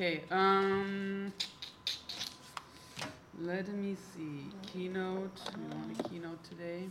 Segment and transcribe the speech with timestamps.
[0.00, 1.30] Okay, um,
[3.38, 4.46] let me see.
[4.72, 5.38] Keynote.
[5.58, 6.88] We want a keynote today.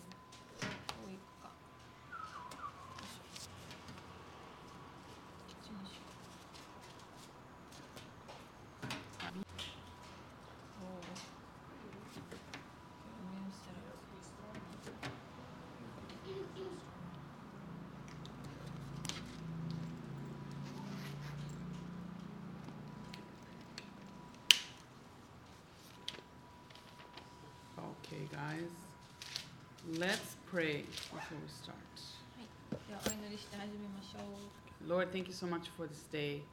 [35.11, 36.43] Thank you so much for this day.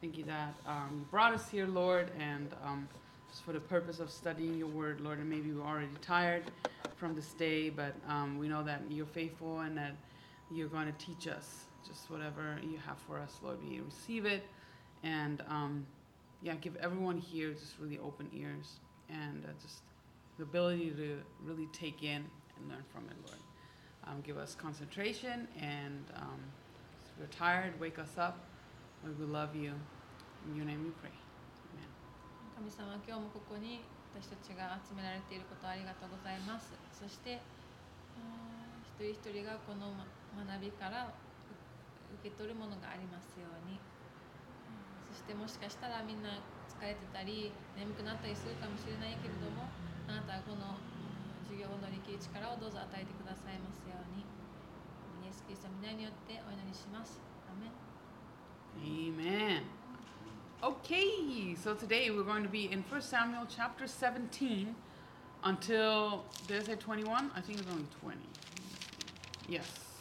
[0.00, 2.88] Thank you that um, you brought us here, Lord, and um,
[3.28, 5.18] just for the purpose of studying your word, Lord.
[5.18, 6.44] And maybe we're already tired
[6.96, 9.96] from this day, but um, we know that you're faithful and that
[10.50, 13.58] you're going to teach us just whatever you have for us, Lord.
[13.62, 14.44] We receive it
[15.02, 15.86] and, um,
[16.40, 19.82] yeah, give everyone here just really open ears and uh, just
[20.38, 22.24] the ability to really take in
[22.56, 23.40] and learn from it, Lord.
[24.06, 26.40] Um, give us concentration and um,
[27.18, 28.36] we're tired, wake us up.
[29.04, 29.72] Lord, we love you.
[30.48, 31.12] In your name we pray.
[31.72, 31.88] Amen.
[32.56, 33.84] 神様今日もここに
[34.16, 37.36] 私たちが集められていることありがとうございますそして
[38.96, 41.12] 一人一人がこの学びから
[42.24, 43.76] 受け取るものがありますように
[45.12, 49.68] そしてもしかしたらみんな疲れてたり眠くなったりするかもしれないけれども
[50.08, 50.80] あなたはこの
[51.44, 54.35] 授業を乗り切る力をどうぞ与えてくださいますように
[55.45, 57.71] イエス・キリストの皆によってお祈りしますアメン
[58.83, 59.63] Amen.
[60.63, 64.75] Okay, so today we're going to be in 1 Samuel chapter 17
[65.43, 67.31] until, did I say 21?
[67.35, 68.17] I think it's only 20.
[69.49, 69.91] Yes.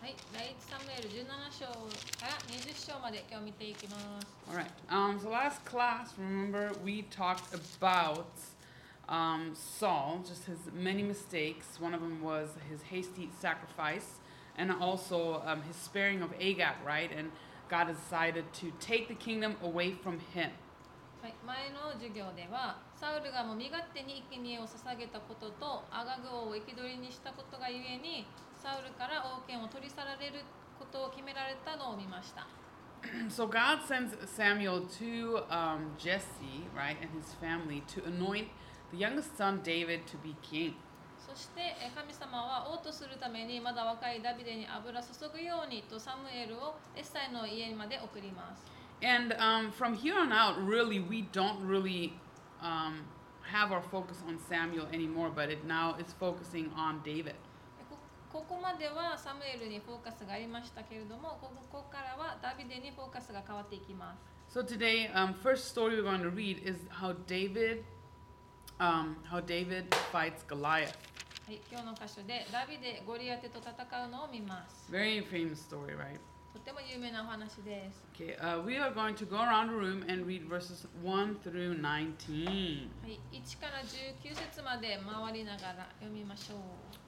[0.00, 1.66] はい、第一サムエル17章
[2.20, 4.26] から20章まで今日見ていきます。
[4.48, 4.66] All right.
[4.88, 8.26] Um, so last class, remember, we talked about
[9.08, 11.80] um, Saul, just his many mistakes.
[11.80, 14.19] One of them was his hasty sacrifice,
[14.56, 17.10] and also um, his sparing of Agag, right?
[17.16, 17.30] And
[17.68, 20.50] God decided to take the kingdom away from him.
[21.22, 30.44] はい、前の授業ではサウルがもう身勝手に生贄を捧げたこととアガグ王を生き捕りにしたことがゆえにサウルから王権を取り去られる
[30.78, 32.46] ことを決められたのを見ました。
[33.28, 38.48] So God sends Samuel to um, Jesse, right, and his family to anoint
[38.90, 40.74] the youngest son David to be king.
[41.31, 48.65] そしてえ神様は王とするためにまだ若いダビデに油注ぐようにとサムエルをエッサイの家まで送ります。
[49.01, 52.11] And um, from here on out, really, we don't really
[52.61, 53.05] um,
[53.47, 57.35] have our focus on Samuel anymore, but it now is focusing on David.
[57.89, 57.95] こ
[58.29, 64.19] ここまではサムエルにフォーカスがありましたけれどもここからはダビデにフォーカスが変わっていきます
[64.53, 67.85] So today, um, first story we're going to read is how David,
[68.80, 70.94] um, how David fights Goliath.
[71.46, 73.72] はい、今日の箇所でダビデゴリアテと戦
[74.04, 76.18] うのを見ます Very famous story, right?
[76.52, 81.36] とても有名なお話です Okay, uh, we are going to go around the room and read verses 1
[81.44, 82.88] through 19.
[83.02, 86.58] はい、1から19節まで回りながら読みましょう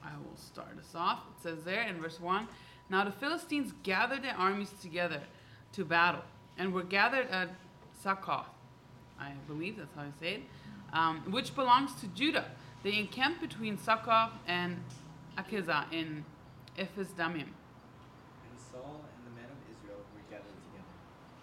[0.06, 1.26] I will start us off.
[1.36, 2.46] It says there in verse 1
[2.90, 5.20] Now the Philistines gathered their armies together
[5.72, 6.22] to battle
[6.56, 7.48] and were gathered at
[8.02, 8.46] Succoth,
[9.18, 10.42] I believe that's how you say it,
[10.93, 12.45] um, which belongs to Judah.
[12.83, 14.77] They encamped between Succoth and
[15.37, 16.23] Akiza in
[16.77, 17.49] Ephes Damim.
[17.49, 20.95] And Saul and the men of Israel were gathered together,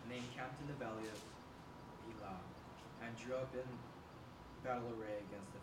[0.03, 1.19] and they encamped in the valley of
[2.09, 2.39] Elah,
[3.05, 3.67] and drew up in
[4.63, 5.60] battle array against the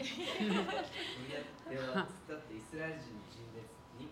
[0.00, 0.06] ゴ
[1.28, 3.68] リアテは突っ立ってイスラエル人の人列
[4.00, 4.08] に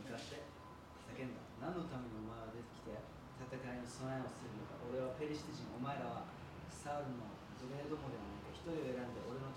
[0.00, 1.44] 向かって叫んだ。
[1.60, 2.96] 何のためにお前は出てきて
[3.36, 4.80] 戦いの備えをするのか。
[4.88, 6.24] 俺はペリシテ人、お前らは
[6.72, 7.28] サウルの
[7.60, 9.52] 奴隷どもではないか一人を選んで俺の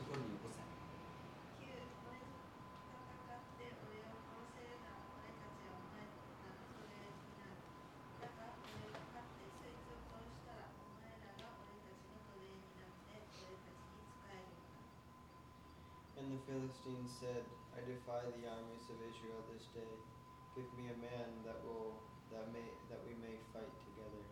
[16.31, 17.43] And the Philistines said,
[17.75, 19.95] I defy the armies of Israel this day.
[20.55, 22.01] Give me a man that will
[22.33, 24.25] that may that we may fight together.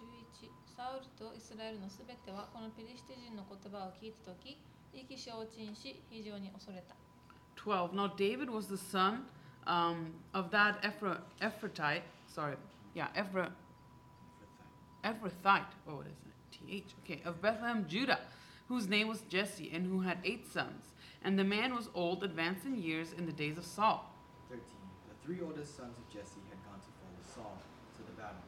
[0.00, 4.58] 11サウルとイスラエルのすべてはこのペリシテ人の言葉を聞いた時
[4.92, 6.94] 意気消沈し非常に恐れた
[7.56, 7.94] 12.
[7.94, 9.24] Now David was the son
[9.66, 12.02] um, of that Ephra- Ephrathite.
[12.26, 12.56] Sorry,
[12.94, 13.52] yeah, Ephra-
[15.04, 15.70] Ephrathite.
[15.88, 16.16] Oh, it is
[16.50, 16.84] T H.
[17.04, 18.18] Okay, of Bethlehem, Judah,
[18.69, 20.93] whose name was Jesse, and who had eight sons.
[21.25, 24.05] And the man was old, advanced in years, in the days of Saul.
[24.47, 24.61] 13.
[25.09, 27.57] The three oldest sons of Jesse had gone to follow Saul
[27.97, 28.45] to the battle.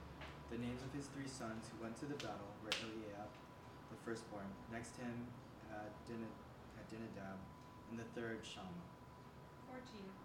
[0.53, 3.33] The names of his three sons who went to the battle were Eliab,
[3.89, 5.25] the firstborn, next to him
[5.73, 6.37] uh, Adin-
[6.77, 7.41] Adinadab,
[7.89, 8.85] and the third Shammah.
[9.73, 10.20] 14.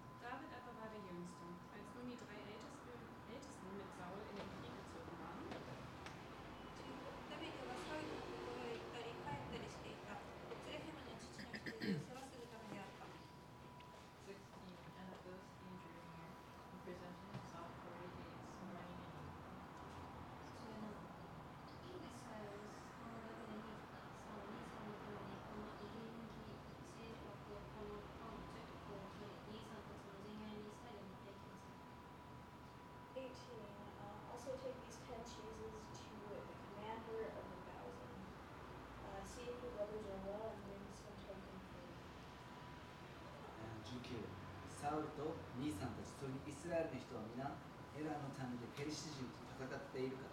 [44.86, 47.50] サウルと兄さんたちそれにイスラエルの人は皆
[47.98, 50.32] エラの谷でペリシテ人と戦っているから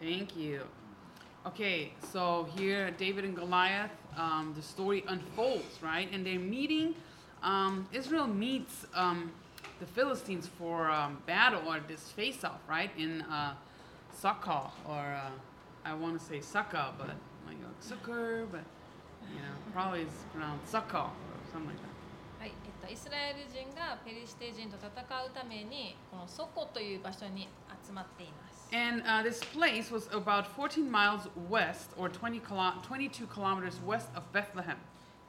[0.00, 0.62] Thank you.
[1.44, 6.08] Okay, so here David and Goliath, um, the story unfolds, right?
[6.12, 6.94] And they're meeting.
[7.42, 9.32] Um, Israel meets um,
[9.80, 12.90] the Philistines for um, battle or this face-off, right?
[12.96, 13.54] In uh,
[14.14, 15.30] Sukkah, or uh,
[15.84, 17.08] I want to say Sukkah, but
[17.46, 18.64] like uh, Sukkah, but
[19.30, 21.12] you know, probably it's pronounced Sukkah or
[21.52, 21.91] something like that.
[22.42, 27.48] はい、えっと、イスラエル人がペリシテ人と戦うためにこのソコという場所に
[27.84, 28.68] 集まっています。
[28.70, 34.08] And uh, this place was about 14 miles west, or 20 kilo- 22 kilometers west
[34.14, 34.76] of Bethlehem.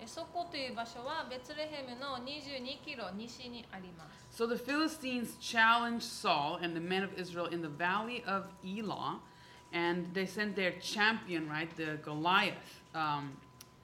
[0.01, 4.43] えソコという場所はベツレヘムの22キロ西にあります。
[4.43, 9.19] So the Philistines challenged Saul and the men of Israel in the valley of Elah,
[9.73, 12.53] and they sent their champion, right, the Goliath,
[12.93, 13.31] um,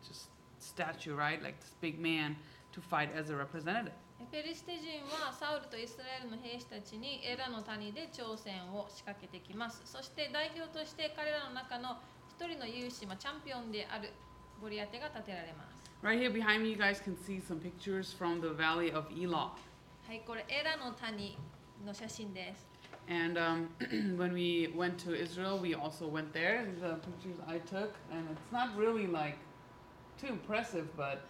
[0.08, 0.30] just
[0.60, 2.38] statue, right, like this big man,
[2.73, 3.93] To fight as a representative.
[4.21, 9.81] えペリシテ人はサウルとイスラエルの兵士たちにエラの谷で挑戦を仕掛けてきます。
[9.85, 11.97] そして代表として彼らの中の
[12.29, 14.13] 一人の勇士、まあ、チャンピオンである
[14.61, 15.91] ゴリアテが立てられます。
[16.03, 19.53] Right here behind me, you guys can see some pictures from the valley of Elah.
[20.07, 21.39] はい、これエラの谷
[21.85, 22.69] の写真です。
[23.09, 23.69] And um,
[24.17, 26.65] when we went to Israel, we also went there.
[26.65, 29.37] These are pictures I took, and it's not really like
[30.20, 31.28] too impressive, but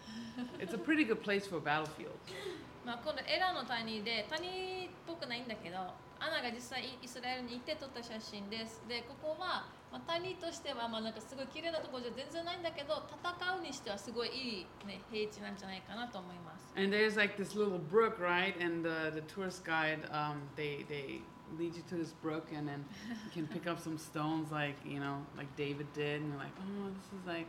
[0.60, 2.20] it's a pretty good place for a battlefield.
[2.86, 5.78] まあ、このエラの谷で谷っぽくないんだけど
[6.20, 18.54] アナが実際イスラエルに行って撮った写真ですでここは、まあ、谷としてはまあなんかすごい綺麗なところじゃ全然ないんだけど戦うにしてはすごいいい、ね、平地なんじゃないかなと思います And there's like this little brook, right?
[18.62, 21.22] And the, the tourist guide, um, they they
[21.58, 22.84] lead you to this brook, and then
[23.24, 26.51] you can pick up some stones, like you know, like David did, and you're like,
[26.60, 27.48] oh, this is like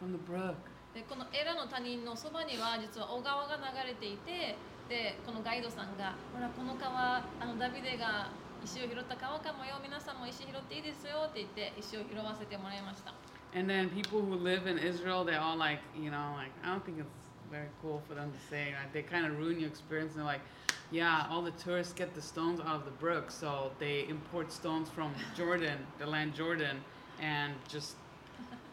[0.00, 0.56] from the brook.
[0.93, 4.55] でこのエラの谷のそばには実は小川が流れていて
[4.89, 8.27] でこのガイドさんが「ほらこの川あのダビデが
[8.63, 13.13] 石を拾った川かもよ皆さんも石拾っていいですよ」って言って石を拾わせてもらいました
[13.53, 16.85] And then people who live in Israel, they're all like, you know, like I don't
[16.85, 18.73] think it's very cool for them to say.
[18.73, 18.91] Right?
[18.93, 20.13] They kind of ruin your experience.
[20.15, 20.41] And They're like,
[20.89, 24.89] yeah, all the tourists get the stones out of the brook, so they import stones
[24.89, 26.77] from Jordan, the land Jordan,
[27.19, 27.95] and just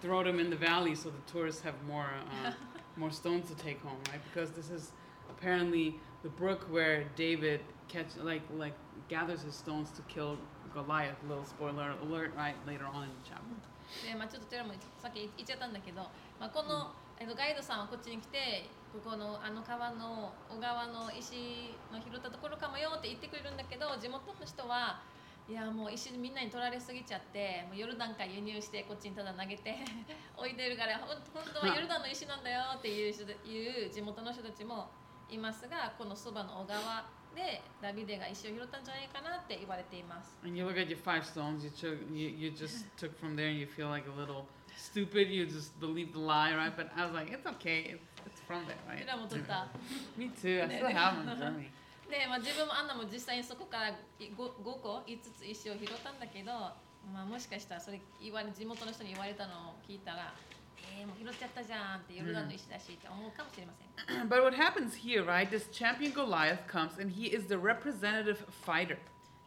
[0.01, 2.09] throw them in the valley so the tourists have more
[2.45, 2.51] uh,
[2.95, 4.21] more stones to take home, right?
[4.31, 4.91] Because this is
[5.29, 8.75] apparently the brook where David catch like like
[9.07, 10.37] gathers his stones to kill
[10.73, 11.17] Goliath.
[11.27, 12.55] Little spoiler alert, right?
[12.67, 13.55] Later on in the chapter.
[14.01, 16.01] で、まあ、ちょっとテラもさっき言っちゃったんだけど、
[16.39, 25.01] まあ、この、えっと、ガイドさんはこっちに来てここのあの川の小川の石の拾ったところかもよって言ってくれるんだけど地元の人は
[25.48, 29.76] いやもう石みんなに取られすぎちゃってもうヨルダンから輸入してこっちにただ投げて
[30.36, 31.16] 置いてるから本
[31.54, 33.14] 当はヨルダンの石なんだよっていう
[33.48, 34.90] いう地元の人たちも
[35.30, 40.36] いますがこのそばの小川でダビデが石を拾ったんじゃないかなって言われています。
[40.44, 43.58] And you look at your five stones you took, you, you just took from there, and
[43.58, 44.44] you feel like a little
[44.76, 46.74] stupid, you just believe the lie, right?
[46.74, 47.94] But I was like, it's okay.
[47.94, 49.06] It's, it's from there, う right?
[50.16, 50.60] Me too.
[50.62, 51.64] I still have them.
[52.10, 56.52] で、まあ、自分もアンナも実際にそこから 5, 5個5つ石を拾ったんだけど、
[57.12, 60.34] まあ、もしかしたらそれ言われ地元の人に言われたのを聞いたら
[60.98, 65.50] えー、もう拾っちゃったじゃんってヨルダンの石だしって思うかもしれません、 but what happens here, right?
[65.50, 68.98] This champion Goliath comes and he is the representative fighter.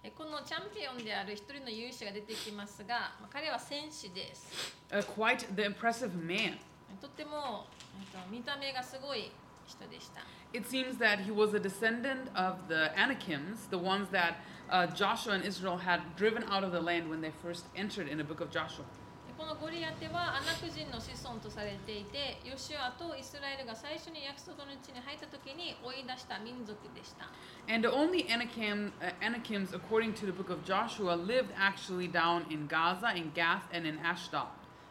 [0.03, 6.57] えこのチャンピオンである一人の勇士が出てきますが、まあ、彼は戦士です Uh, quite the impressive man.
[6.99, 7.67] とっても、
[7.99, 9.31] えっと、見た目がすごい
[9.67, 10.21] 人でした
[10.52, 14.36] It seems that he was a descendant of the Anakims, the ones that
[14.70, 18.16] uh, Joshua and Israel had driven out of the land when they first entered in
[18.18, 18.84] the book of Joshua.
[19.26, 27.28] でこのゴリアテはアナク人の子孫とされていてヨシュアとイスラエルが最初に約束の地に入った時に追い出した民族でした
[27.68, 32.46] And the only Anakim, uh, Anakims, according to the book of Joshua, lived actually down
[32.48, 34.46] in Gaza, in Gath, and in Ashdod.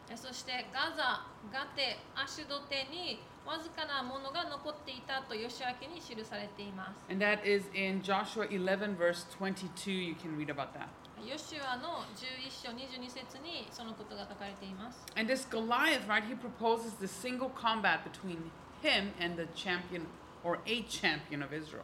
[0.10, 3.19] えそしてガザ、ガテ、アシュドテに
[3.50, 9.90] わずかなものが残っていたとヨシュア記に記されています And that is in Joshua 11, verse 22.
[9.90, 10.87] You can read about that.
[11.26, 18.38] ヨシュアの11章22節にそのことが書かれています And this Goliath, right, he proposes the single combat between
[18.83, 20.07] him and the champion
[20.45, 21.83] or a champion of Israel.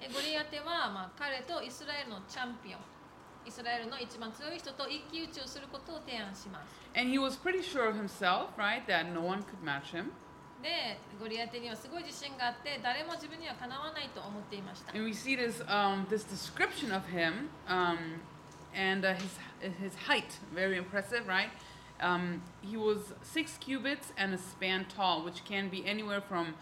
[0.00, 2.80] えゴリアテは、まあ、彼とイスラエルのチャンピオン
[3.44, 10.12] イスラエルの一番強い人と一騎打ちをすることを提案します And he was pretty sure of himself, right, that no one could match him.
[10.61, 17.97] でゴリアテにはすごい自信があって誰も自分にはかなわないと思っていました And we see this um, this description of him um,
[18.73, 19.37] and uh, his
[19.81, 21.49] his height, very impressive, right?
[22.01, 26.55] Um, he was six cubits and a span tall, which can be anywhere from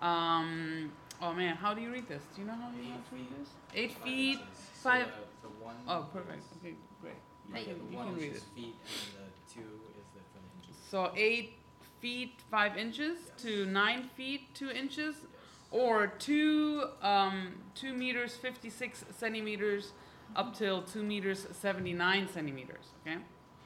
[0.00, 0.90] um,
[1.22, 2.22] oh man, how do you read this?
[2.34, 3.38] Do you know how you Eight how to read feet.
[3.38, 3.48] this?
[3.74, 4.46] Eight Five feet, inches.
[4.82, 5.06] So five.
[5.42, 5.76] the, the one.
[5.86, 6.42] Oh, perfect.
[6.58, 7.14] Okay, great.
[7.48, 7.66] You Right.
[7.66, 8.54] get You the one can is read just it.
[8.56, 9.60] feet, and the two
[9.98, 10.76] is the for the inches.
[10.90, 11.52] So eight
[12.00, 13.42] feet five inches Yes.
[13.42, 15.26] to nine feet two inches,
[15.70, 19.92] or two um, two meters fifty six centimeters
[20.34, 22.86] up till two meters seventy nine centimeters.
[23.06, 23.18] Okay.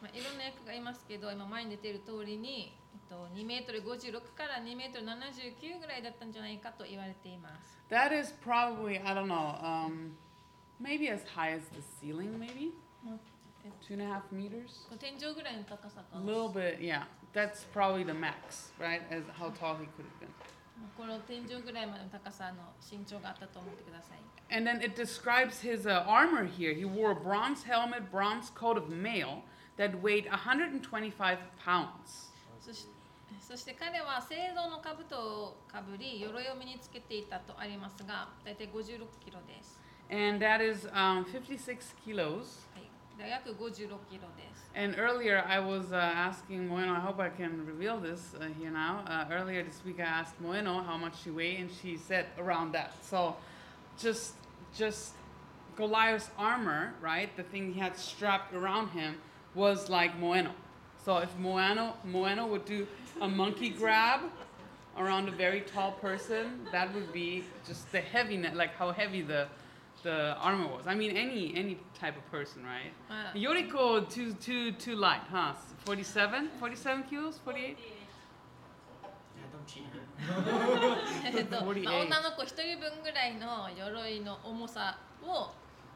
[0.02, 10.10] まあ、いろんな役がいますけど今前に出ている通りに、えっと、2メートル56から2メートル79ぐらいだったんじゃないかと言われています That is probably I don't know, um,
[10.78, 12.72] maybe as high as the ceiling, maybe
[13.80, 14.84] two and a half meters.
[14.90, 17.04] こう天井ぐらいの高さか A も little bit, yeah.
[17.32, 19.02] That's probably the max, right?
[19.10, 20.30] As how tall he could have been.
[20.96, 24.18] この天井ぐらいまでの高さの身長があったと思ってください
[24.50, 26.74] And then it describes his uh, armor here.
[26.74, 29.42] He wore a bronze helmet, bronze coat of mail
[29.78, 32.30] that weighed 125 pounds.
[32.60, 32.86] そし
[33.40, 39.78] そして彼は青銅の兜をかぶり鎧を身につけていたとありますが大体56キロです、
[40.10, 42.66] And that is um, 56 kilos.
[43.18, 48.48] はい、で約56キロです And earlier I was uh, asking Moeno, I hope I can reveal this uh,
[48.58, 49.04] here now.
[49.06, 52.72] Uh, earlier this week I asked Moeno how much she weighed, and she said around
[52.72, 52.92] that.
[53.02, 53.36] So
[53.96, 54.34] just,
[54.76, 55.14] just
[55.76, 57.34] Goliath's armor, right?
[57.36, 59.16] The thing he had strapped around him
[59.54, 60.50] was like Moeno.
[61.04, 62.86] So if Moeno, Moeno would do
[63.20, 64.22] a monkey grab
[64.98, 69.46] around a very tall person, that would be just the heaviness, like how heavy the
[70.02, 70.86] the armor was.
[70.86, 72.92] I mean, any any type of person, right?
[73.08, 75.54] まあ Yoriko too too too light, huh?
[75.86, 77.76] 47, 47 kilos, 48.
[77.76, 79.06] Yeah,
[79.52, 80.00] don't cheat her.
[81.24, 85.50] えっとまあ48女の子1人分ぐらいの鎧の重さを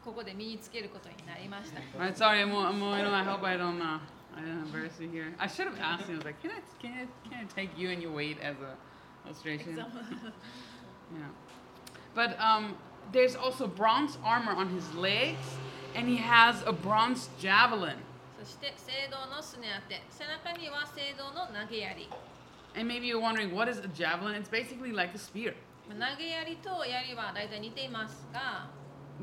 [0.05, 3.99] ここで身につけることになりました Right, sorry, Mo, Mo, you know, I hope I don't uh,
[4.37, 5.35] I didn't embarrass you here.
[5.39, 6.15] I should have asked you.
[6.15, 8.57] I was like, can I can I can I take you and your weight as
[8.61, 8.77] a
[9.27, 9.77] illustration?
[9.77, 11.21] Yeah.
[12.15, 12.77] But um,
[13.13, 15.47] there's also bronze armor on his legs,
[15.95, 17.97] and he has a bronze javelin.
[18.39, 22.09] そして聖堂のすね当て背中には聖堂の投げ槍
[22.77, 24.35] And maybe you're wondering what is a javelin?
[24.35, 25.55] It's basically like a spear.
[25.89, 28.69] まあ投げ槍と槍は大体似ていますが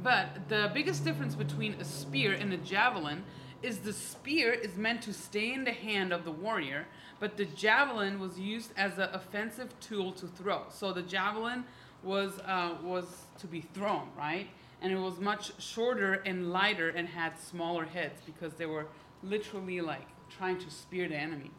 [0.03, 3.23] But the biggest difference between a spear and a javelin
[3.63, 6.85] is the spear is meant to stay in the hand of the warrior,
[7.19, 10.63] but the javelin was used as an offensive tool to throw.
[10.69, 11.63] So the javelin
[12.02, 13.04] was uh, was
[13.38, 14.48] to be thrown, right?
[14.82, 18.86] And it was much shorter and lighter and had smaller heads because they were
[19.22, 21.52] literally like trying to spear the enemies.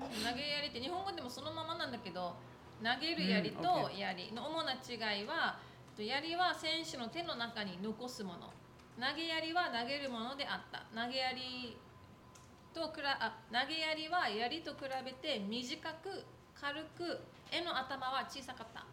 [0.00, 2.34] 投げ槍って日本語でもそのままなんだけど
[2.82, 5.56] 投げる槍うんと槍の主な違いは
[5.90, 8.52] えっと槍は選手の手の中に残すもの
[8.98, 11.76] 投げ槍は投げるものであった投げ槍
[12.74, 16.24] とくらあ投げ槍は槍と比べて短く
[16.60, 17.20] 軽く
[17.52, 18.84] 絵の頭は小さかった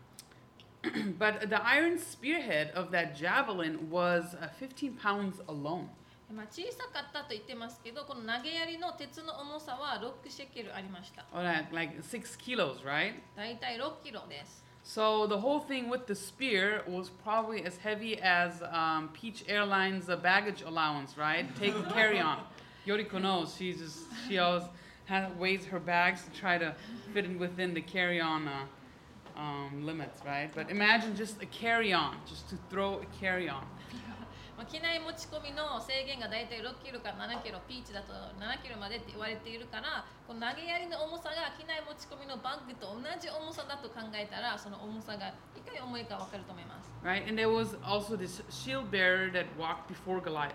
[1.19, 5.89] but the iron spearhead of that javelin was uh, 15 pounds alone.
[6.35, 13.15] まあ、小さかったと言ってますけどこの投げ槍の鉄の重さは6シェケルありました or like, like six kilos, right?
[13.37, 19.45] だいたい6キロです So the whole thing with the spear was probably as heavy as um, Peach
[19.49, 21.45] Airlines' uh, baggage allowance, right?
[21.57, 22.39] Take a carry-on.
[22.87, 23.57] Yoriko knows.
[23.57, 24.63] She just she always
[25.07, 26.73] has, weighs her bags to try to
[27.13, 28.67] fit in within the carry-on uh,
[29.42, 30.50] um, limits, right?
[30.54, 33.66] But imagine just a carry-on, just to throw a carry-on.
[34.58, 47.26] まあ、機内持ち込みの制限がだいたい6キロから7キロピーチだと7キロまでって言われているからこの投げ槍の重さが機内持ち込みのバッグと同じ重さだと考えたらその重さがいかに重いか分かると思います Right?
[47.26, 50.54] And there was also this shield bearer that walked before Goliath.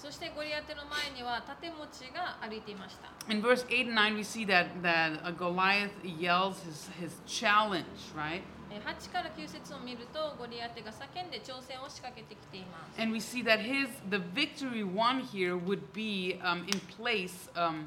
[0.00, 7.12] そしてゴリアテの前には盾持ちが歩いていました In verse 8 and 9, we see that, that uh, Goliath yells his, his
[7.26, 8.42] challenge, right?
[8.70, 17.48] えー8から9節を見るとゴリアテが叫んで挑戦を仕掛けてきています And we see that his the victory won here would be um, in place
[17.56, 17.86] um,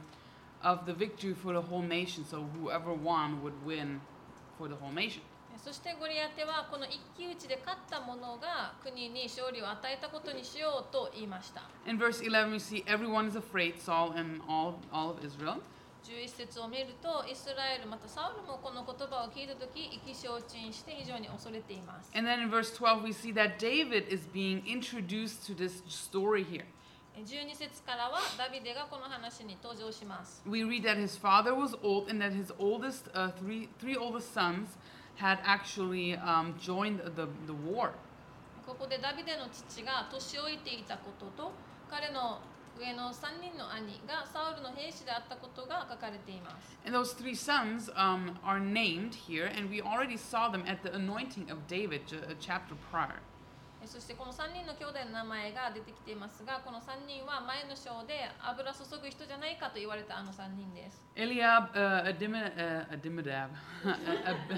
[0.64, 2.26] of the victory for the whole nation.
[2.26, 4.02] So whoever won would win
[4.58, 5.22] for the whole nation.
[5.65, 15.61] えーそしてゴリアテはこの一騎打ちで勝った者が国に勝利を与えたことにしようと言いました In verse 11, we see everyone is afraid, Saul and all, all of Israel.
[16.05, 25.83] 11節を見るとイスラエルまたサウルもこの言葉を聞いた時意気消沈して非常に恐れています And then in verse 12, we see that David is being introduced to this
[25.89, 26.67] story here.
[27.17, 33.97] えー12節からはダビデがこの話に登場します We read that his father was old and that his oldest, uh, three, three
[33.97, 34.77] oldest sons
[35.16, 37.92] had actually um, joined the, the war.
[38.66, 41.52] ここでダビデの父が年老いていたことと
[41.90, 42.40] 彼の
[42.78, 50.94] 上の3人の兄がサウルの兵士であったことが書かれています And those three sons um, are named here, and we already saw them at the
[50.96, 53.20] anointing of David, ju- a chapter prior.
[53.85, 63.51] えそしてこの3人の兄弟の名前が出てきていますがこの3人は前の章で油注ぐ人じゃないかと言われたあの3人です Eliab, uh, Adimi- uh, Adimadab,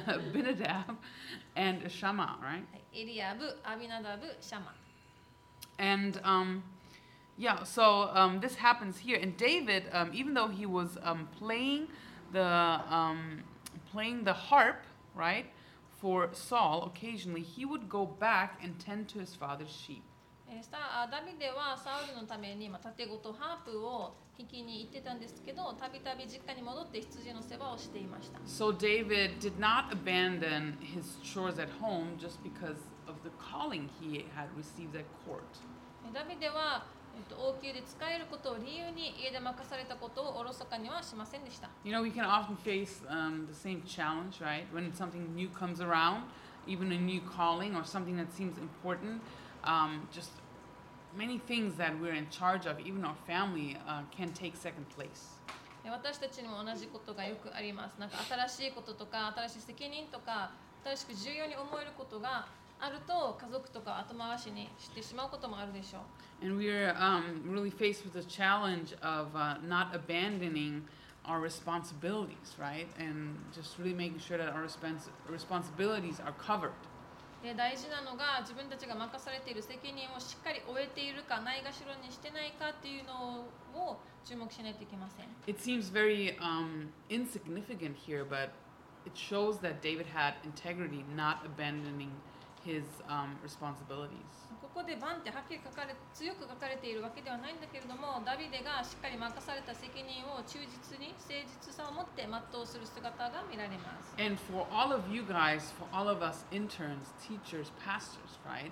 [0.07, 0.97] Abinadab,
[1.57, 2.65] and Shammah, right?
[2.73, 4.73] はいエリアブ、アビナダブ、シャマ
[5.79, 6.63] And um,
[7.37, 9.19] yeah, so um, this happens here.
[9.21, 11.89] And David, um, even though he was um, playing
[12.33, 13.43] the um,
[13.93, 14.81] playing the harp,
[15.15, 15.45] right,
[16.01, 20.03] For Saul, occasionally he would go back and tend to his father's sheep.
[21.11, 28.39] ダビデはサウルのために、まあ、盾ごとハープを引きに行ってたんですけど、たびたび実家に戻って羊の世話をしていました。
[28.47, 32.77] So David did not abandon his chores at home just because
[33.09, 35.43] of the calling he had received at court.
[36.13, 44.65] ダビデはえっと王宮で使えることを理由に家で任されたことをおろそかにはしませんでした You know, we can often face um, the same challenge, right?
[44.73, 46.25] When something new comes around,
[46.67, 49.23] even a new calling or something that seems important,
[49.65, 50.31] um, just
[51.17, 55.33] many things that we're in charge of, even our family, uh, can take second place.
[55.85, 58.17] えー私たちにも同じことがよくありますなんか
[58.49, 60.51] 新しいこととか新しい責任とか
[60.85, 62.49] 新しく重要に思えることが
[62.81, 70.83] あると家族とか後回しにしてしまうこともあるでしょう And we're um, really faced with the challenge of uh, not abandoning
[71.25, 72.87] our responsibilities, right?
[72.99, 76.73] And just really making sure that our respons- responsibilities are covered.
[77.43, 88.51] で大事なのが自分たちが任されている責任をしっかり終えているかないがしろにしてないかっていうのを注目しないといけません It seems very um, insignificant here, but
[89.07, 92.11] it shows that David had integrity, not abandoning
[92.66, 94.50] his um, responsibilities.
[94.62, 101.34] ここでバンってはっきり書かれ強く書かれているわけではないんだけれどもダビデがしっかり任された責任を忠実に誠
[101.68, 108.72] 実さを持って全うする姿が見られます And for all of you guys, for all of us interns, teachers, pastors, right?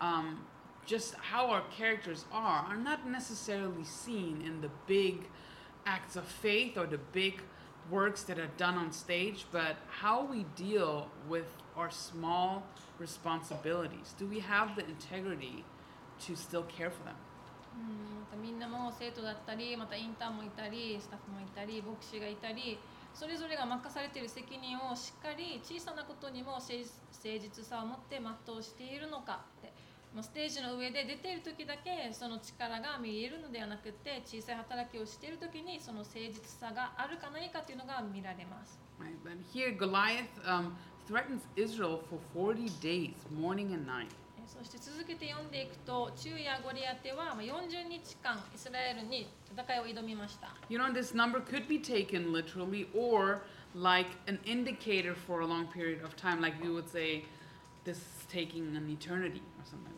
[0.00, 0.46] Um,
[0.86, 5.28] just how our characters are are not necessarily seen in the big
[5.84, 7.42] acts of faith or the big
[7.90, 12.62] works that are done on stage, but how we deal with our small
[12.99, 14.13] responsibilities?
[14.17, 15.63] Do we have the integrity
[16.25, 17.15] to still care for them?
[17.77, 22.79] うんみんなも生徒だったりまたインターンもいたりスタッフもいたり牧師がいたり
[23.13, 26.73] それぞれが任されている責任をしっかり小さなことにも誠
[27.23, 29.73] 実さを持って全うしているのかって
[30.21, 38.79] ステージの上で出ている時だけその力が見えるのではなくて小さい働きをしている時にその誠実さがあるかないかというのが見られます。
[38.99, 39.15] Right?
[39.23, 40.73] But here, Goliath um,
[41.08, 44.08] threatens Israel for 40 days, morning and night.
[44.38, 50.48] えそして続けて読んでいくと昼夜ゴリアテはまあ40日間イスラエルに戦いを挑みました。
[50.68, 53.42] You know, this number could be taken literally or
[53.74, 57.24] like an indicator for a long period of time, like we would say,
[57.84, 59.97] this is taking an eternity or something like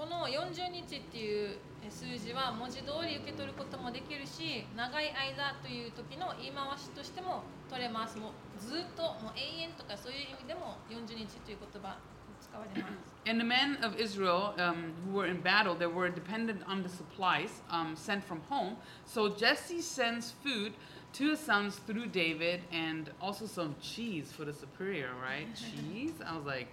[0.00, 1.58] でこの40日っていう
[1.90, 11.98] 数字は文字通り受け取ることもできるし長い間という時の言い回しとしても取れますもうずっともう永遠とかそういう意味でも40日という言葉
[12.40, 16.88] 使われます And the men of Israel um, who were in battle, they were dependent on the
[16.88, 18.78] supplies um, sent from home.
[19.04, 20.72] So Jesse sends food
[21.12, 25.46] to his sons through David and also some cheese for the superior, right?
[25.54, 26.14] cheese?
[26.26, 26.68] I was like,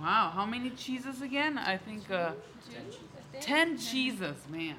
[0.00, 1.58] wow, how many cheeses again?
[1.58, 2.32] I think uh,
[3.40, 4.76] 10 cheeses, man.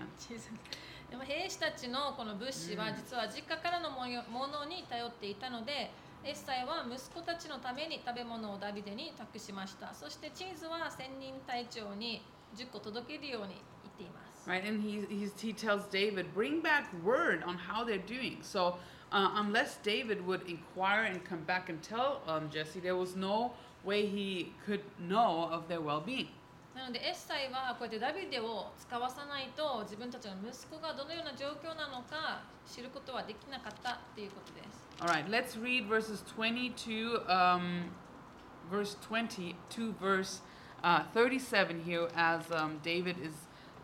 [1.09, 5.91] でも兵士たちのこの物資は実は実家からのものに頼っていたので
[6.23, 12.21] エッサイは息子たちのために食べ物をダビデに託しましたそしてチーズは千人隊長に
[12.55, 18.39] 10個届けるように言っています Right, and he, he's, he tells David, bring back word on how they're doing.
[18.41, 18.75] So,
[19.11, 23.53] uh, unless David would inquire and come back and tell um, Jesse, there was no
[23.84, 26.28] way he could know of their well being.
[26.74, 37.90] なのでエッサイはこうやってダビデを使わさないと自分たちの息子がどのような状況なのか知ることはできなかったっていうことです All right, let's read verses 22, um,
[38.70, 40.40] verse 20 to verse
[40.82, 43.32] uh, 37 here as um, David is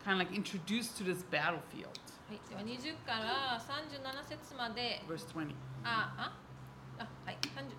[0.03, 1.97] kind of like introduced to this battlefield.
[2.29, 5.53] はい、では20から37節まで Verse 20.
[5.83, 6.33] ああ
[6.99, 7.73] あはい30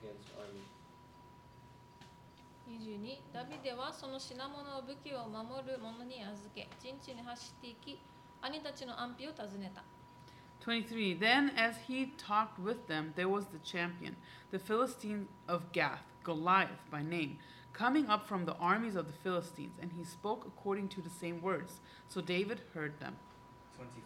[0.00, 0.64] against armies.
[2.66, 8.00] 22ダビデはその品物を武器を守る者に預け陣地に走っていき
[8.42, 9.84] 兄たちの安否を尋ねた
[10.66, 11.14] 23.
[11.14, 14.16] Then, as he talked with them, there was the champion,
[14.50, 17.38] the Philistine of Gath, Goliath by name,
[17.72, 21.40] coming up from the armies of the Philistines, and he spoke according to the same
[21.40, 21.80] words.
[22.08, 23.14] So David heard them.
[23.76, 24.02] 24.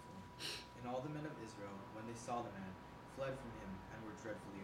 [0.83, 2.73] And all the men of Israel, when they saw the man,
[3.17, 4.61] fled from him and were dreadfully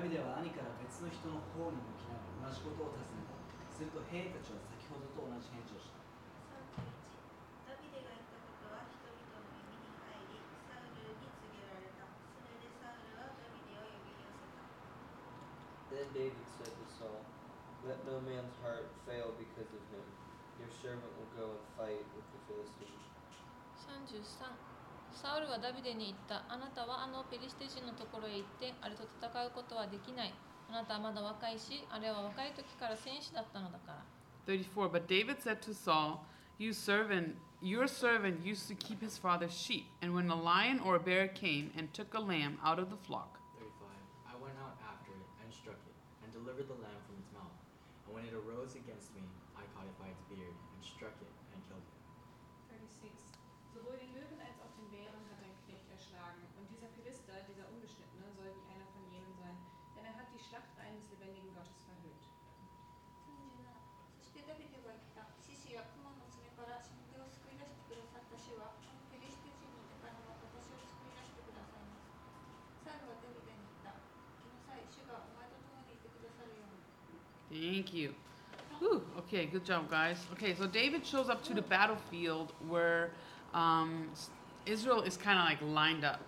[0.00, 3.36] ダビデは兄から別の人の方に向きながら同じことを尋ねた
[3.68, 6.00] すると兵たちは先ほどと同じ返事をした
[7.68, 10.40] 31ダビデが言ったことは人々の耳に入り
[10.72, 14.64] サウルに告げられたそれでサウルはダビデを呼び寄せた
[15.92, 17.20] Then David said to Saul,
[17.84, 20.06] Let no man's heart fail because of him.
[20.56, 23.04] Your servant will go and fight with the Philistines.
[23.84, 24.69] 33
[25.20, 30.32] サウルはダビデに言ったあなたはあのペリシテ人のところへ行ってあれと戦うことはできない
[30.72, 34.04] あなたはまだ若いしあれは若い時から戦士だったのだから
[34.48, 34.88] 34.
[34.88, 36.24] But David said to Saul,
[36.58, 40.96] You servant, your servant used to keep his father's sheep, and when a lion or
[40.96, 43.86] a bear came and took a lamb out of the flock, 35.
[44.26, 47.52] I went out after it and struck it, and delivered the lamb from its mouth.
[48.08, 49.22] And when it arose against me,
[49.54, 51.30] I caught it by its beard, and struck it.
[77.51, 78.13] Thank you.
[78.79, 80.17] Whew, okay, good job, guys.
[80.33, 83.11] Okay, so David shows up to the battlefield where
[83.53, 84.29] um, s-
[84.65, 86.19] Israel is kind of like lined up.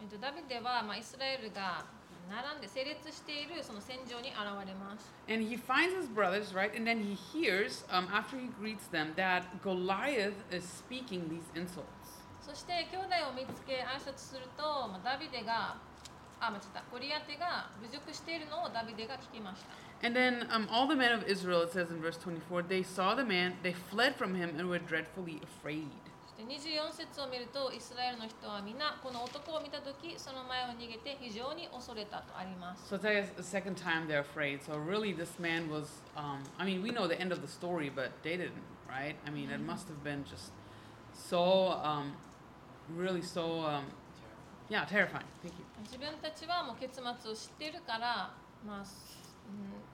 [0.00, 1.84] えっと、ダビデは、まあ、イスラエルが
[2.30, 5.10] 並んで整列しているその戦場に現れます。
[5.28, 6.74] And he finds his brothers, right?
[6.76, 12.22] And then he hears, um, after he greets them, that Goliath is speaking these insults.
[12.42, 15.76] そして兄弟を見つけ挨拶すると、まあ、ダビデが
[16.40, 19.70] あ間違ったゴリアテが侮辱しているのをダビデが聞きました
[20.02, 23.14] And then um, all the men of Israel, it says in verse 24, they saw
[23.14, 25.88] the man, they fled from him, and were dreadfully afraid.
[26.26, 34.60] そして24節を見るとイスラエルの人は皆この男を見た時その前を逃げて非常に恐れたとあります So it's like a second time they're afraid.
[34.62, 37.90] So really, this man was, um, I mean, we know the end of the story,
[37.94, 39.14] but they didn't, right?
[39.24, 40.50] I mean, it must have been just
[41.14, 42.14] so, um,
[42.96, 43.84] really so, um,
[44.68, 45.26] yeah, terrifying.
[45.42, 45.64] Thank you.
[45.84, 48.34] 自分たちはもう結末を知っているから
[48.66, 49.85] まあ、すうん、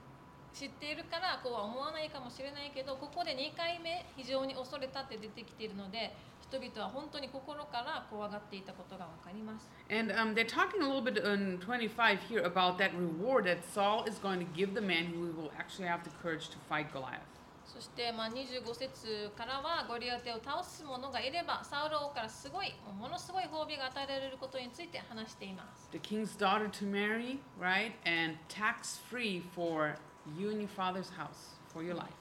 [0.54, 13.64] 知っているからこうは思わないかもしれないけどここで2回目非常に恐れたって出てきているので人々は本当に心から怖がっていたことがわかります And um, they're talking a little bit in 25 here about that reward that
[13.64, 16.92] Saul is going to give the man who will actually have the courage to fight
[16.92, 17.34] Goliath.
[17.66, 27.94] そしてまあ25節からはゴリアテを倒す者がいればサウル王からすごいものすごい褒美が与えられることについて話しています The king's daughter to marry, right?
[28.06, 29.96] And tax free for
[30.38, 32.12] you and your father's house for your life.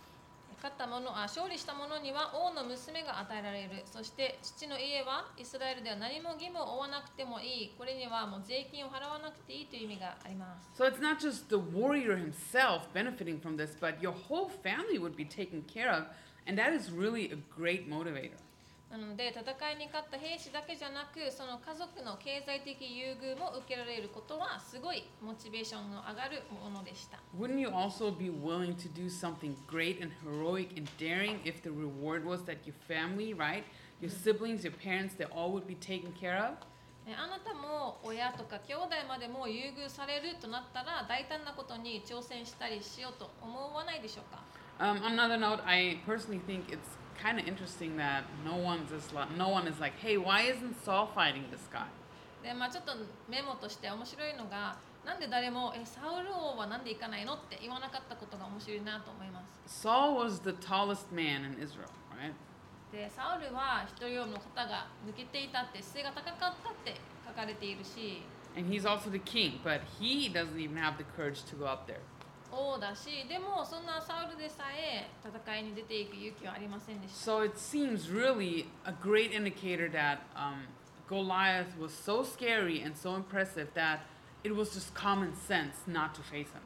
[0.64, 14.98] 勝った者あ勝利した者には王の娘が与えられるそして父の家はイスラエルでは何も義務を負わなくてもいいこれにはもう税金を払わなくていいという意味があります So it's not just the warrior himself benefiting from this, but your whole family
[14.98, 16.06] would be taken care of.
[16.48, 18.40] And that is really a great motivator.
[18.94, 31.64] なので戦いに勝った兵士だけじゃなくその家族の経済的優遇も受けられることはすごいモチベーションの上がるものでした Wouldn't you also be willing to do something great and heroic and daring if
[31.64, 33.64] the reward was that your family, right?
[34.00, 36.54] Your siblings, your parents, they all would be taken care of?
[37.08, 44.44] えあなたも親とか兄弟までも優遇されるとなったら大胆なことに挑戦したりしようと思わないでしょうか
[44.80, 49.14] Um, on another note, I personally think it's kind of interesting that no one's just
[49.14, 51.88] like, no one is like, hey, why isn't Saul fighting this guy?
[52.44, 52.92] でまあちょっと
[53.30, 62.34] メモとして面白いのがなんで誰もえサウル王はなんで行かないのって言わなかったことが面白いなと思います Saul was the tallest man in Israel, right?
[62.92, 68.24] でサウルは一人の方が抜けていたって姿勢が高かったって書かれているし
[68.56, 71.88] And he's also the king, but he doesn't even have the courage to go up
[71.88, 72.02] there.
[72.54, 80.68] 王だしでもそんなサウルでさえ戦いに出ていく勇気はありませんでした So it seems really a great indicator that um,
[81.10, 84.02] Goliath was so scary and so impressive that
[84.44, 86.62] it was just common sense not to face him.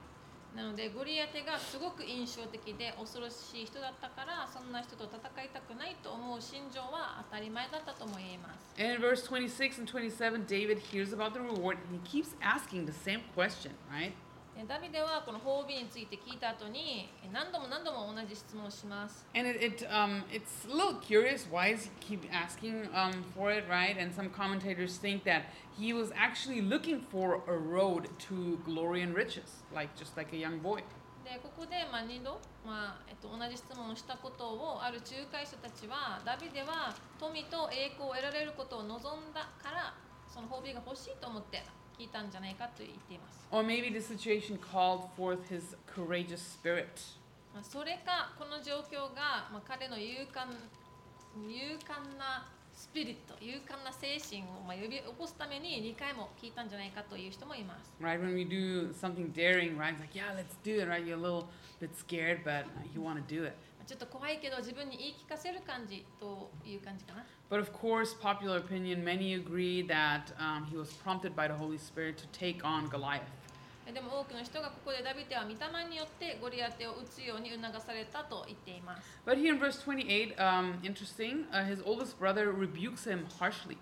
[0.55, 12.33] なのでゴリアテがすごく印象的で恐ろしい人だったからそんな人と戦いたくないと思う心情は当たり前だったとも言えます And in verse 26 and 27, David hears about the reward and he keeps
[12.41, 14.13] asking the same question, right?
[14.57, 23.23] でダビデはこの褒美について聞いた後にえ何度も何度も同じ質問をします And it, it um, it's a little curious why does he keep asking um,
[23.35, 23.95] for it, right?
[24.01, 29.13] And some commentators think that he was actually looking for a road to glory and
[29.13, 30.81] riches, like just like a young boy.
[31.23, 39.93] でここでまあ2度、まあえっと、同じ質問をしたことをある仲介者たちはダビデは富と栄光を得られることを望んだから
[40.27, 41.61] その褒美が欲しいと思って
[41.97, 46.85] 聞いたんじゃないかと言っています Or maybe the situation called forth his courageous spirit.
[47.53, 50.47] まあそれかこの状況が、まあ、彼の勇敢
[51.37, 59.93] 勇敢なスピリット勇敢な精神を、まあ、呼び起こすために2回も聞いたんじゃないかという人もいます Right when we do something daring, right?
[59.95, 61.03] It's like, yeah, let's do it, right?
[61.03, 61.47] You're a little
[61.79, 63.53] bit scared, but you want to do it.
[63.87, 71.53] ちょっと怖いけど自分に言い聞かせる感じという感じかな But of course, popular opinion, many agree that um, he was prompted by the
[71.53, 73.21] Holy Spirit to take on Goliath.
[73.87, 83.77] えでも多くの人がここでダビデは御霊によってゴリアテを撃つように促されたと言っています But here in verse 28, um, interesting, uh, his oldest brother rebukes him harshly.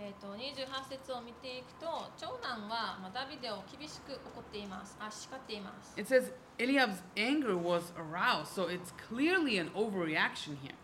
[0.00, 10.74] えー、と28節を見ていくと長男は、まあ、ダビデを厳しく怒っていますあ叱っています It says Eliab's anger was aroused, so it's clearly an overreaction here.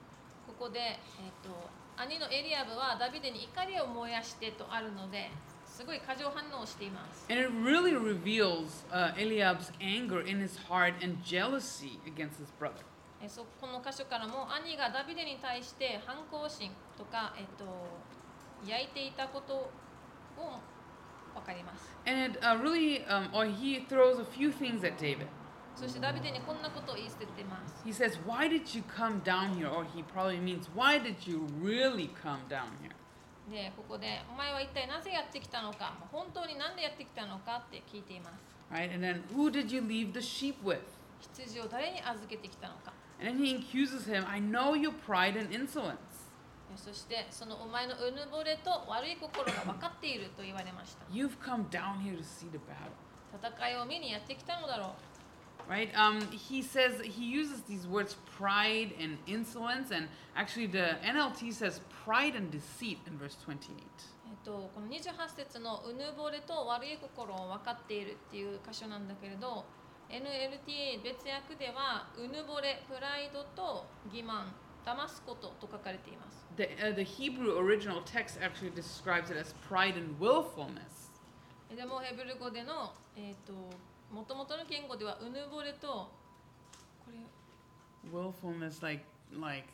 [0.47, 5.31] ここで、えー、と兄のエリアブはダビデに怒りを燃やしてとあるので
[5.65, 12.83] すごい過剰反応をしています And it really reveals uh, Eliab's anger in his heart and jealousy against his brother.
[13.23, 17.65] えーそこの箇所からも兄がダビデに対して反抗心とか、えー、と
[18.67, 19.71] 焼いていたことを
[21.35, 25.27] 分かります And uh, really, um, or he throws a few things at David.
[25.77, 29.69] そしてダビデにこんなことを言い捨ててます He says, Why did you come down here?
[29.69, 32.91] Or he probably means, Why did you really come down here?
[33.51, 38.91] でここで「お前は一体なぜやってきたのか本当に何でやってきたのか?」って聞いています Right?
[38.95, 40.79] And then, who did you leave the sheep with?
[41.21, 45.99] 羊を誰に預けてきたのか And then he accuses him, I know your pride and insolence.
[46.75, 52.91] えそしてそのお前のうぬぼれと悪い心が分かっていると言われました You've come down here to see the battle.
[53.41, 54.91] 戦いを見にやってきたのだろう
[55.67, 55.91] Right?
[55.95, 61.81] Um, he says, he uses these words pride and insolence, and actually the NLT says
[62.05, 63.81] pride and deceit in verse 28.
[64.27, 69.65] えっとこの28節のうぬぼれと悪い心を分かっているっていう箇所なんだけれど
[70.11, 74.45] NLT 別訳ではうぬぼれプライドと欺瞞
[74.86, 81.10] 騙すことと書かれています The, uh, the Hebrew original text actually describes it as pride and willfulness.
[81.72, 83.54] えでもヘブル語でのえっ、と
[84.12, 85.88] 元々の言語ではうぬぼれと
[87.06, 87.18] これ
[88.12, 89.04] Willfulness, like,
[89.40, 89.68] like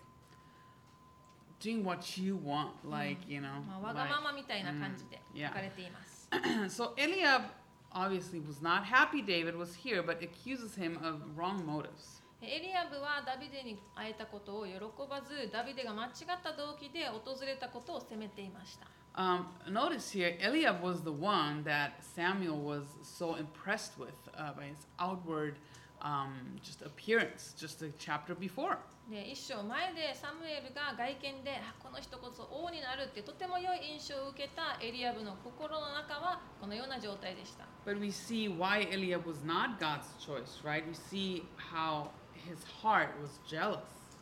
[1.59, 3.61] doing what you want, like, you know.
[3.63, 6.29] まあ、わが like- ままみたいな感じで Mm, 書かれています。
[6.67, 7.43] so Eliab
[7.91, 12.18] obviously was not happy David was here, but accuses him of wrong motives.
[12.42, 14.72] エリアブはダビデに会えたことを喜
[15.08, 18.86] ばず、ダビデが間違った動機で訪れたことを責めていました。
[19.14, 24.86] Um, notice here, Eliab was the one that Samuel was so impressed with uh, by his
[24.98, 25.56] outward
[26.00, 28.78] um, just appearance, just a chapter before.
[29.10, 37.66] で一章前でサムエルが外見であこの人こそ王になるってとても良い印象を受けたエリアブの心の中はこのような状態でした。
[37.84, 40.86] But we see why Eliab was not God's choice, right?
[40.86, 43.79] We see how his heart was jealous.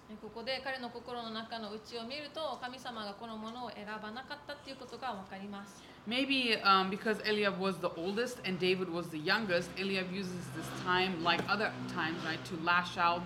[0.09, 5.81] でここで彼の心の中の内を見ると神様がこのものを選ばなかったっていうことがわかります。
[6.05, 10.67] Maybe um, because Eliab was the oldest and David was the youngest, Eliab uses this
[10.83, 13.23] time, like other times, right, to lash out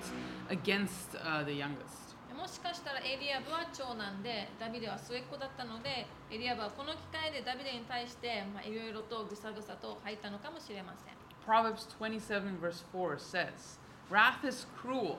[0.49, 2.07] against uh, the youngest.
[2.37, 13.79] もしかしたらエリアブは長男でダビデは末っ子だったのでエリアブはこの機会でダビデに対してまあいろいろとぐさぐさと吐いたのかもしれません Proverbs 27, verse 4 says,
[14.11, 15.17] Wrath is cruel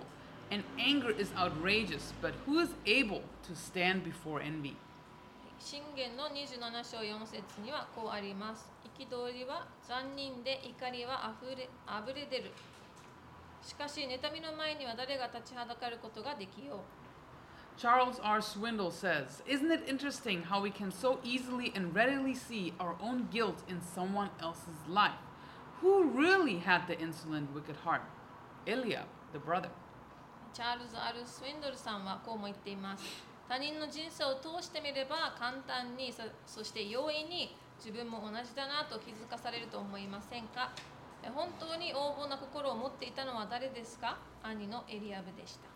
[0.50, 4.76] and anger is outrageous, but who is able to stand before envy?
[5.60, 12.52] 信玄の27章4節にはこうあります憤りは残忍で怒りはあふれあぶれ出る
[13.60, 16.78] しかし妬みの前には誰が立ちはだかることができよう
[17.80, 18.40] Charles R.
[18.40, 23.28] Swindle says, Isn't it interesting how we can so easily and readily see our own
[23.30, 25.12] guilt in someone else's life?
[25.80, 28.02] Who really had the insolent, wicked heart?
[28.65, 29.69] Eliab, the brother.
[30.53, 33.03] チャールズ・アル・スウェンドルさんはこうも言っています
[33.49, 40.71] 他人の人生を通してみれば簡単にそそして容易に自分も同じだなと気づかされると思いませんか
[41.23, 45.73] え本当に横暴な心を持っていたのは誰ですか兄のエリアブでした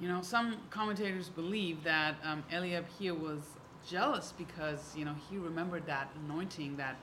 [0.00, 3.40] You know, some commentators believe that um, Eliab here was
[3.84, 6.94] jealous because, you know, he remembered that anointing that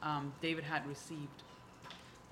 [0.00, 1.42] um, David had received.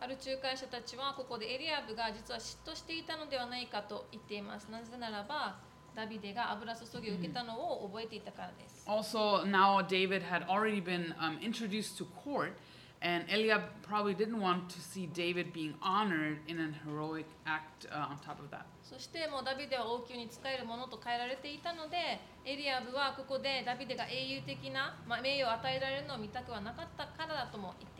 [0.04, 4.68] ある仲介者たちはここでエリアブが実は嫉妬していたのではないかと言っています。
[4.70, 5.56] なぜならば
[5.96, 8.84] ダビデが油注ぎを受けたのを覚えていたからです。
[8.86, 12.52] Also, now David had already been um, introduced to court,
[13.00, 18.12] and Eliab probably didn't want to see David being honored in an heroic act uh,
[18.12, 18.66] on top of that.
[18.82, 21.96] そしてもうダビデは王宮に仕えるものと変えられていたので
[22.44, 27.93] エリアブはここでダビデが英雄的な、まあ、名誉を与えられるのを見たくはなかったからだとも言って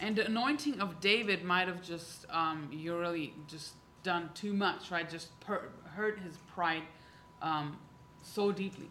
[0.00, 4.90] And the anointing of David might have just, um, you really just done too much,
[4.90, 5.08] right?
[5.08, 6.82] Just per- hurt his pride
[7.40, 7.76] um,
[8.22, 8.88] so deeply.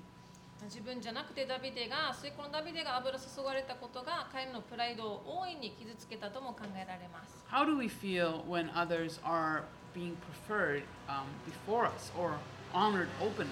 [0.64, 10.16] 自分じゃなくてダビデが末っ子のダビデが油注がれたことが彼のプライドを大いに傷つけたとも考えられます How do we feel when others are being
[10.48, 12.38] preferred um, before us or
[12.74, 13.52] honored openly?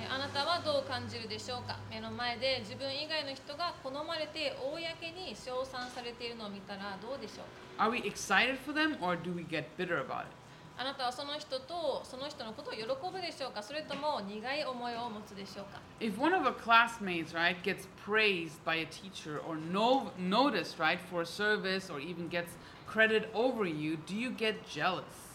[0.00, 4.76] えあなたはどう感じるでしょうか目の前で自分以外の人が好まれて公
[5.12, 10.46] に称賛されているのを見たらどうでしょうか Are we excited for them or do we get bitter about it?
[10.78, 20.78] あなたはその人とその人のことを喜ぶでしょうかそれとも苦い思いを持つでしょうか If one of our classmates, right, gets praised by a teacher or no, noticed,
[20.78, 25.25] right, for a service or even gets credit over you, do you get jealous?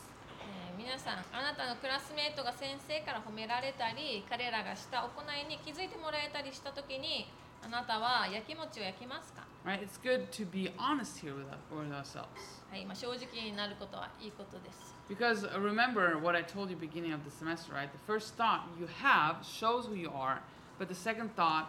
[0.82, 7.30] えー皆さんあなたのクラスメートが先生から褒められたり彼らがした行いに気づいてもらえたりした時に
[7.64, 9.80] あなたはやきもちを焼きますか Right?
[9.80, 12.26] It's good to be honest here with, with ourselves.
[12.72, 17.90] はい、まあ、正直になることはいいことです Because uh, remember what I told you beginning of the semester, right?
[17.92, 20.42] The first thought you have shows who you are,
[20.80, 21.68] but the second thought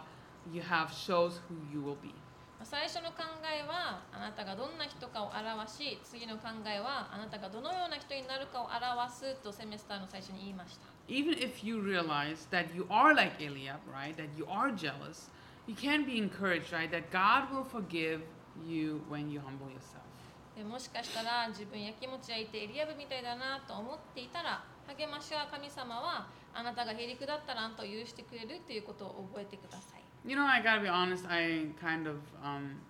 [0.51, 2.15] you have shows who you will be.
[2.63, 14.15] まあ最初の考えはあなたがどんな人かを表し次の考えはあなたがどのような人になるかを表すとセメスターの最初に言いました Even if you realize that you are like Eliab, right?
[14.15, 15.27] That you are jealous,
[15.67, 16.87] you can be encouraged, right?
[16.87, 18.23] That God will forgive
[18.65, 20.07] you when you humble yourself.
[20.55, 32.80] でもしかしたら自分やきもち焼いてエリアブみたいだなと思っていたら励ましは神様はあなたがへりくだったらんと許してくれるということを覚えてください You know, I gotta be honest, I kind of, um,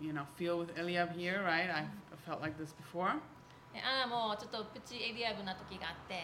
[0.00, 1.68] you know, feel with Eliab here, right?
[1.70, 3.14] I I felt like this before.
[3.74, 6.22] えアナもちょっとプチエリアブな時があって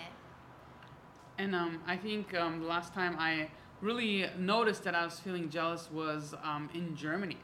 [1.42, 3.48] And um, I think um, the last time I
[3.80, 7.36] really noticed that I was feeling jealous was um, in Germany.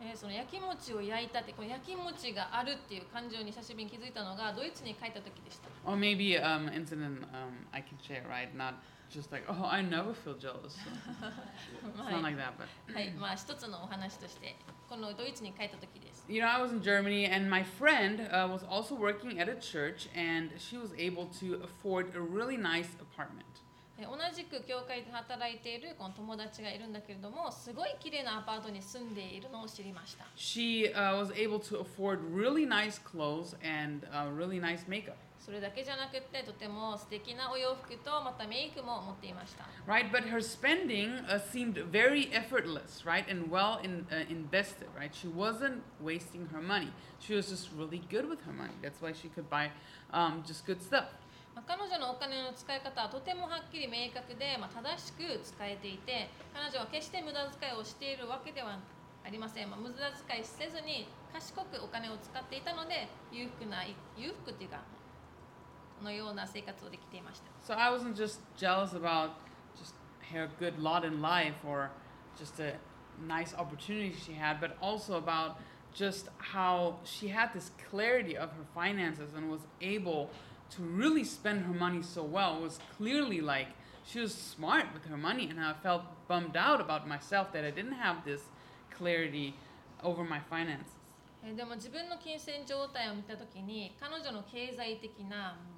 [0.00, 8.52] えーその焼き餅を焼いたってこの焼き餅があるっていう感情に久しぶりに気づいたのがドイツに帰った時でした Or maybe um, incident um, I can share, right?
[8.56, 8.74] Not
[9.12, 10.74] just like, oh, I never feel jealous.
[10.74, 10.88] So
[11.86, 14.56] it's は not い like that, but はい、まあ一つのお話として
[14.88, 19.56] このドイツに帰った時です you know, I was in Germany, and my friend uh, was also working at a
[19.56, 23.44] church, and she was able to afford a really nice apartment.
[23.98, 35.16] え同じく教会で働いているこの友達がいるんだけれどもすごい綺麗なアパートに住んでいるのを知りました She uh, was able to afford really nice clothes and uh, really nice makeup.
[35.47, 40.11] それだけじゃなくってとても素敵なお洋服とまたメイクも持っていました right?
[40.11, 45.15] But her spending uh, seemed very effortless, right, and well in, uh, invested, right?
[45.15, 46.91] She wasn't wasting her money.
[47.19, 48.75] She was just really good with her money.
[48.83, 49.71] That's why she could buy
[50.11, 51.15] um, just good stuff.
[51.55, 58.77] まあ彼女のお金の使い方はとてもはっきり明確で、まあ、正しく使えていて彼女は決して無駄遣いをしているわけでは
[59.25, 59.95] ありません、まあ、無駄
[60.27, 63.81] 遣いせずに賢くお金を使っていたので裕福な
[64.15, 64.83] 裕福っていうか
[66.02, 69.30] のような生活をできていました So I wasn't just jealous about
[69.78, 69.94] just
[70.32, 71.90] her good lot in life or
[72.36, 72.74] just a
[73.26, 75.56] nice opportunity she had, but also about
[75.94, 80.30] just how she had this clarity of her finances and was able
[80.70, 82.56] to really spend her money so well.
[82.56, 83.68] It was clearly like
[84.04, 87.70] she was smart with her money, and I felt bummed out about myself that I
[87.70, 88.40] didn't have this
[88.90, 89.54] clarity
[90.02, 90.96] over my finances.
[91.44, 95.75] えーでも自分の金銭状態を見た時に彼女の経済的な、うんまあ、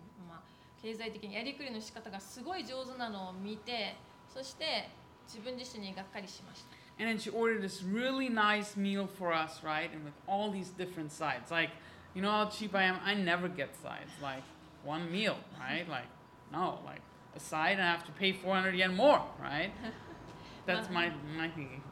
[0.82, 3.96] 経済的にやりくりの仕方がすごい上手なのを見て
[4.28, 4.88] そして
[5.26, 9.90] 自分自身にがっかりしました And then she ordered this really nice meal for us, right?
[9.92, 11.50] And with all these different sides.
[11.50, 11.70] Like,
[12.14, 13.00] you know how cheap I am?
[13.04, 14.12] I never get sides.
[14.22, 14.44] Like,
[14.84, 15.88] one meal, right?
[15.88, 16.06] Like,
[16.52, 17.00] no, like,
[17.34, 19.72] a side and I have to pay 400 yen more, right?
[20.66, 21.82] That's my, my thinking.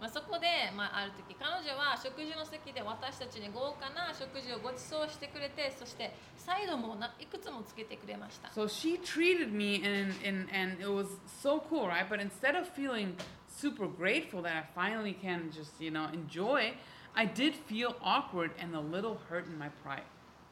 [0.00, 12.08] まあ、そこで、まあ、ある時彼女は食事の席で私たちに豪華な食事をご馳走してくれてそしてサイドもないくつもつけてくれました So she treated me, and, and, and it was so cool, right?
[12.08, 13.14] But instead of feeling
[13.46, 16.72] super grateful that I finally can just, you know, enjoy,
[17.14, 20.08] I did feel awkward and a little hurt in my pride.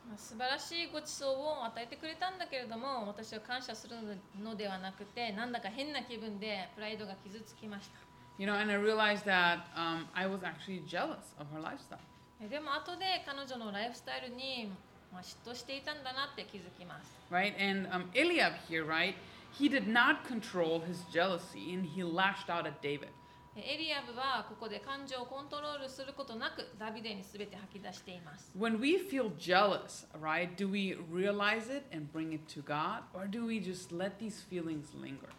[0.09, 3.97] まあ素晴らしいご馳走を与えてくれたんだけれども私は感謝する
[4.43, 8.08] のではなくてなんだか変な気分でプライドが傷つきました
[8.38, 12.00] You know, and I realized that um, I was actually jealous of her lifestyle.
[12.42, 14.72] えでも後で彼女のライフスタイルに、
[15.12, 17.54] まあ、嫉妬していたんだなって気づきます right?
[17.58, 19.14] And um, Eliab here, right?
[19.58, 23.10] He did not control his jealousy and he lashed out at David.
[23.56, 33.04] えエリアブはここで感情をコントロールすることなくダビデに全て吐き出しています When we feel jealous, right, do we realize it and bring it to God
[33.14, 35.30] or do we just let these feelings linger?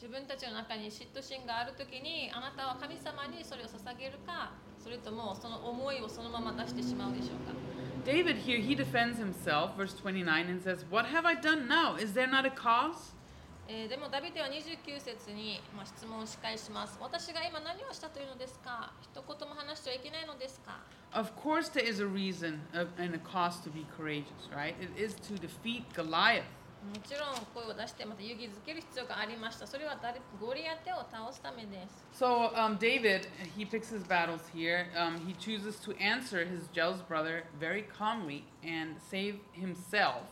[0.00, 7.52] 自分たちの中に嫉妬心がある時にあなたは神様にそれを捧げるかそれともその思いをそのまま出してしまうでしょうか
[8.06, 11.96] David here, he defends himself, verse 29, and says, What have I done now?
[11.96, 13.12] Is there not a cause?
[13.66, 20.78] えーでもダビデは29節に、まあ、質問をし返します私が今何をしたというのですか一言も話してはいけないのですか
[21.12, 24.74] Of course, there is a reason uh, and a cause to be courageous, right?
[24.80, 26.44] It is to defeat Goliath.
[26.86, 33.26] もちろん声を出してまた勇気づける必要がありましたそれは誰ゴリアテを倒すためです So um, David,
[33.56, 34.86] he picks his battles here.
[34.96, 40.22] Um, he chooses to answer his jealous brother very calmly and save himself,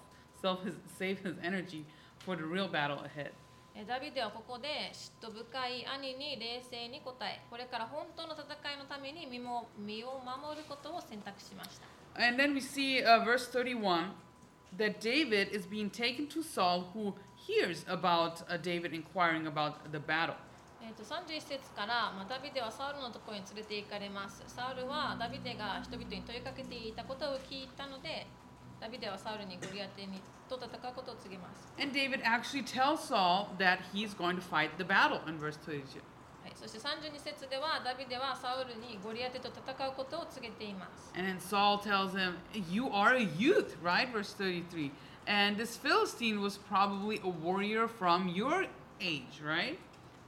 [0.40, 1.84] self his, save his energy
[2.24, 3.32] for the real battle ahead.
[3.78, 11.86] えーダビデはここで嫉妬深い兄に冷静に答えこれから本当の戦いのために身も身を守ることを選択しました
[12.18, 14.12] And then we see uh, verse 31
[14.78, 19.99] that David is being taken to Saul, who hears about uh, David inquiring about the
[19.99, 20.36] battle.
[20.84, 24.43] えー、と31節から、まあ、ダビデはサウルのところに連れて行かれます。
[24.47, 28.26] サウルはダビデが人々に問いかけていたことを聞いたので、
[28.80, 31.72] ダビデはサウルにゴリアテにと戦うことを告げます。
[31.80, 36.02] And David actually tells Saul that he's going to fight the battle in verse 22.
[36.61, 41.13] はい、そして32節ではダビデはサウルにゴリアテと戦うことを告げています。
[41.17, 42.35] And then Saul tells him,
[42.71, 44.09] You are a youth, right?
[44.11, 44.91] Verse 33.
[45.27, 48.67] And this Philistine was probably a warrior from your
[49.01, 49.77] age, right?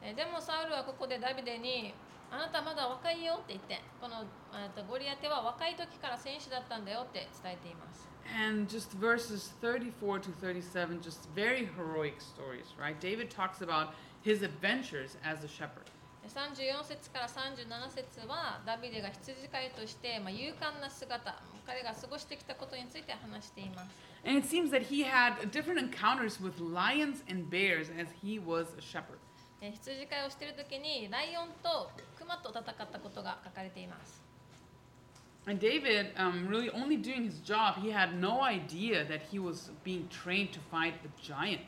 [0.03, 1.93] えーでもサウルはここでダビデに
[2.31, 8.07] あなたまだ若いよって言ってこのえーとゴリアテは若い時から選手だったんだよって伝えています
[8.37, 13.01] And just verses 34 to 37, just very heroic stories, right?
[13.01, 15.89] David talks about his adventures as a shepherd.
[16.29, 21.35] 34節から37節はダビデが羊飼いとして、まあ、勇敢な姿
[21.66, 23.91] 彼が過ごしてきたことについて話しています
[24.24, 28.66] And it seems that he had different encounters with lions and bears as he was
[28.76, 29.18] a shepherd.
[29.61, 34.22] えー羊飼いをしている時にライオンとクマと戦ったことが書かれています
[35.47, 39.70] And David, um, really only doing his job, he had no idea that he was
[39.83, 41.62] being trained to fight a giant.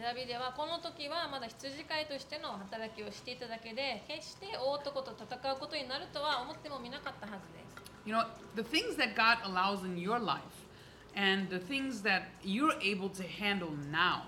[0.00, 7.72] ダビデはこの時はまだ羊飼いとしての働きをしていただけで決して大男と戦うことになるとは思ってもみなかったはずです
[8.04, 8.26] You know,
[8.56, 10.40] the things that God allows in your life
[11.14, 14.24] and the things that you're able to handle now,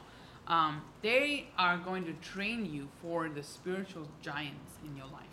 [0.47, 5.27] um, they are going to train you for the spiritual giants in your life.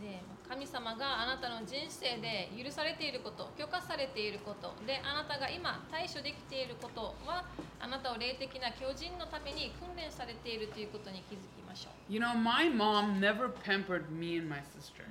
[0.00, 7.44] で神様があなたの人生で許されていること許可されていることであなたが今対処できていることは
[7.78, 15.04] あなたを霊的な巨人のために訓練されているということに気づきましょう You know, my mom never pampered me and my sister.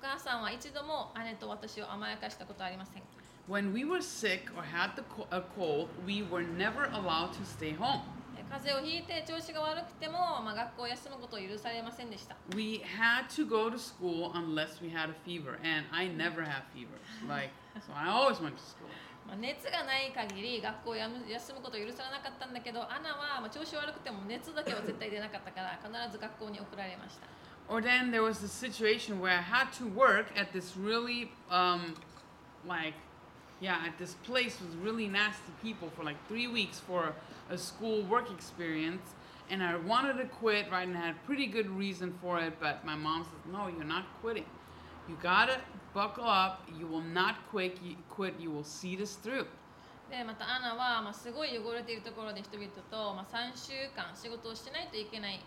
[0.00, 3.02] お母さんは一度も姉と私を甘やかしたことはありません
[3.48, 7.76] When we were sick or had the a cold, we were never allowed to stay
[7.76, 8.02] home.
[8.52, 16.42] え風邪をひいて調子が悪くても、まあ、学校を休むことを許されませんでした We had to go to school unless we had a fever, and I never
[16.42, 17.00] have fevers.
[17.28, 17.50] Like,
[17.80, 18.88] so I always went to school.
[19.26, 27.26] まあ、熱がない限り学校を休むことを許されなかったんだけどアナはまあ調子悪くても熱だけは絶対出なかったから必ず学校に送られました
[27.68, 31.94] Or then there was a situation where I had to work at this really, um,
[32.66, 32.94] like,
[33.60, 37.14] yeah, at this place with really nasty people for like three weeks for
[37.50, 39.14] a school work experience.
[39.50, 40.88] And I wanted to quit, right?
[40.88, 44.04] And I had pretty good reason for it, but my mom says, no, you're not
[44.22, 44.46] quitting.
[45.08, 45.60] You gotta
[45.92, 46.62] buckle up.
[46.78, 47.78] You will not quit.
[47.82, 48.34] You quit.
[48.38, 49.46] You will see this through.
[50.10, 55.40] でまたアナは、まあ、すごい汚れているところで人々と、まあ、3週間仕事をしないといけない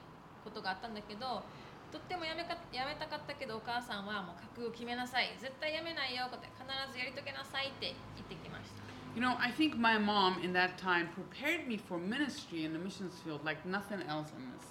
[0.43, 1.45] ことがあったんだけど
[1.91, 8.74] とってもやめかやめたかったけどお母さんはもう覚悟を決めなさい絶対やめないよって必ずやり遂げなさいって言ってきました
[9.14, 12.78] You know, I think my mom in that time prepared me for ministry in the
[12.78, 14.66] missions field like nothing else in this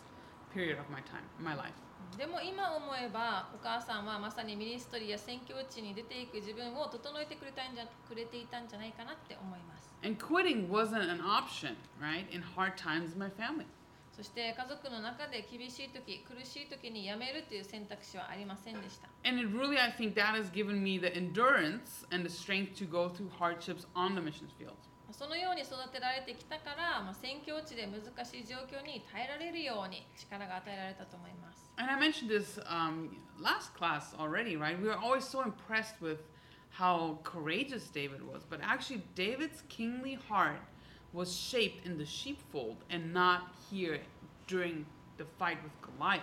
[0.53, 1.76] period of my time, my life.
[2.18, 12.26] でも今思えばお母さんはまさにミニストリーや宣教地に出ていく自分を整えてくれたんじゃくれていたんじゃないかなって思います And quitting wasn't an option, right?
[12.34, 13.68] In hard times in my family.
[14.15, 22.77] そして家族の中で厳しい時苦しい時に辞めるという選択肢はありませんでした And it really, I think that has given me the endurance and the strength
[22.79, 24.75] to go through hardships on the missions field.
[25.11, 31.71] そのように育てられてきたから、まあ、宣教地で難しい状況に耐えられるように力が与えられたと思います。
[31.77, 33.11] And I mentioned this um,
[33.41, 34.81] last class already, right?
[34.81, 36.19] We were always so impressed with
[36.71, 38.43] how courageous David was.
[38.49, 40.61] But actually, David's kingly heart
[41.15, 44.01] was shaped in the sheepfold and not here
[44.49, 44.85] during
[45.17, 46.21] the fight with Goliath.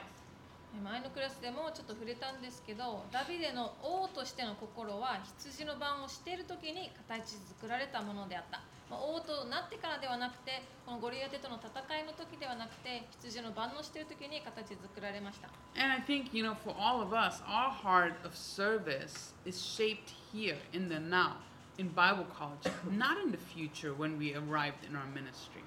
[0.84, 19.60] 前のクラスでもちょっと触れたんですけどダビデの王としての心は羊の番をしている時に形作られたものであった、まあ、王となってからではなくてこのゴリアテとの戦いの時ではなくて羊の番をしている時に形作られました And I think, you know, for all of us, our heart of service is
[19.60, 21.36] shaped here in the now,
[21.82, 25.63] in Bible college, not in the future when we arrived in our ministry.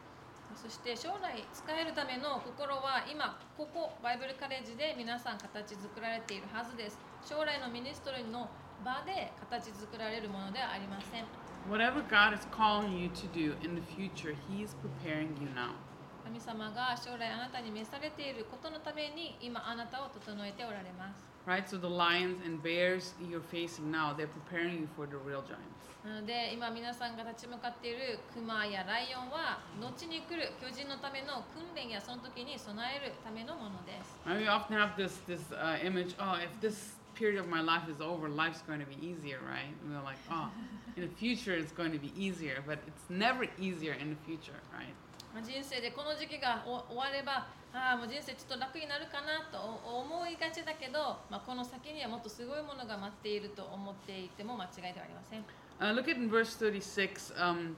[0.54, 6.96] そして将来使えるための心は今ここバイブルカレッジで皆さん形作られているはずです
[7.26, 8.48] 将来のミニストリーの
[8.84, 11.24] 場で形作られるものではありません
[11.68, 15.74] Whatever God is calling you to do in the future, He is preparing you now.
[16.22, 21.68] 神様が将来あなたに召されていることのために今あなたを整えておられます Right?
[21.68, 25.74] So the lions and bears you're facing now, they're preparing you for the real giants.
[26.05, 36.14] なので今皆さんが立ち向かっているクマやライオンは後に来る巨人のための訓練やその時に備えるためのものです And we often have this this uh, image.
[36.20, 39.72] Oh, if this period of my life is over, life's going to be easier, right?
[39.80, 40.52] And we're like, oh,
[40.96, 44.61] in the future it's going to be easier, but it's never easier in the future,
[44.76, 44.92] right?
[45.32, 55.42] まあ人生でこの時期がお終わればああもう人生ちょっと楽になるかなと思いがちだけど、まあ、この先にはもっとすごいものが待っていると思っていても間違いではありません
[55.82, 57.32] Uh, look at in verse 36.
[57.38, 57.76] Um,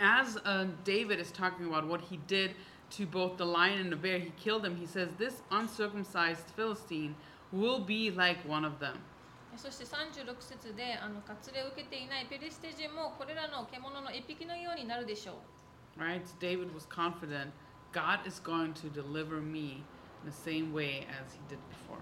[0.00, 2.54] as uh, David is talking about what he did
[2.90, 4.76] to both the lion and the bear, he killed them.
[4.76, 7.14] He says, This uncircumcised Philistine
[7.52, 8.98] will be like one of them.
[9.54, 15.32] そして36節であの割礼を受けていないペリシテ人もこれらの獣の一匹のようになるでしょ
[15.98, 16.22] う Right?
[16.24, 17.52] So David was confident
[17.92, 19.84] God is going to deliver me
[20.24, 22.00] in the same way as he did before.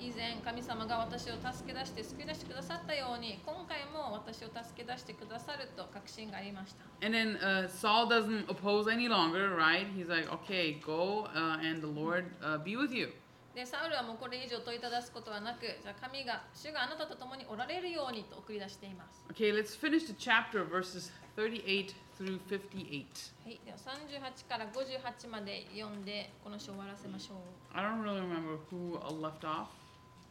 [0.00, 9.86] 以前神様が私を助け出して救い出してくださったように今回も私を助け出してくださると確信がありました And then uh, Saul doesn't oppose any longer, right?
[9.96, 13.12] He's like, okay, go uh, and the Lord uh, be with you.
[13.54, 23.04] でサウルはもうこれ以上問いただすことはなくじゃあ神が主があなたと共におられるようにと送り出しています Okay, let's finish the chapter, verses 38 through 58.
[23.44, 27.38] はい、では38から58まで読んでこの章を終わらせましょう
[27.76, 29.66] I don't really remember who uh, left off.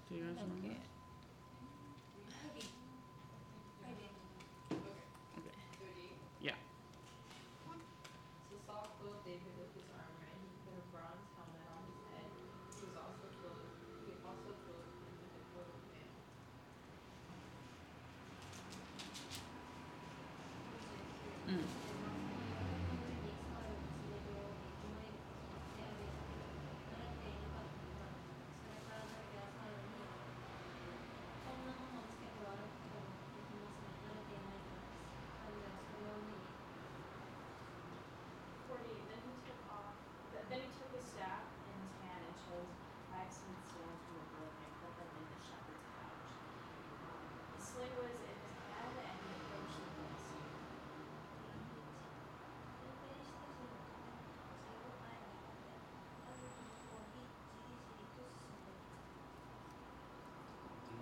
[0.08, 0.97] 気がします。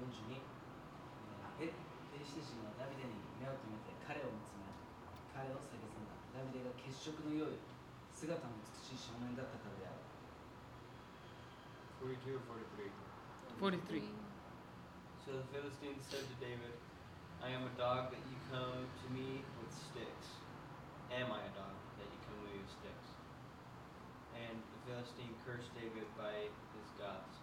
[0.06, 0.38] 42
[1.66, 4.70] えペリシテ人はダビデに目を留めて彼を見つめ
[5.34, 7.58] 彼を蔑んだダビデが血色の良い
[8.14, 10.06] 姿の美しい少年だったからである
[12.06, 12.62] 42 or
[13.58, 13.82] 43.
[13.82, 14.04] 43.
[15.26, 16.70] So the Philistines said to David,
[17.42, 20.38] I am a dog that you come to me with sticks.
[21.10, 23.10] Am I a dog that you come to me with sticks?
[24.38, 26.46] And the Philistine cursed David by
[26.78, 27.42] his gods.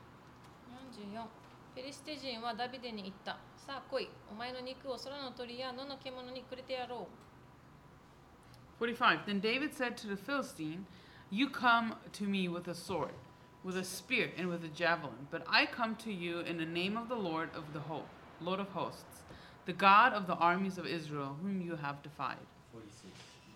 [0.71, 1.42] 44
[1.76, 9.26] フェリシテ人はダビデに言ったさあ来いお前の肉を空の鳥や野の獣にくれてやろう 45.
[9.26, 10.86] Then David said to the Philistine,
[11.32, 13.14] You come to me with a sword,
[13.64, 16.96] with a spear, and with a javelin, but I come to you in the name
[16.96, 18.06] of the Lord of the ho-
[18.40, 19.24] Lord of hosts,
[19.66, 22.38] the God of the armies of Israel, whom you have defied.
[22.72, 23.10] 46.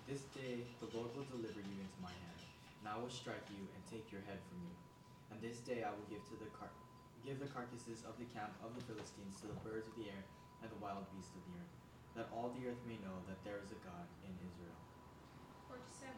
[0.08, 2.42] This day the Lord will deliver you into my hand,
[2.82, 4.74] and I will strike you and take your head from you.
[5.32, 6.74] And this day I will give to the car-
[7.27, 10.23] give the carcasses of the camp of the Philistines to the birds of the air
[10.63, 11.75] and the wild beasts of the earth,
[12.15, 14.79] that all the earth may know that there is a God in Israel.
[15.67, 16.15] 47.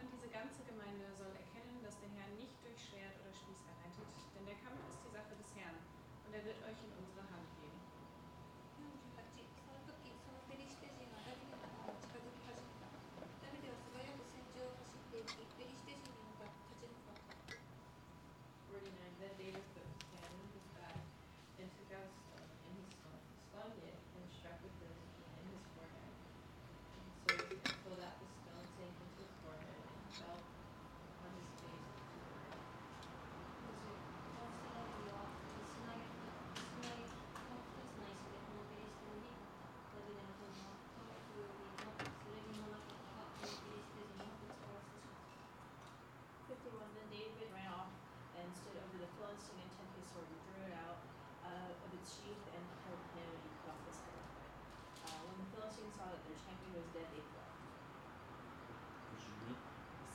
[0.00, 1.36] Und diese ganze Gemeinde soll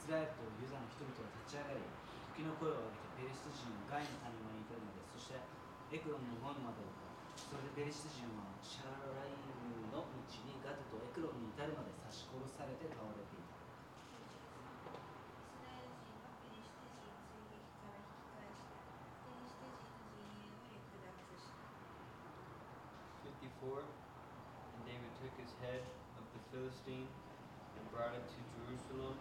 [0.07, 1.83] スラエルとユダの人々は立ち上がり
[2.31, 5.43] 鬨の声を上げてペリシテ人のガイの谷間に至るのですそして
[5.91, 6.87] エクロンの門までを
[7.35, 10.15] それでペリシテ人はシャライムの道
[10.47, 13.59] にガテとエクロンに至るまで刺し殺されて倒れていた
[14.15, 18.87] イスラエル人はペリシテ人を追撃から引き返して
[19.27, 21.67] ペリシテ人の陣営を略奪した
[23.27, 23.83] 54.
[23.83, 25.83] And David took his head
[26.15, 27.11] of the Philistine
[27.75, 29.19] and brought it to Jerusalem,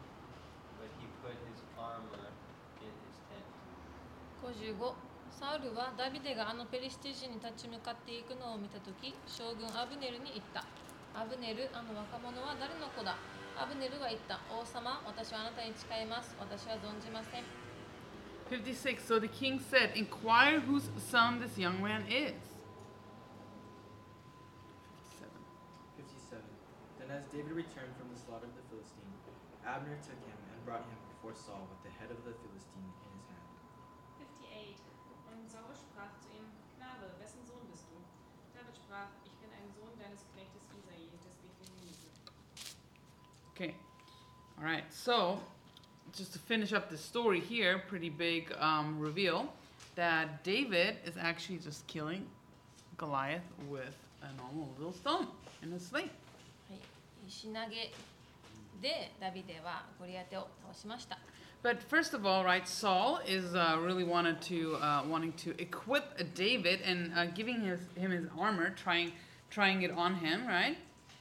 [4.47, 4.95] 55
[5.31, 10.65] サウルはダビデがあのペリシテ人に立ち向かっていくのを見た時将軍アブネルに言った
[11.19, 13.19] アブネルあの若者は誰の子だ
[13.59, 17.43] アブネルは言った王様私はあなたに誓います私は存じません
[18.47, 19.03] 56.
[19.03, 22.39] So the king said, Inquire whose son this young man is.
[25.19, 25.27] 57.
[25.99, 26.39] 57.
[27.03, 29.11] Then as David returned from the slaughter of the Philistine,
[29.67, 33.28] Abner took him brought him before Saul with the head of the Philistine in his
[33.30, 33.50] hand.
[34.20, 34.78] 58.
[35.32, 37.98] Und Saul sprach zu ihm, Knabe, wessen Sohn bist du?
[38.54, 42.12] David sprach, ich bin ein Sohn deines Knechtes Isai, des Bethlehemiten.
[43.54, 43.74] Okay.
[44.58, 44.86] All right.
[44.92, 45.40] So,
[46.14, 49.50] just to finish up the story here, pretty big um, reveal.
[49.96, 52.26] that David is actually just killing
[52.98, 55.28] Goliath with a normal little stone
[55.64, 56.10] in a sling.
[56.70, 56.80] はい、
[57.28, 57.92] 石投げ
[58.82, 61.18] でダビデはゴリアテを倒しました。
[61.64, 66.34] But first of all, right, Saul is uh, really wanted to uh, wanting to equip
[66.34, 69.12] David and uh, giving his, him his armor, trying
[69.52, 70.78] trying it on him, right?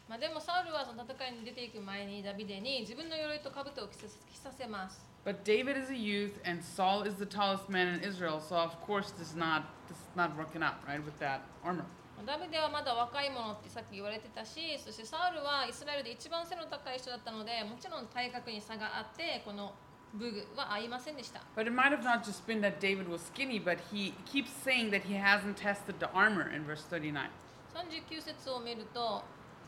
[0.08, 5.06] まあ、でもサウルはその戦いに出ていく前にダビデに自分の鎧と兜を着さ着させます。
[5.24, 8.72] But David is a youth and Saul is the tallest man in Israel, so of
[8.84, 11.84] course this is not this is not working out, right, with that armor.
[12.23, 19.73] ダビデはまだ若い者ってさっき言われてたし、そしてサウルはイスラエルで一番背の高い人だったので、もちろん体格に差があって、この
[20.13, 21.41] 武具は合いませんでした。
[21.55, 25.03] But it might have not just been that David was skinny, but he keeps saying that
[25.03, 27.29] he hasn't tested the armor in verse 39.
[27.73, 29.23] 39節を見ると、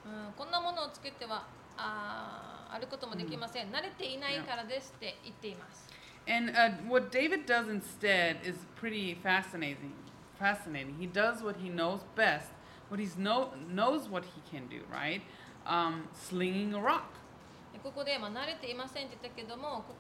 [0.06, 1.46] うん、こんなものをつけては
[1.76, 5.88] あーあることもできません、慣れていないからですって言っています。
[6.30, 9.94] And uh, what David does instead is pretty fascinating.
[10.39, 10.97] Fascinating.
[10.99, 12.49] He does what he knows best.
[12.89, 15.23] What he know, knows what he can do, right?
[15.67, 17.05] Um, slinging a rock.
[17.73, 19.95] でここで、まあ、慣れていませんって言ったけども、こ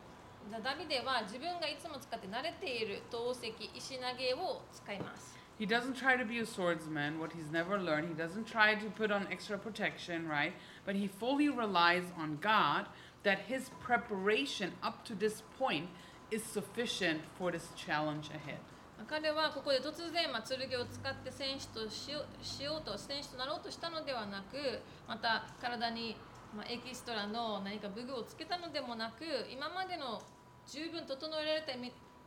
[0.63, 5.39] ダビデは自分がいつも使って慣れている投石、石投げを使います。
[5.59, 8.09] He doesn't try to be a swordsman, what he's never learned.
[8.09, 10.53] He doesn't try to put on extra protection, right?
[10.85, 12.87] But he fully relies on God
[13.23, 15.89] that his preparation up to this point
[16.31, 18.59] is sufficient for this challenge ahead.
[19.06, 26.16] 彼はここで突然、まあ、剣を使って戦士としよしようと戦士となろうとしたのではなくまた体に、
[26.56, 30.22] まあ、エキストラの何か武具をつけたのでもなく今までの
[30.68, 31.74] 十分整えられた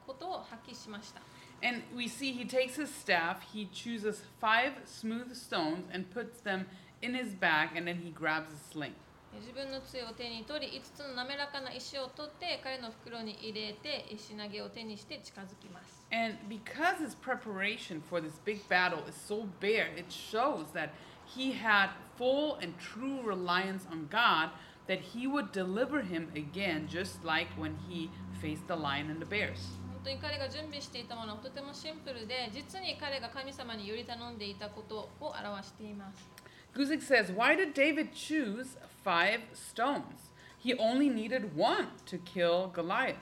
[0.06, 1.20] ことを発揮しました
[1.62, 6.64] And we see he takes his staff, he chooses five smooth stones and puts them
[7.02, 8.94] in his bag, and then he grabs a sling.
[9.38, 20.90] 自分の杖を手に取り5つの滑らかな石を取って彼の袋に入れて石投げを手にして近づきます And because his preparation for this big battle is so bare, it shows that
[21.24, 24.50] he had full and true reliance on God
[24.88, 28.10] that he would deliver him again, just like when he
[28.42, 29.78] faced the lion and the bears.
[30.02, 36.28] 本当に彼が準備していたものはとてもシンプルで実に彼が神様により頼んでいたことを表しています
[36.74, 40.30] Guzik says, Why did David choose five stones?
[40.58, 43.16] He only needed one to kill Goliath.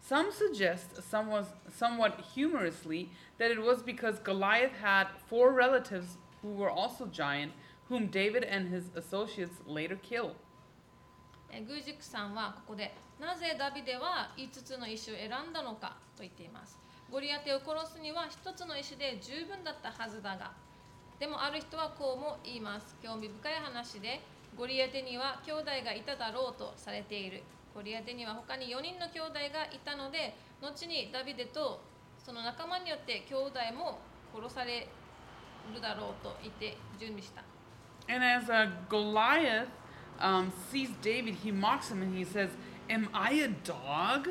[0.00, 6.70] Some suggest, somewhat, somewhat humorously, that it was because Goliath had four relatives who were
[6.70, 7.52] also giant,
[7.88, 10.36] whom David and his associates later killed.
[11.50, 16.78] えーグージクさんはここでなぜダビデは5つの石を選んだのかと言っています
[17.10, 20.50] ゴリアテを殺すには1つの石で十分だったはずだが
[21.18, 24.20] でもある人はこうも言います興味深い話で
[24.56, 27.42] ゴリアテには兄弟がいただろうとされている
[27.74, 31.82] ゴリアテには他に4人の兄弟がいたので後にダビデと
[32.24, 33.98] その仲間によって兄弟も
[34.34, 34.88] 殺され
[35.74, 37.44] るだろうと言って準備した
[38.08, 39.66] And as uh, Goliath
[40.20, 42.50] um, sees David, he mocks him and he says,
[42.88, 44.30] Am I a dog?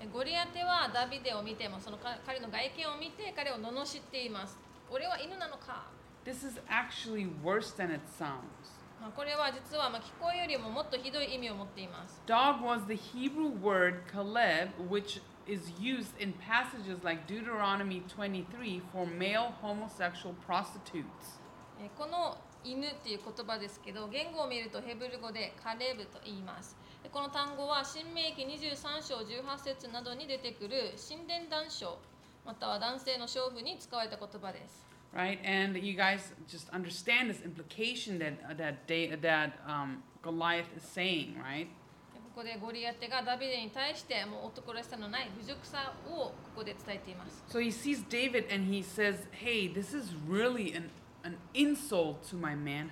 [0.00, 4.58] えゴリアテはダビデを見てもそのか彼の外見を見て彼を罵っています
[4.90, 5.86] 俺は犬なのか、
[6.24, 8.81] This is actually worse than it sounds.
[9.02, 12.22] まあ、これは実はまあ聞こえよりももっとひどい意味を持っています。
[12.24, 19.52] Dog was the Hebrew word kaleb, which is used in passages like Deuteronomy 23 for male
[19.60, 21.42] homosexual prostitutes.
[21.80, 26.76] えこの犬っていう言葉ですけど言語を見るとヘブル語でカレブと言います。
[27.02, 31.98] でこの単語は新明記23章18節などに出てくる神殿男章
[32.46, 40.68] または男性の娼婦に使われた言葉です Right, and you guys just understand this implication that uh, that da- that um, Goliath
[40.74, 41.68] is saying, right?
[42.14, 50.88] でここでゴリアテがダビデに対してもう男らしさのない侮辱さをここで伝えています So he sees David and he says, "Hey, this is really an
[51.24, 52.88] an insult to my manhood."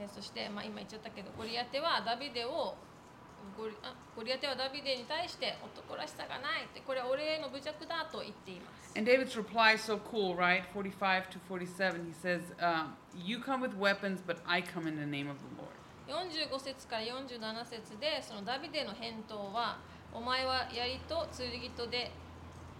[0.00, 2.74] えーそして、まあ、今言っちゃったけどゴリアテはダビデを
[3.56, 10.63] ゴリあゴリアテはダビデに対して男らしさがないってこれは俺への侮辱だと言っています And David's reply is so cool, right?
[10.73, 15.05] 45 to 47, he says, um, You come with weapons, but I come in the
[15.05, 15.73] name of the Lord.
[16.07, 19.77] 45節から47節でそのダビデの返答は
[20.13, 22.11] お前は槍と剣とで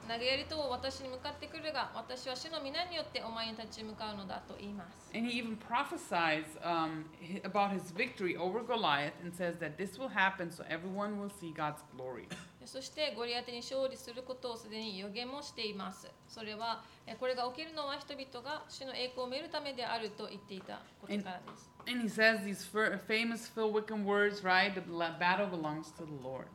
[0.07, 9.77] 投げ槍とを私に向かってくるが私は主の皆によってお前に立ち向かうのだと言います And he even prophesies um, hi- about his victory over Goliath and says that
[9.77, 12.29] this will happen so everyone will see God's glory.
[12.62, 22.64] でそしてゴリアテに勝利することをすでに予言もしていますそれはえこれが起きるのは人々が主の栄光を見るためであると言っていたことからです And he says these
[23.08, 24.72] famous Phil Wickham words, right?
[24.72, 24.80] The
[25.18, 26.46] battle belongs to the Lord.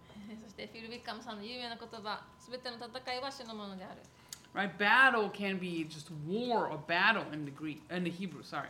[0.42, 4.02] そしてフィル・ウィッカムさんの有名な言葉すべての戦いは主のものである
[4.54, 4.72] Right?
[4.78, 8.42] Battle can be just war or battle in the Greek, in the Hebrew.
[8.42, 8.70] Sorry.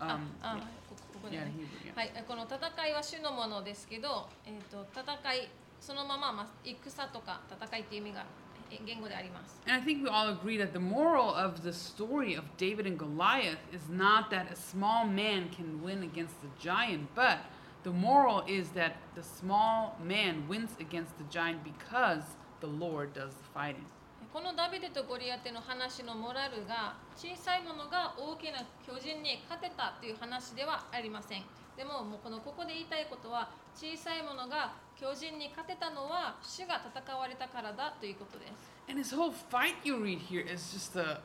[0.00, 0.83] あ Um, あここ
[1.23, 1.93] ここで yeah, ね in Hebrew.
[1.93, 1.97] Yeah.
[1.97, 5.49] はい、この戦いは主のものですけど、えー、と戦い
[5.79, 8.25] そのまま、まあ、戦とか戦いっていう意味が
[8.71, 9.61] え言語であります。
[9.67, 12.97] And I think we all agree that the moral of the story of David and
[12.97, 17.39] Goliath is not that a small man can win against the giant, but
[17.83, 22.23] the moral is that the small man wins against the giant because
[22.59, 23.85] the Lord does the fighting.
[24.34, 31.44] このダビデとゴリアテの話のモラルが小さいものが大きな巨人に勝てたという話ではありません。
[31.78, 38.74] でももうこのここで言いたいことは小さいものが巨人に勝てたのは主が戦われたからだということです。
[38.90, 41.20] And this whole fight you read here is just a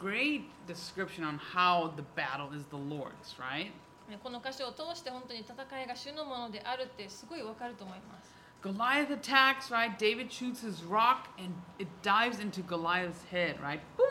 [0.00, 3.72] great description on how the battle is the Lord's, right?
[4.24, 8.37] この箇所を通して本当に戦いが主のものであるってすごいわかると思います。
[8.61, 9.97] Goliath attacks, right?
[9.99, 13.81] David shoots his rock and it dives into Goliath's head, right?
[13.97, 14.07] Boom!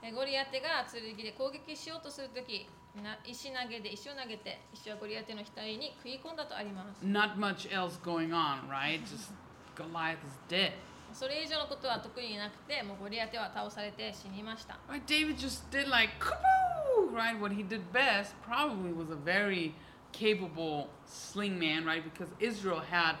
[0.00, 2.68] えゴリアテが剣で攻撃しようとするとき、
[3.02, 7.04] な石投げで石を投げて、石はゴリアテの額に食い込んだとあります。
[7.04, 9.02] Not much else going on, right?
[9.02, 9.32] Just
[9.74, 10.72] Goliath is dead.
[11.12, 14.78] それ以上のことは特になくて、もうゴリアテは倒されて死にました。
[14.88, 15.04] Right?
[15.06, 17.38] David just did like kaboo, right?
[17.38, 19.74] What he did best probably was a very
[20.12, 22.04] capable sling man, right?
[22.04, 23.16] Because Israel had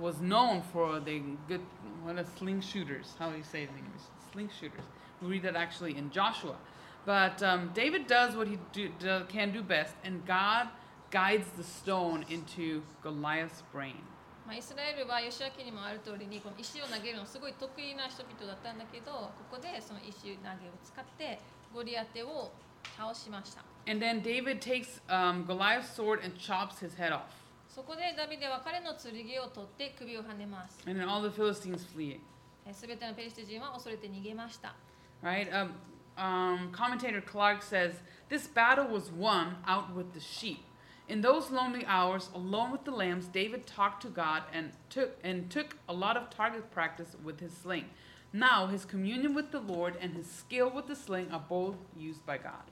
[0.00, 1.60] was known for the good
[2.02, 3.14] what are sling shooters?
[3.18, 4.02] How do you say it in English?
[4.32, 4.84] Sling shooters.
[5.22, 6.56] We read that actually in Joshua.
[7.04, 10.68] But um, David does what he do, do, can do best, and God
[11.10, 14.02] guides the stone into Goliath's brain.
[14.46, 20.36] まあ、イスラエルは吉明にもある通りにこの石を投げるのすごい得意な人々だったんだけどここでその石投げを
[20.84, 21.40] 使って
[21.74, 22.52] ゴリアテを
[22.96, 27.39] 倒しました And then David takes um, Goliath's sword and chops his head off.
[27.70, 32.18] そこでダビデは彼の剣を取って首をはねます And then all the Philistines flee.
[32.72, 34.74] すべてのペリシテ人は恐れて逃げました
[35.22, 35.50] right?
[35.52, 35.72] Um,
[36.16, 37.96] um, commentator Clark says
[38.28, 40.64] this battle was won out with the sheep.
[41.08, 45.48] In those lonely hours, alone with the lambs, David talked to God and took and
[45.48, 47.84] took a lot of target practice with his sling.
[48.32, 52.26] Now his communion with the Lord and his skill with the sling are both used
[52.26, 52.66] by God.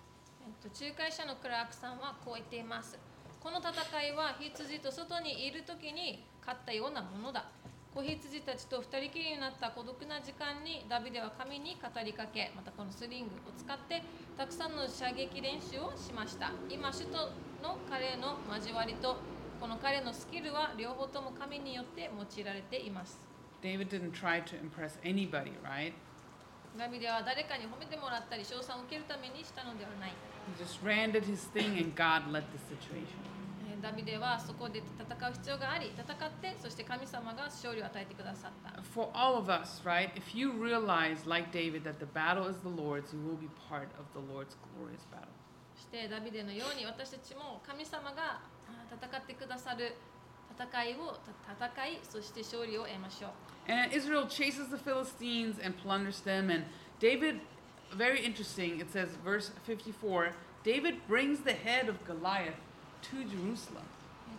[0.46, 2.98] えっと、仲介者のクラークさんはこう言っています。
[3.41, 3.71] この戦
[4.03, 7.45] いは羊と外にいる時に勝ったようなものだ。
[7.95, 14.03] 子羊たちと二人きりになった孤独な時間にダビデは神に語りかけ、またこのスリングを使って
[14.37, 16.51] たくさんの射撃練習をしました。
[16.69, 17.31] 今、首都
[17.63, 19.15] の彼の交わりと
[19.59, 23.17] この彼のスキルは両方とも神によって用いられています。
[23.63, 25.93] David didn't try to impress anybody, right?
[26.77, 30.11] ダビデは誰かに褒めてもらったり称賛を受けるためにしたのではない。
[30.48, 33.16] He just ran did his thing and God led the situation.
[33.70, 40.10] えーダビデはそこで戦う必要があり戦ってそして神様が勝利を与えてくださった For all of us, right?
[40.14, 43.88] If you realize, like David, that the battle is the Lord's, you will be part
[43.98, 45.28] of the Lord's glorious battle.
[45.74, 49.94] そしてダビデのように私たちも神様があー戦ってくださる
[50.56, 51.16] 戦いを
[51.48, 53.30] た戦いそして勝利を得ましょう
[53.66, 56.50] And Israel chases the Philistines and plunders them.
[56.50, 56.64] And
[57.00, 57.40] David,
[57.96, 60.30] very interesting, it says, verse 54
[60.64, 62.56] David brings the head of Goliath
[63.10, 63.84] to Jerusalem.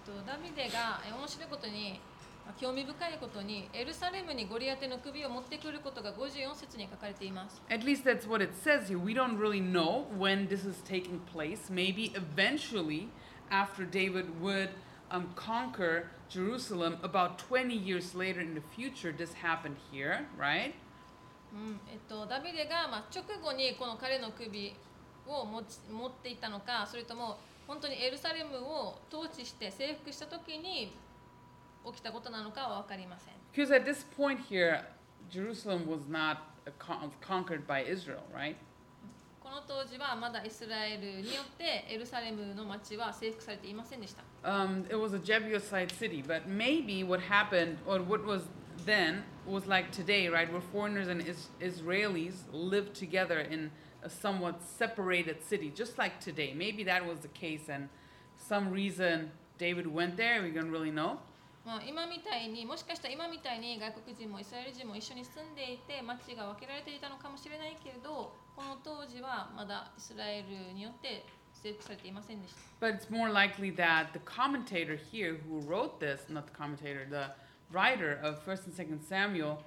[0.07, 1.99] えっとダビデがえー面白いことに
[2.45, 8.99] まあ興味深いことにエルサレムにゴリアテの首を持ってくることが54節に書かれています At least that's what it says here.
[8.99, 11.69] We don't really know when this is taking place.
[11.71, 13.07] Maybe eventually,
[13.49, 14.69] after David would
[15.11, 20.73] um, conquer Jerusalem, about 20 years later in the future, this happened here, right?
[21.52, 24.74] うんえっと、ダビデが、まあ、直後にこの彼の首
[25.26, 30.92] を持ち持っていたのかそれとも本当にエルサレムを統治して征服した時に
[31.86, 34.80] 起きたことなのかは分かりません Because at this point here,
[35.28, 38.54] Jerusalem was not uh, con- conquered by Israel, right?
[39.42, 48.42] この当時はまだイスラエルによってエルサレムの町は征服されていませんでした Um, it was a Jebusite city, but maybe what happened, or what was
[48.85, 53.71] then, was like today, right, where foreigners and is- Israelis lived together in
[54.03, 56.53] a somewhat separated city, just like today.
[56.55, 57.89] Maybe that was the case, and
[58.37, 60.41] some reason David went there.
[60.43, 61.19] We don't really know.
[61.65, 77.07] まあ、今みたいにもしかしたら今みたいに外国人もイスラエル人も一緒に住んでいて町が分けられていたのかもしれないけれどこの当時はまだイスラエルによって征服されていませんでした But it's more likely that the commentator here who wrote this, not the commentator,
[77.09, 77.31] the
[77.72, 79.62] writer of 1st and 2nd Samuel,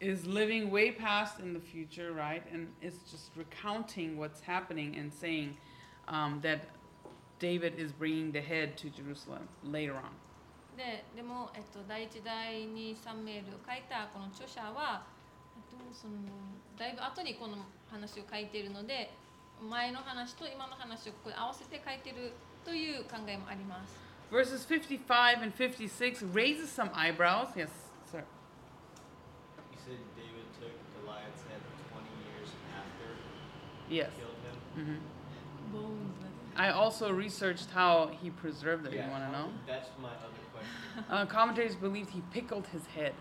[0.00, 2.42] is living way past in the future, right?
[2.52, 5.56] And is just recounting what's happening and saying
[6.08, 6.66] um, that
[7.38, 10.12] David is bringing the head to Jerusalem later on.
[10.76, 15.06] ででも、えっと、第一第二サムエルを書いたこの著者は
[15.70, 16.14] とその
[16.78, 17.56] だいぶ後にこの
[17.90, 19.10] 話を書いているので
[19.62, 22.32] 前の話と今の話をここで合わせて書いてる
[22.64, 24.05] という考えもあります。
[24.31, 27.49] Verses 55 and 56 raises some eyebrows.
[27.55, 27.69] Yes,
[28.09, 28.23] sir.
[29.71, 30.71] You said David took
[31.03, 31.59] Goliath's head
[31.91, 33.07] 20 years after
[33.89, 34.09] he Yes.
[34.17, 34.85] killed him.
[34.85, 34.99] hmm
[35.73, 38.93] ボーンズ I also researched how he preserved it.
[38.93, 39.47] You want to know?
[39.65, 41.05] That's my other question.
[41.09, 43.13] Uh, commentators believed he pickled his head.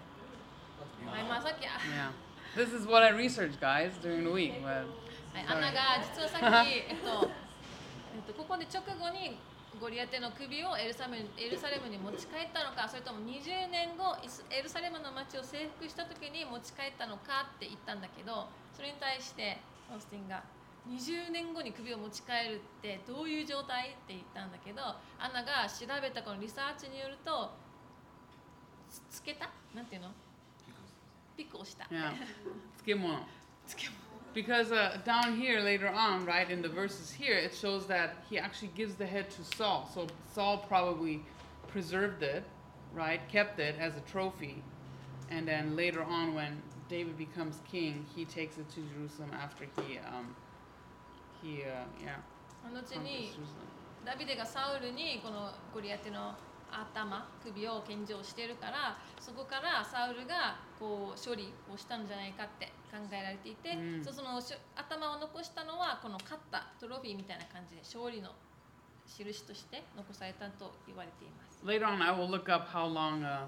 [1.06, 2.10] はい、まあさっき、あ Yeah.
[2.56, 4.60] This is what I researched, guys, during the week.
[4.62, 4.86] But
[5.32, 7.30] はい、アナが実はさっき、えっと、
[8.14, 9.38] えっと、ここで直後に
[9.79, 19.57] ゴリアテの首をエルサレムエルサレムに持ち帰ったのか、それとも20年後、イスエルサレムの町を征服した時に持ち帰ったのかって言ったんだけど、それに対して
[19.91, 20.43] オースティンが
[20.87, 24.81] 20年後に首を持ち帰るってどういう状態って言ったんだけど、
[25.19, 27.51] アナが調べたこのリサーチによると、
[29.09, 29.49] つつけた？
[29.73, 30.11] なんていうの？
[31.35, 31.85] ピックをした。
[31.91, 32.13] yeah,
[32.85, 33.25] Skimono.
[33.67, 33.89] つけ
[34.34, 38.38] Because uh, down here later on, right in the verses here, it shows that he
[38.38, 39.90] actually gives the head to Saul.
[39.92, 41.22] So Saul probably
[41.66, 42.44] preserved it,
[42.94, 44.62] right, kept it as a trophy,
[45.30, 49.98] and then later on, when David becomes king, he takes it to Jerusalem after he,
[49.98, 50.34] um,
[51.42, 52.16] he, uh, yeah,
[52.62, 53.66] 後 conquers に Jerusalem.
[54.04, 56.34] ダビデがサウルにこのゴリアテの
[56.71, 64.41] 頭首を献上してるからそこからサウルがこう処理をしたんじゃないかって考えられていて、うんその
[64.75, 68.31] 頭を残したのはこの勝ったトロフィーみたいな感じで勝利の
[69.07, 71.61] 印として残されたと言われています。
[71.65, 73.45] Later on, I will look up how long uh,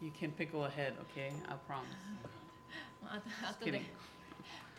[0.00, 0.94] you can pickle a head.
[1.12, 1.84] Okay, I promise.
[3.06, 3.82] あと Just 後で.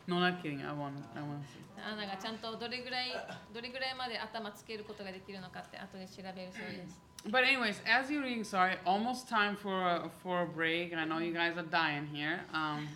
[0.08, 0.62] No, not kidding.
[0.62, 1.66] I want, I want to see.
[1.84, 3.12] アナがちゃんとどれぐらい
[3.54, 7.02] どれぐらいまで頭つけることができるのかって後で調べるそうです。
[7.27, 10.93] But anyways, as you're reading, sorry, almost time for a, for a break.
[10.93, 12.41] and I know you guys are dying here.
[12.55, 12.89] Um,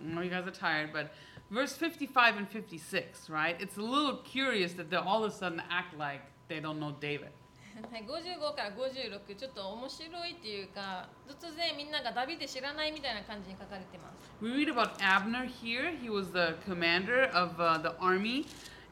[0.00, 1.12] I know you guys are tired, but
[1.50, 3.56] verse 55 and 56, right?
[3.60, 6.92] It's a little curious that they all of a sudden act like they don't know
[7.00, 7.30] David.
[7.78, 15.92] はい、55から56ちょっと面白いっていうか突然みんながダビデ知らないみたいな感じに書かれてます We read about Abner here.
[16.02, 18.46] He was the commander of uh, the army.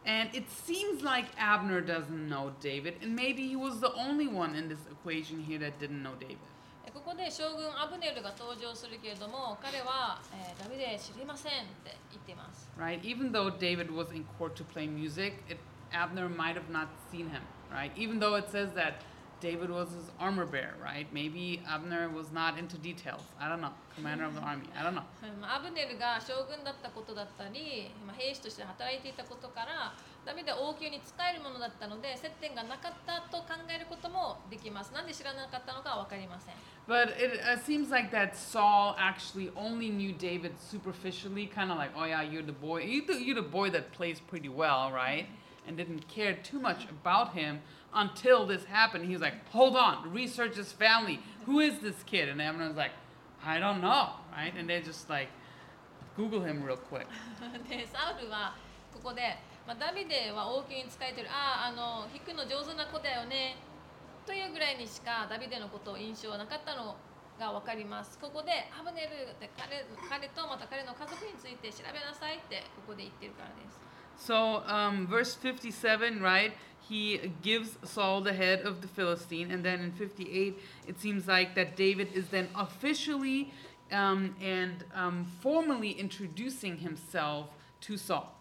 [0.04, 4.54] And it seems like Abner doesn't know David, and maybe he was the only one
[4.54, 6.38] in this equation here that didn't know David.
[6.86, 13.00] えここで将軍アブネルが登場するけれども彼は、えーダビデ知りませんって言っています right?
[13.02, 15.58] Even though David was in court to play music, it,
[15.92, 17.42] Abner might have not seen him,
[17.72, 17.90] right?
[17.96, 19.02] Even though it says that
[19.40, 21.06] David was his armor bearer, right?
[21.12, 23.20] Maybe Abner was not into details.
[23.38, 23.72] I don't know.
[23.94, 24.66] Commander of the army.
[24.74, 25.04] I don't know.
[25.22, 29.92] うんアブネルが将軍だったことだったり、まあ、兵士として働いていたことから
[30.24, 36.54] ダビデは王宮に仕えるものだったので接点がなかったと考えることもできますなんで知らなかったのかは分かりません
[36.88, 41.90] But it uh, seems like that Saul actually only knew David superficially, kind of like,
[41.96, 42.82] oh yeah, you're the boy.
[42.82, 45.26] You're the, you're the boy that plays pretty well, right?
[45.66, 47.60] And didn't care too much about him
[47.93, 49.05] Until this happened.
[49.05, 51.19] He was like, hold on, research his family.
[51.45, 52.29] Who is this kid?
[52.29, 52.91] And everyone's like,
[53.43, 54.53] I don't know, right?
[54.57, 55.29] And they just like
[56.17, 57.07] Google him real quick.
[57.67, 58.55] でサウルは
[58.93, 63.57] ここで、まあ、ダビデは王宮に仕えてるあああの弾くの上手な子だよね
[64.25, 66.95] というぐらいにしかダビデのことを印象はなかったの
[67.39, 73.79] が分かりますここでアブネルって彼彼とまた彼の家族について調べなさいってここで言ってるからです
[74.17, 76.53] So, um, verse 57, right?
[76.90, 79.50] He gives Saul the head of the Philistine.
[79.50, 83.52] And then in 58, it seems like that David is then officially
[83.90, 87.48] um, and um, formally introducing himself
[87.82, 88.32] to Saul.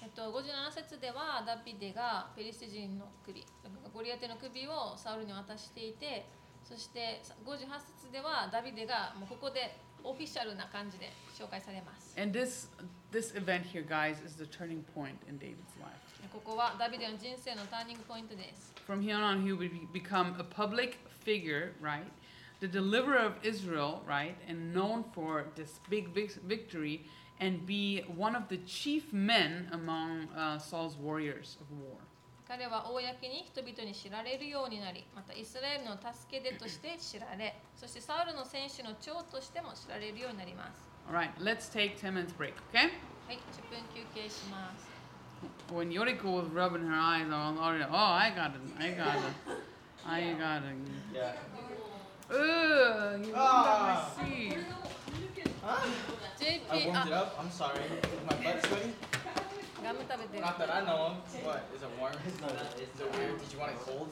[0.00, 3.44] えっと、57節ではダビデがペリシテ人の首
[3.92, 6.24] ゴリアテの首をサウルに渡していて
[6.64, 7.58] そして58
[8.00, 12.68] 節ではダビデがもうここでオフィシャルな感じで紹介されます And this,
[13.12, 16.01] this event here, guys, is the turning point in David's life.
[16.31, 18.73] ここはダビデの人生のターニングポイントです。
[18.87, 22.05] From here on, he would be- become a public figure, right?
[22.59, 24.35] The deliverer of Israel, right?
[24.47, 27.05] And known for this big, big victory
[27.39, 31.97] and be one of the chief men among uh, Saul's warriors of war.
[32.47, 40.87] 彼は公に人々に知られるようになり、またイスラエルの助け出として知られ、そしてサウルの選手の長としても知られるようになります。
[41.09, 42.91] All right, let's take 10 minutes break, okay?
[43.27, 44.92] はい、10分休憩します。
[45.69, 49.57] when Yoriko was rubbing her eyes all already, oh, I got it, I got it,
[50.05, 50.75] I got it.
[51.13, 51.33] Yeah.
[52.29, 54.13] Ugh, you ah.
[54.17, 54.57] my seat.
[55.61, 55.89] Huh?
[56.71, 57.37] I warmed it up.
[57.39, 57.79] I'm sorry.
[57.79, 58.93] Is my butt sweaty?
[60.39, 61.45] Not that I know of.
[61.45, 61.69] What?
[61.75, 62.13] Is it warm?
[62.27, 62.33] Is
[63.01, 63.39] it weird?
[63.39, 64.09] Did you want it cold?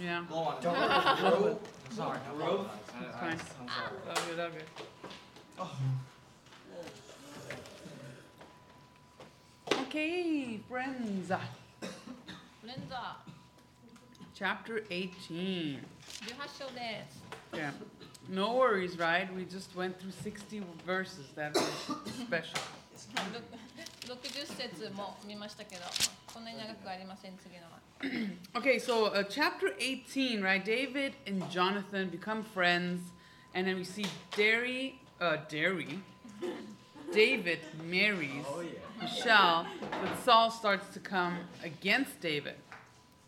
[0.00, 0.24] Yeah.
[0.28, 0.62] Blow on.
[0.62, 1.56] Don't worry.
[1.86, 2.18] I'm sorry.
[2.26, 3.32] I'm sorry.
[3.32, 4.32] I'm sorry.
[4.32, 4.64] Okay, okay.
[5.58, 5.70] Oh.
[9.91, 11.33] Okay, friends.
[12.61, 13.17] フレンザ
[14.33, 15.79] Chapter 18.
[15.79, 17.23] 18章です
[17.53, 17.71] Yeah.
[18.29, 19.33] No worries, right?
[19.33, 21.27] We just went through 60 verses.
[21.35, 21.63] That was
[22.25, 22.59] special.
[24.07, 25.81] ろ60節も見ましたけど、
[26.33, 27.79] こんなに長くありません、次のは。
[28.53, 30.63] Okay, so uh, chapter 18, right?
[30.63, 33.01] David and Jonathan become friends,
[33.53, 35.99] and then we see Derry, uh, Derry.
[37.13, 37.59] David
[37.89, 38.71] marries Oh yeah.
[39.01, 42.55] Michelle, but Saul starts to come against David.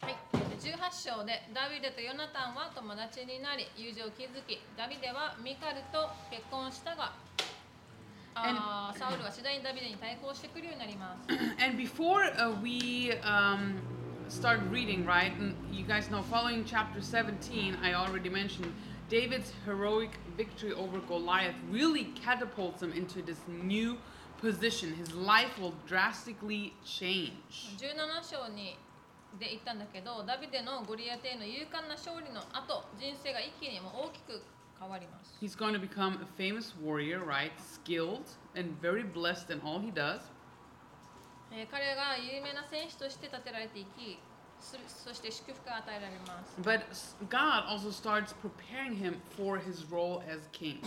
[0.02, 0.16] はい、
[0.60, 7.12] 18章でダビデとヨナタンは友達になり友情を築きダビデはミカルと結婚したが
[8.36, 13.76] あーサウルは次第にダビデに対抗してくるようになります And before uh, we um,
[14.30, 15.34] start reading, right?
[15.38, 18.72] And you guys know, following chapter 17, I already mentioned
[19.09, 23.97] David's heroic victory over Goliath really catapults him into this new
[24.41, 24.95] position.
[24.95, 27.77] His life will drastically change.
[27.79, 28.77] 17章に
[29.39, 34.41] で言ったんだけどダビデのゴリアテへの勇敢な勝利の後人生が一気にもう大きく
[34.79, 37.51] 変わります He's going to become a famous warrior, right?
[37.59, 38.23] Skilled
[38.55, 40.21] and very blessed in all he does.
[41.53, 44.19] えー彼が有名な戦士として立てられていき
[44.65, 46.81] すそして祝福が与えられます But
[47.29, 50.79] God also starts preparing him for his role as king.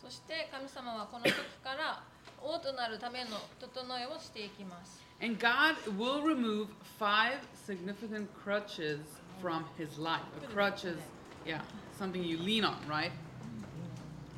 [0.00, 1.32] そして神様はこの時
[1.64, 2.02] から
[2.42, 5.00] 王となるための整えをしていきます。
[5.22, 6.66] And God will remove
[6.98, 8.98] five significant crutches
[9.40, 10.20] from his life.
[10.42, 10.98] A crutch is,
[11.46, 11.60] yeah,
[11.96, 13.12] something you lean on, right?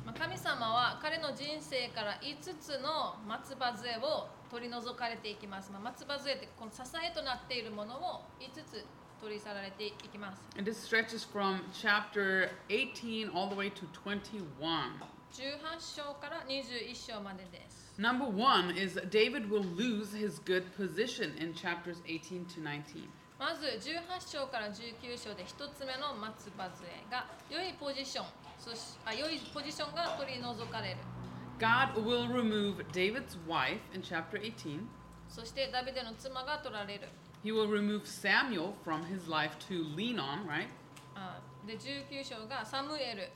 [0.05, 5.69] まあ神様は彼の人生から5つの松葉杖を取り除かれていきます。
[5.69, 8.85] まあ、松葉杖ってこの支えとなっているものを5つ
[9.19, 10.41] 取り去られていきます。
[10.57, 14.39] And this stretches from chapter 18 all the way to 21.
[15.33, 17.91] 18章から21章までです。
[17.99, 23.09] Number one is David will lose his good position in chapters 18 to 19.
[23.37, 28.25] まず18章から19章で1つ目の松葉杖が良いポジション
[28.57, 30.97] そしあ良いポジションが取り除かれる
[31.59, 34.79] God will remove David's wife in chapter 18.
[35.29, 37.07] そしてダビデの妻が取られる
[37.43, 40.67] He will remove Samuel from his life to lean on, right?
[41.15, 43.29] あで19章がサムエル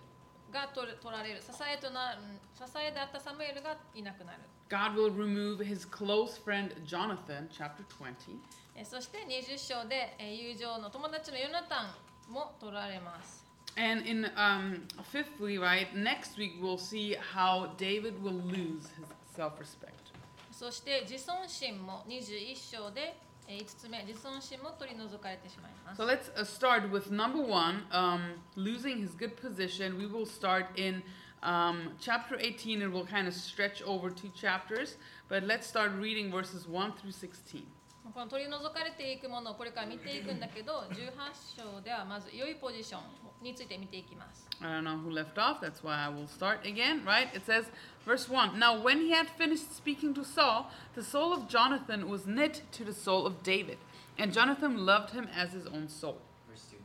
[0.51, 2.22] が取られる支えとなる
[2.55, 4.39] 支えであったサムエルがいなくなる
[4.70, 8.38] God will remove his close friend Jonathan, chapter 20.
[8.76, 11.84] えそして20章でえ友情の友達のヨナタ
[12.30, 20.12] ンも取られます And in um, fifthly, right, next week we'll see how David will lose his self-respect.
[20.52, 23.16] そして自尊心も21章で
[23.48, 29.98] え5つ目自尊心も取り除かれてしまいます So let's uh, start with number one, um, losing his good position.
[29.98, 31.02] We will start in
[31.42, 34.96] um, chapter 18 and we'll kind of stretch over two chapters.
[35.28, 37.66] But let's start reading verses 1 through 16.
[38.12, 43.00] この取り除かれていくものをこれから見ていくんだけど18章ではまず良いポジション
[43.42, 47.28] について見ていきます I don't know who left off, that's why I will start again, right?
[47.34, 47.66] It says,
[48.07, 52.26] verse 1 Now, when he had finished speaking to Saul, the soul of Jonathan was
[52.26, 53.78] knit to the soul of David,
[54.16, 56.18] and Jonathan loved him as his own soul.
[56.48, 56.76] Verse 2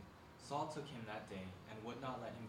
[0.43, 2.42] Saul took him that day and would not let him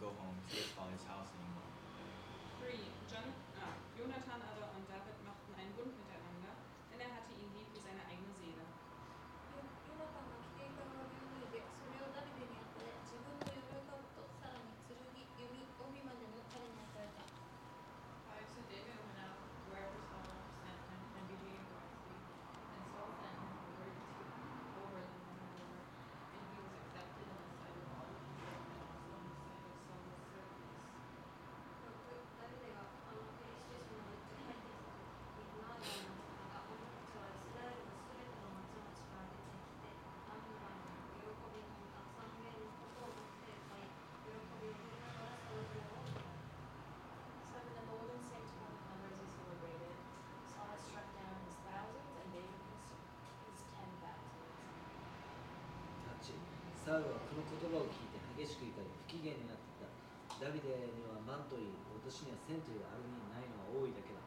[56.85, 64.21] サウルはこの言葉を聞いて激しく怒り不機嫌になっていたダビデには万といい私には千というあるにないのは多いだけだ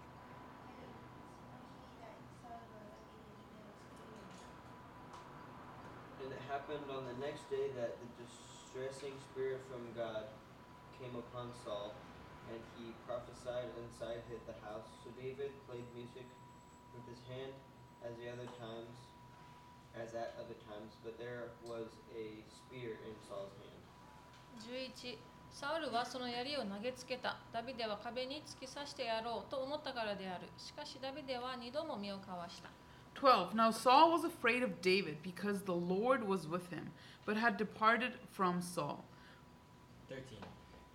[6.24, 10.32] And it happened on the next day that the distressing spirit from God
[10.96, 11.92] came upon Saul,
[12.48, 14.88] and he prophesied inside hid the house.
[15.04, 16.24] So David played music
[16.96, 17.52] with his hand
[18.08, 18.96] as the other times,
[19.96, 23.84] as at other times, but there was a spear in Saul's hand.
[24.70, 25.18] 11
[25.54, 32.70] サウルはその槍を投げつけたダビデは壁に突き刺してやろうと思ったからであるしかしダビデは二度も身をかわした
[33.14, 33.54] 12.
[33.54, 36.90] Now Saul was afraid of David because the Lord was with him,
[37.26, 39.06] but had departed from Saul.
[40.10, 40.42] 13.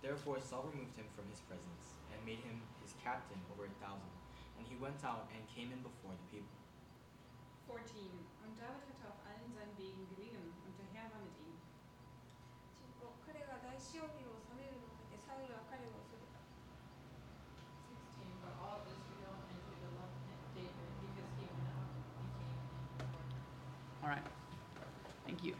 [0.03, 4.11] Therefore Saul removed him from his presence, and made him his captain over a thousand.
[4.59, 6.59] And he went out and came in before the people.
[7.71, 7.87] 14.
[8.54, 11.58] Und David hatte auf allen seinen Wegen gelingen und der Herr war mit ihm.
[24.02, 24.22] All right.
[25.26, 25.54] Thank you.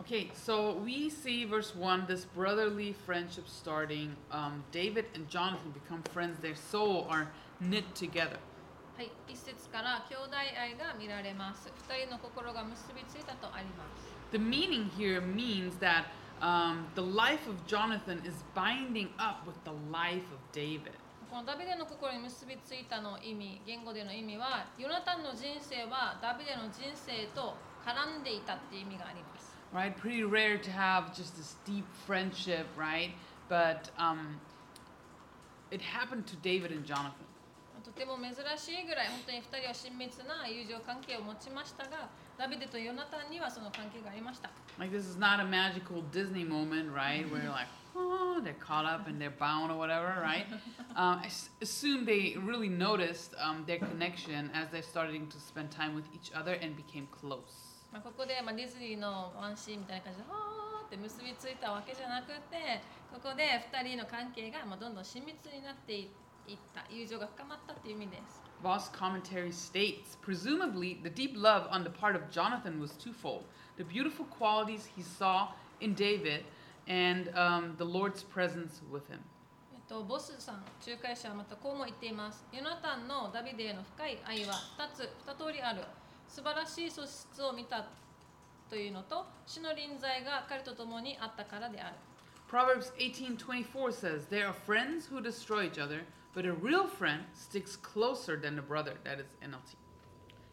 [0.00, 4.16] Okay, so we see verse 1, this brotherly friendship starting.
[4.30, 6.40] Um, David and Jonathan become friends.
[6.40, 7.30] Their soul are
[7.60, 8.38] knit together.
[8.96, 11.68] はい、一節から兄弟愛が見られます。
[11.90, 14.14] 二人の心が結びついたとあります。
[14.30, 16.06] The meaning here means that
[16.40, 20.92] um, the life of Jonathan is binding up with the life of David.
[21.28, 29.54] このダビデの心に結びついたの意味、言語での意味は、ヨナタンの人生はダビデの人生と絡んでいたっていう意味があります。
[29.74, 29.96] right?
[29.96, 33.10] Pretty rare to have just this deep friendship, right?
[33.48, 34.38] But um,
[35.72, 37.23] it happened to David and Jonathan.
[37.94, 44.50] とても珍しいぐらい本当に2人は親密な友情関係を持ちましたが、ダビデとヨナタンにはその関係がありました。
[44.78, 47.22] Like this is not a magical Disney moment, right?
[47.30, 50.46] Where you're like, oh, they're caught up and they're bound or whatever, right?
[50.96, 55.70] um, I s- assume they really noticed um, their connection as they're starting to spend
[55.70, 57.86] time with each other and became close.
[57.92, 62.82] まあ、ここで、まあ、ディズニーのワンシーンみたいな感じで、はーって結びついたわけじゃなくて、
[63.14, 66.08] ここで2人の関係が、まあ、どんどん親密になっていっ
[66.74, 68.42] た、友情が深まったっていう意味です。
[68.62, 73.44] Voss commentary states presumably the deep love on the part of Jonathan was twofold
[73.76, 75.48] the beautiful qualities he saw
[75.80, 76.44] in David
[76.86, 79.20] and um, the Lord's presence with him.
[79.88, 82.44] と、ボスさん、仲介者はまたこうも言っています。
[82.52, 85.82] ヨナタンのダビデへの深い愛は2つ、2通りある。
[86.26, 87.86] 素晴らしい素質を見た
[88.70, 91.96] というのと、主の臨在が彼と共にあったからである。
[92.50, 98.39] Proverbs 18:24 says, "There are friends who destroy each other, but a real friend sticks closer
[98.39, 99.77] than a brother." That is NLT.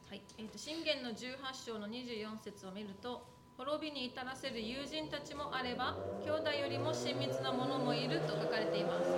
[0.09, 3.27] はい、えっと信玄の18章の24節を見ると、
[3.57, 9.11] 滅びに至らせる友人たちもあれば、兄弟よりも親密な者もいると書かれています。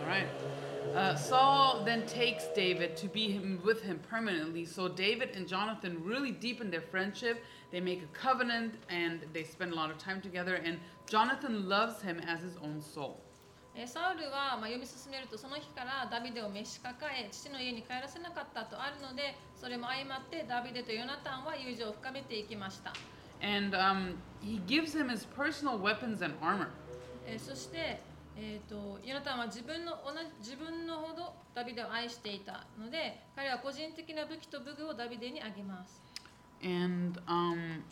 [0.00, 0.28] All right.
[0.94, 4.64] Uh, Saul then takes David to be him, with him permanently.
[4.64, 7.42] So David and Jonathan really deepen their friendship.
[7.72, 10.54] They make a covenant and they spend a lot of time together.
[10.54, 13.20] And Jonathan loves him as his own soul.
[13.79, 22.91] えーサウルは、まあ、読み進めるとその日からダビデを召し抱え父の家に帰らせなかったとあるのでそれも相まってダビデとヨナタンは友情を深めていきました、
[23.41, 26.67] And um, he gives him his personal weapons and armor.
[27.25, 28.01] えーそして、
[28.35, 36.01] えー、とヨナタンは自分の同じ自分のほどダビデを愛していたので彼は個人的な武器と武具をダビデにあげます
[36.61, 37.83] And um,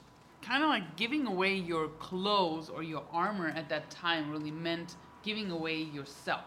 [0.42, 4.98] kind of like giving away your clothes or your armor at that time really meant
[5.23, 6.41] giving away yourself.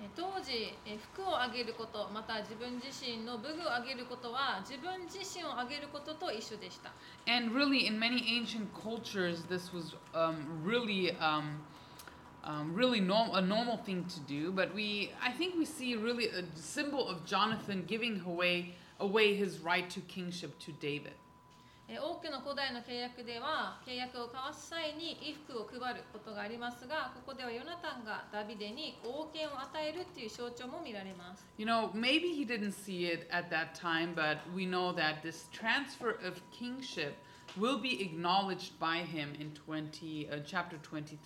[0.00, 6.90] えー当時、えー服をあげることまた自分自身の武具をあげることは自分自身をあげることと一緒でした
[7.26, 11.60] And really, in many ancient cultures, this was um, really, um,
[12.44, 14.50] um, really norm- a normal thing to do.
[14.52, 19.58] But we, I think, we see really a symbol of Jonathan giving away away his
[19.60, 21.14] right to kingship to David.
[21.91, 31.43] えー多くの古代の契約では契約を交わす際に衣服を配ることがありますがここではヨナタンがダビデに王権を与えるっていう象徴も見られます。
[31.57, 36.13] You know, maybe he didn't see it at that time, but we know that this transfer
[36.21, 37.13] of kingship
[37.57, 41.17] will be acknowledged by him in 20, uh, chapter 23.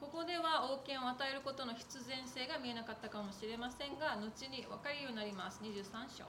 [0.00, 5.60] ここでは王権を与えることの必然性が見えなかったかもしれませんが後に分かるようになります。
[5.62, 5.84] 23
[6.16, 6.24] 章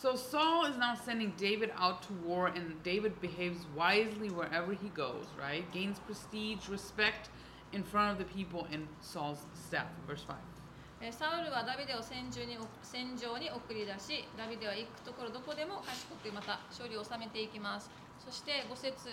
[0.00, 4.88] So Saul is now sending David out to war, and David behaves wisely wherever he
[4.88, 5.70] goes, right?
[5.72, 7.28] Gains prestige, respect
[7.74, 9.88] in front of the people in Saul's staff.
[10.08, 10.36] Verse 5.
[11.02, 19.08] えサウルはダビデを戦場に戦場に送り出しダビデは行くところどこでも賢くまた勝利を収めていきますそして5節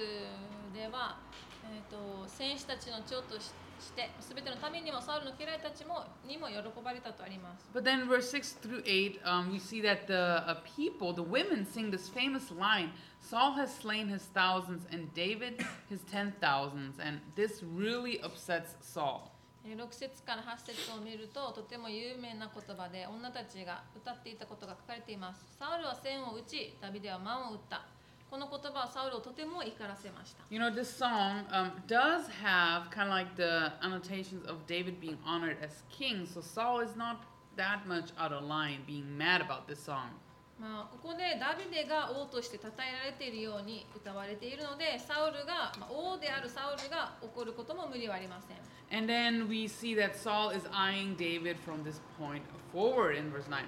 [0.75, 1.15] では、
[1.63, 11.65] えー、と戦士たちの長としして全てのためにもサウルの家来たちもにも喜ばれたとあります But then, verse 6 through 8, um, we see that the uh, people, the women,
[11.65, 12.91] sing this famous line
[13.21, 15.59] Saul has slain his thousands, and David
[15.89, 16.97] his ten thousands.
[16.99, 19.31] And this really upsets Saul.
[19.65, 27.83] えー6節から8節を見るととても有名な言葉で女たちが歌っていたことが書かれていますサウルは千を打ちダビデは万を打った
[28.29, 35.17] この言葉はサウルをとても怒らせました You know, this song um, does have kind of like the annotations of David being
[35.25, 37.23] honored as king, so Saul is not
[37.55, 40.11] that much out of line being mad about this song.
[40.59, 48.57] まあ、ここでダビデが王として称えられているように歌われているのでサウルが、まあ、王であるサウルが怒ることも無理はありません
[48.89, 52.41] And then we see that Saul is eyeing David from this point
[52.73, 53.59] forward in verse 9.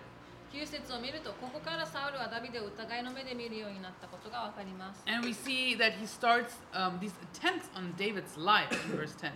[0.53, 9.15] 9節を見るとここからサウルはダビデを疑いの目で見るようになったことがわかります And we see that he starts um, these attempts on David's life in verse
[9.19, 9.33] 10.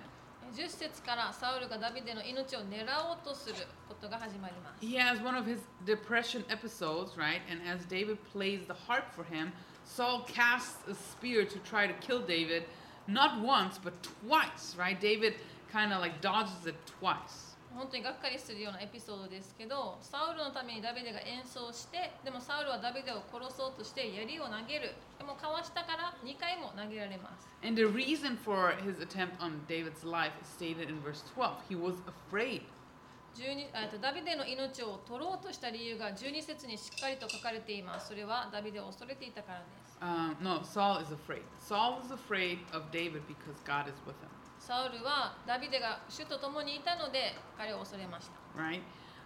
[0.56, 3.56] 10節からサウルがダビデの命を狙おうとする
[3.88, 7.40] ことが始まります He has one of his depression episodes, right?
[7.50, 9.52] And as David plays the harp for him,
[9.84, 12.64] Saul casts a spear to try to kill David,
[13.06, 13.92] not once, but
[14.26, 14.98] twice, right?
[15.00, 15.34] David
[15.72, 17.41] kind of like dodges it twice.
[17.75, 31.51] 本当にがっかりするようなエピソードですけどサウルのためにダビデが演奏してでもサウルはダビデを殺そうとして槍を投げるでもかわしたから2回も投げられます And the reason for his attempt on David's life is stated in verse 12.
[31.69, 32.61] He was afraid.
[33.35, 41.43] 12えっとダビデの命を取ろうとした理由が12節にしっかりと書かれていますそれはダビデを恐れていたからです Um, no, Saul is afraid.
[41.59, 44.27] Saul is afraid of David because God is with him,
[44.62, 48.82] サウルはダビデが主と共にいたので彼を恐れました right?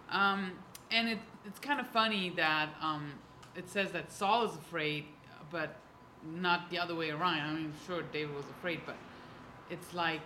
[0.09, 0.53] Um,
[0.91, 3.13] and it, it's kind of funny that um,
[3.55, 5.05] it says that Saul is afraid,
[5.51, 5.75] but
[6.23, 7.39] not the other way around.
[7.39, 8.95] I mean, sure, David was afraid, but
[9.69, 10.21] it's like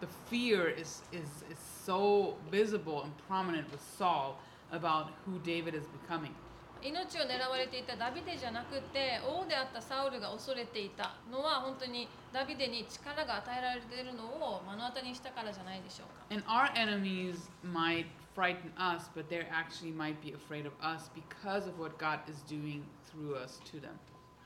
[0.00, 4.40] the fear is, is, is so visible and prominent with Saul
[4.72, 6.34] about who David is becoming.
[6.83, 11.15] 命を狙われていたダビデじゃなくて王であったサウルが恐れていた。
[11.31, 16.25] のは本当にダビデに力が与えられているのを目の当たりにしたからじゃないでしょうか。
[16.29, 21.79] And our enemies might frighten us, but they actually might be afraid of us because of
[21.79, 23.91] what God is doing through us to them.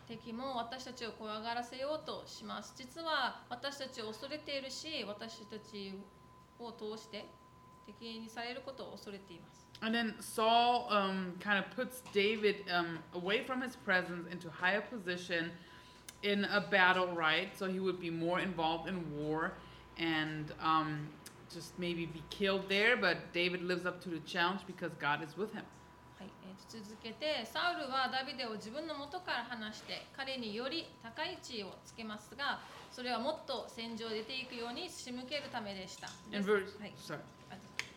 [0.07, 2.73] 敵も私たちを怖がらせようとします。
[2.77, 5.93] 実は私たちを恐れているし私たち
[6.59, 7.25] を通して
[7.87, 14.80] 敵にされることを恐れています And then Saul um, kind of puts David um, away from his presence into higher
[14.80, 15.50] position
[16.22, 17.56] in a battle, right?
[17.58, 19.52] So he would be more involved in war
[19.98, 21.08] and um,
[21.52, 22.96] just maybe be killed there.
[22.96, 25.64] But David lives up to the challenge because God is with him.
[26.18, 32.60] はい、えーと続けてサウルはダビデを自分の元から離して彼により高い地位をつけますが
[32.92, 36.08] それはもっと戦場へ出ていくように仕向けるためでした。
[36.32, 37.18] And です verse, はい sorry.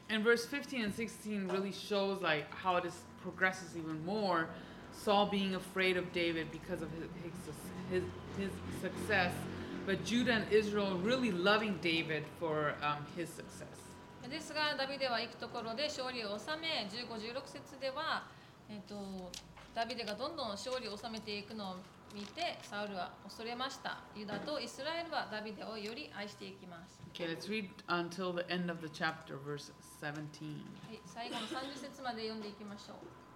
[0.10, 2.94] あ And verse 15 and 16 really shows like how it is
[3.24, 4.48] progresses even more.
[4.94, 8.04] Saul being afraid of David because of his, his, his,
[8.38, 8.52] his
[8.82, 9.34] success,
[9.86, 13.68] but Judah and Israel really loving David for um, his success.
[14.30, 18.24] ですがダビデは行くところで勝利を収め15、16節では、
[18.70, 19.32] えー、と
[19.76, 21.76] ダビデがどんどん勝利を収めていくのを
[22.15, 23.99] 見てサウルは恐れました。
[24.17, 27.01] ユダとイスラエルはダビデをより愛していきます。
[27.15, 30.15] Okay, let's read until the end of the chapter, verse 17.
[30.87, 33.30] はい、最後の30節まで読んでいきましょう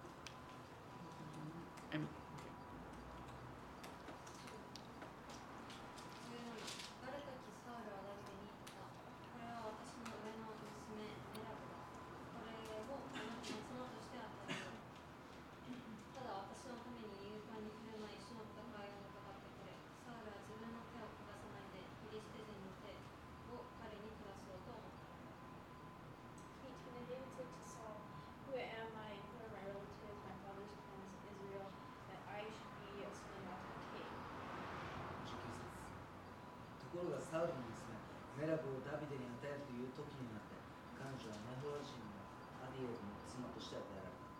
[36.94, 37.98] ところがサウルの娘
[38.38, 40.54] メラブをダビデに与えるという時になって
[41.00, 42.20] 彼女はネホラ人の
[42.62, 44.30] アディエルの妻として与えられた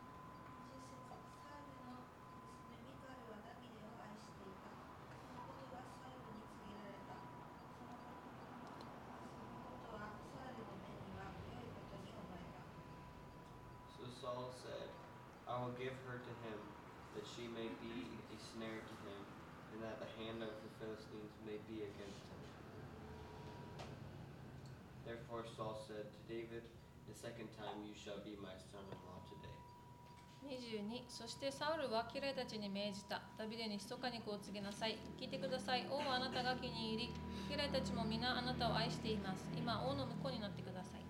[0.71, 1.11] 10節
[1.43, 2.05] サウルの
[2.69, 4.71] 娘ミカルはダビデを愛していた。
[5.21, 7.17] そのことがサウルに告げられた。
[7.77, 12.61] そのことはサウルの目には良いことに思えた。
[13.97, 14.89] So Saul said,
[15.49, 16.61] I will give her to him,
[17.17, 19.21] that she may be a snare to him,
[19.77, 22.34] and that the hand of the Philistines may be against him.
[25.15, 26.63] Therefore Saul said to David,
[27.09, 29.57] The second time you shall be my son-in-law today.
[30.43, 37.13] 22そしてサウルは家来たちに命じたダビデに密かにこう告げなさい聞いてください王はあなたが気に入り
[37.51, 41.01] 家来たちも皆あなたを愛しています今王の婿になってください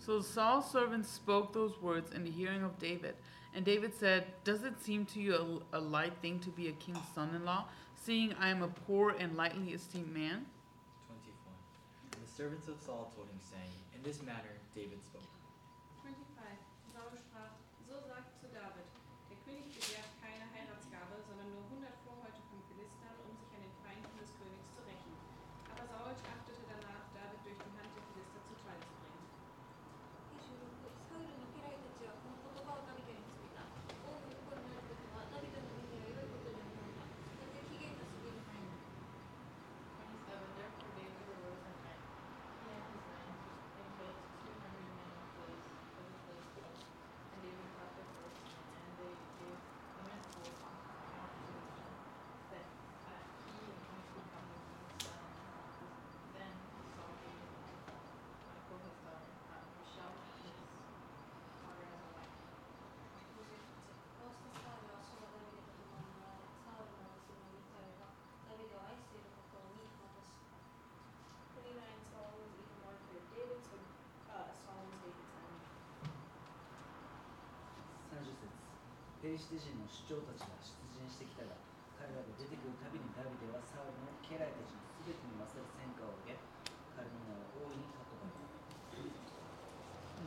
[0.00, 3.14] So Saul's servants spoke those words in the hearing of David.
[3.54, 6.72] And David said, Does it seem to you a, a light thing to be a
[6.72, 7.64] king's son in law,
[7.94, 10.44] seeing I am a poor and lightly esteemed man?
[12.39, 12.47] 24.
[12.47, 15.38] And the servants of Saul told him, saying, In this manner David spoke.
[79.28, 81.56] ペリシテ人の首長たちが出陣してきたが
[81.96, 86.40] 彼らが出てくるたびにダビデはサウルの家来たちの全てに勝る戦果を挙げ
[86.92, 88.44] 彼の名は大いに尊ばれた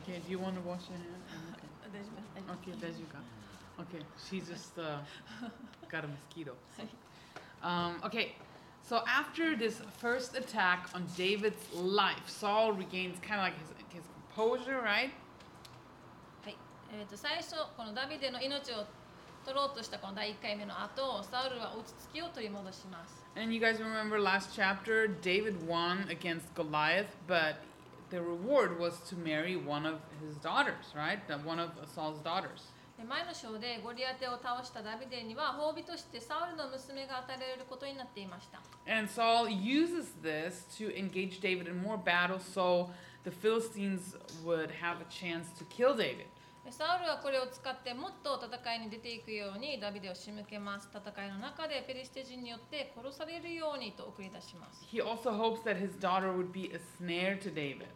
[0.02, 1.22] Okay, do you want to wash your hand?
[1.54, 1.68] Okay.
[1.92, 2.48] 大丈夫です。
[2.48, 3.18] Okay, there you go.
[3.78, 4.98] Okay, she just uh,
[5.88, 6.54] got a mosquito.
[7.62, 8.34] Um, okay,
[8.82, 14.02] so after this first attack on David's life, Saul regains kind of like his, his
[14.34, 15.12] composure, right?
[17.03, 18.87] はい、えー、と最初このダビデの命を
[19.45, 27.55] 取ろうとしたこの第1回目の後サウルは落ち着きを取り戻します And you guys remember last chapter, David won against Goliath, but
[28.11, 31.19] the reward was to marry one of his daughters, right?
[31.43, 32.71] One of Saul's daughters.
[32.95, 42.91] で前の章でゴリアテを倒したダビデには褒美としてサウルの娘が与えられることになっていました And Saul uses this to engage David in more battles so
[43.23, 44.15] the Philistines
[44.45, 46.27] would have a chance to kill David.
[46.65, 57.87] でサウルはこれを使ってもっと戦いに出ていくようにダビデを仕向けます戦いの中でペリシテ人によって殺されるようにと送り出します He also hopes that his daughter would be a snare to David.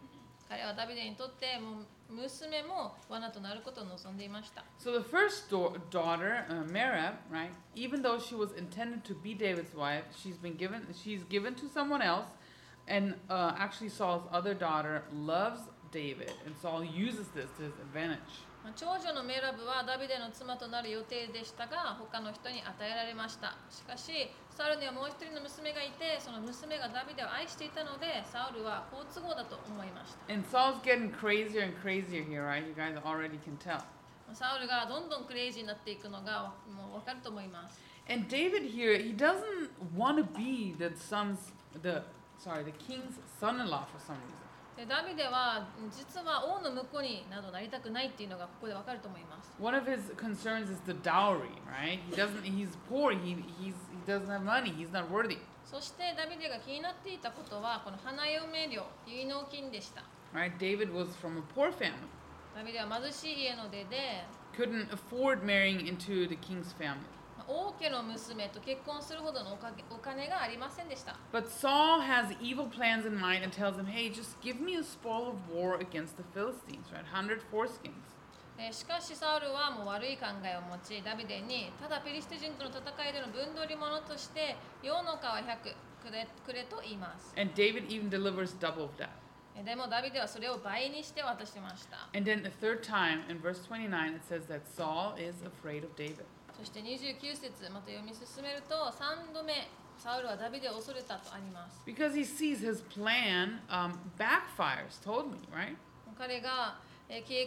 [0.48, 5.50] 彼はダビデにとってもう娘も罠となることを望んでいました So the first
[5.90, 7.50] daughter, uh, Merab, right?
[7.74, 11.68] Even though she was intended to be David's wife, she's been given she's given to
[11.68, 12.26] someone else,
[12.86, 15.60] and uh, actually Saul's other daughter loves
[15.92, 18.44] David, and Saul uses this to his advantage.
[18.64, 32.66] まあ長女のメラブはダビデの妻となる予定でしたが他の人に与えられましたしかしサウルにはもう一人の娘がいてその娘がダビデを愛していたのでサウルは好都合だと思いました And Saul's getting crazier and crazier here, right?
[32.66, 33.78] You guys already can tell.
[34.26, 37.80] まあサウルがどんどんクレイジーになっていくのがもう分かると思います
[38.10, 41.52] And David here, he doesn't want to be the son's
[41.82, 42.02] the
[42.38, 44.37] sorry, the king's son-in-law for some reason.
[44.78, 51.98] でダビデは実は王の婿になどなりたくないっていうのがここで分かると思います One of his concerns is the dowry, right?
[52.08, 55.38] He doesn't he's poor, he he's he doesn't have money, he's not worthy.
[55.64, 60.56] そしてダビデが気になっていたことはこの花嫁料結納金でした Right?
[60.58, 61.90] David was from a poor family.
[62.54, 64.22] ダビデは貧しい家の出で
[64.56, 67.02] Couldn't afford marrying into the king's family.
[67.48, 71.16] まあ王家の娘と結婚するほどのおかげお金がありませんでした。
[71.32, 75.28] But Saul has evil plans in mind and tells him, "Hey, just give me a spoil
[75.28, 77.04] of war against the Philistines, right?
[77.04, 77.92] 100 foreskins."
[78.58, 87.32] えーしかしサウルはもう悪い考えを持ちダビデにただペリシテ人との戦いでの分取り物として羊の皮100くれくれと言います。
[87.38, 89.10] And David even delivers double of that.
[89.56, 92.08] えーでもダビデはそれを倍にして渡しました。
[92.16, 96.24] And then the third time in verse 29 it says that Saul is afraid of David.
[96.58, 101.82] そして29節また読み進めると3度目サウルはダビデを恐れたとあります。
[101.86, 105.76] Because he sees his plan um, backfires totally, right?
[106.16, 106.78] 彼が、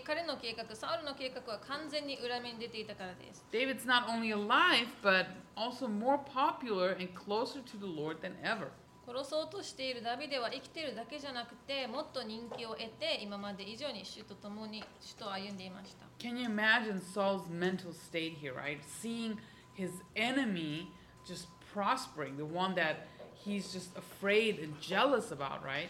[0.06, 3.46] 彼の計画、サウルの計画は完全に裏目に出ていたからです。
[3.52, 5.28] David's not only alive, but
[5.58, 8.68] also more popular and closer to the Lord than ever.
[9.12, 18.80] 殺そうとしているダビデは生きているだけじゃなくてもっと人気を得て今まで以上に主と共に主と歩んでいました Can you imagine Saul's mental state here, right?
[18.86, 19.38] Seeing
[19.74, 20.88] his enemy
[21.26, 25.90] just prospering, the one that he's just afraid and jealous about, right?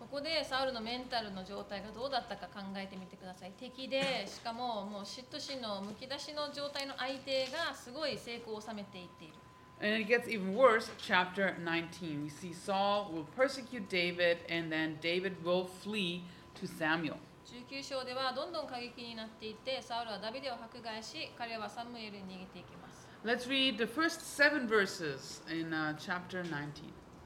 [0.00, 9.34] ここでサウルのメンタルの状態がどうだったか考えてみてください敵でしかももう嫉妬心のむき出しの状態の相手がすごい成功を収めていっている
[9.81, 12.23] And it gets even worse, chapter 19.
[12.23, 16.23] We see Saul will persecute David, and then David will flee
[16.55, 17.17] to Samuel.
[17.45, 26.51] 19章ではどんどん過激になっていってサウルはダビデを迫害し彼はサムエルに逃げていきます Let's read the first seven verses in uh, chapter 19.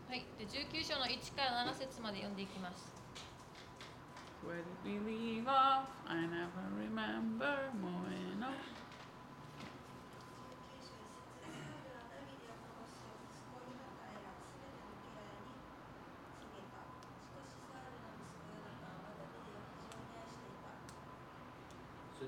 [0.09, 2.93] はいで19章の1から7節まで読んでいきます
[4.45, 5.87] Where did we leave off?
[6.05, 8.43] I never remember moving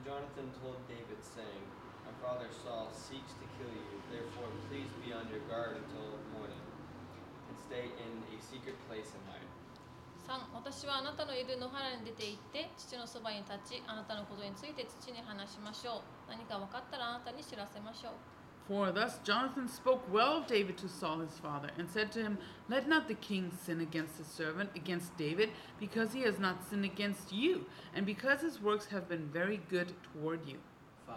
[0.06, 1.66] Jonathan told David, saying,
[2.06, 6.62] My father Saul seeks to kill you, therefore please be on your guard until morning,
[7.50, 9.50] and stay in a secret place and hide.
[10.30, 18.35] 3私はあなたのいる野原に出て行って父のそばに立ちあなたのことについて父に話しましょう何か分かったらあなたに知らせましょう
[18.66, 22.38] For thus Jonathan spoke well of David to Saul his father, and said to him,
[22.68, 26.84] Let not the king sin against his servant, against David, because he has not sinned
[26.84, 30.58] against you, and because his works have been very good toward you.
[31.06, 31.14] 5.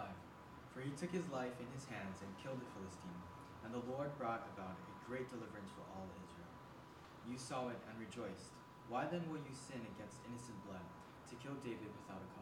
[0.72, 3.18] For he took his life in his hands and killed the Philistine,
[3.66, 6.54] and the Lord brought about a great deliverance for all Israel.
[7.26, 8.54] You saw it and rejoiced.
[8.88, 10.86] Why then will you sin against innocent blood,
[11.30, 12.39] to kill David without a cause?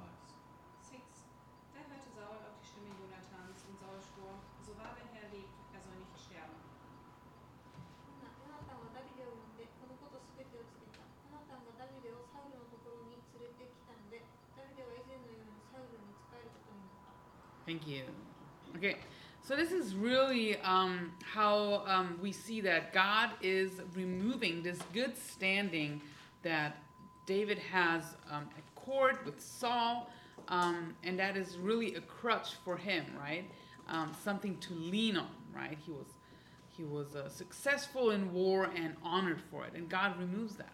[17.68, 18.04] Thank you.
[18.76, 18.98] Okay,
[19.42, 25.18] so this is really um, how um, we see that God is removing this good
[25.18, 26.02] standing
[26.42, 26.78] that
[27.26, 30.10] David has um, at court with Saul,
[30.50, 33.46] um, and that is really a crutch for him, right?
[33.88, 35.78] Um, something to lean on, right?
[35.86, 36.08] He was
[36.76, 40.74] he was uh, successful in war and honored for it, and God removes that.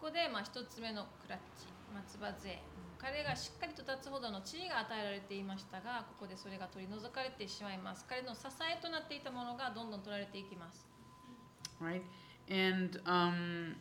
[0.00, 2.58] ここでまあ一つ目のクラッチ松葉杖
[2.97, 10.85] 彼がしっかりと立つほどの地位が与えられていましたがここでそれが取り除かれてしまいます彼の支えとなっていたものがどんどん取られていきます
[11.81, 12.01] right?
[12.49, 13.75] And um,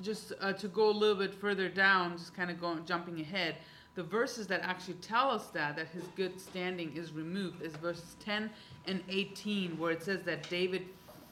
[0.00, 3.56] just uh, to go a little bit further down, just kind of going jumping ahead,
[3.94, 8.16] the verses that actually tell us that that his good standing is removed is verses
[8.24, 8.50] 10
[8.86, 10.82] and 18, where it says that David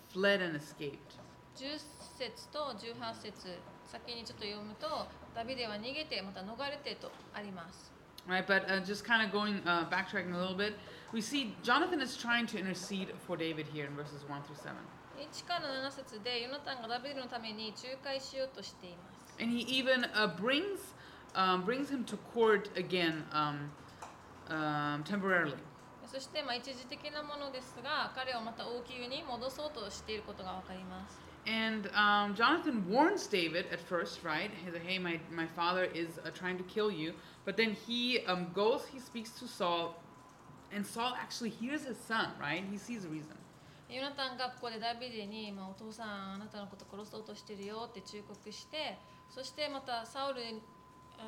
[0.09, 1.15] fled and escaped.
[1.57, 1.79] 10
[2.19, 5.07] 節と18節先にちょっと読むと
[5.37, 7.93] ダビデは逃げてまた逃れてとあります
[8.27, 10.75] Right, but uh, just kind of going uh, backtracking a little bit,
[11.13, 14.75] we see Jonathan is trying to intercede for David here in verses 1 through 7.
[15.17, 20.95] 1から7節でヨナタンがダビデのために仲介しようとしています And he even uh, brings
[21.37, 23.71] um, brings him to court again um,
[24.49, 25.55] um, temporarily.
[26.07, 34.52] そしてまあ一時的なものですが彼をまた王宮に戻そうとしていることがわかります And um, Jonathan warns David at first, right?
[34.64, 37.14] He's like, hey, my, my father is uh, trying to kill you.
[37.46, 39.96] But then he um, goes, he speaks to Saul,
[40.72, 42.64] and Saul actually hears his son, right?
[42.70, 43.38] He sees a reason.
[43.92, 48.98] ヨナタンがここでダビデに、まあ、お父さんあなたのこと殺そうとしてるよって忠告して
[49.30, 50.42] そしてまたサウル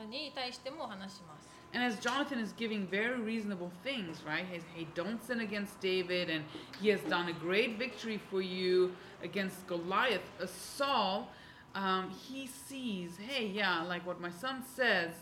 [0.10, 4.45] に対しても話します And as Jonathan is giving very reasonable things, right?
[4.45, 6.45] He's, hey, don't sin against David, and
[6.80, 8.91] he has done a great victory for you
[9.24, 10.22] against Goliath.
[10.41, 11.30] Uh, Saul,
[11.76, 15.14] um, he sees, hey, yeah, like what my son says,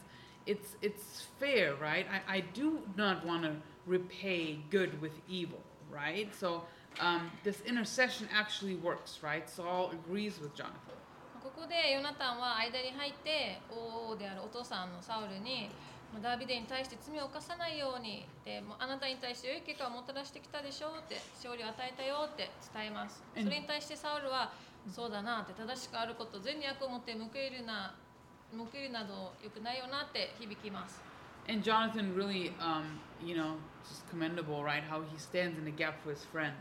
[0.46, 2.06] it's it's fair, right?
[2.10, 3.56] I, I do not want to
[3.86, 5.62] repay good with evil,
[5.92, 6.34] right?
[6.36, 6.64] So
[7.00, 9.50] um, this intercession actually works, right?
[9.50, 10.96] Saul agrees with Jonathan.
[11.44, 15.70] ここでヨナタンは間に入って王であるお父さんのサウルに
[16.13, 24.53] まあダビデに対して罪を犯さないようにでもうあなたに対して良い結果をもたらしてきたでしょうって勝利を与えたよって伝えますそれに対してサウルは
[24.89, 27.95] そうだなって正しくあること善に悪をもって報いるな
[28.57, 31.03] 報いるなど良くないよなって響きます
[31.49, 33.55] And Jonathan really, um, you know,
[33.89, 34.83] just commendable, right?
[34.83, 36.55] How he stands in the gap for his friend.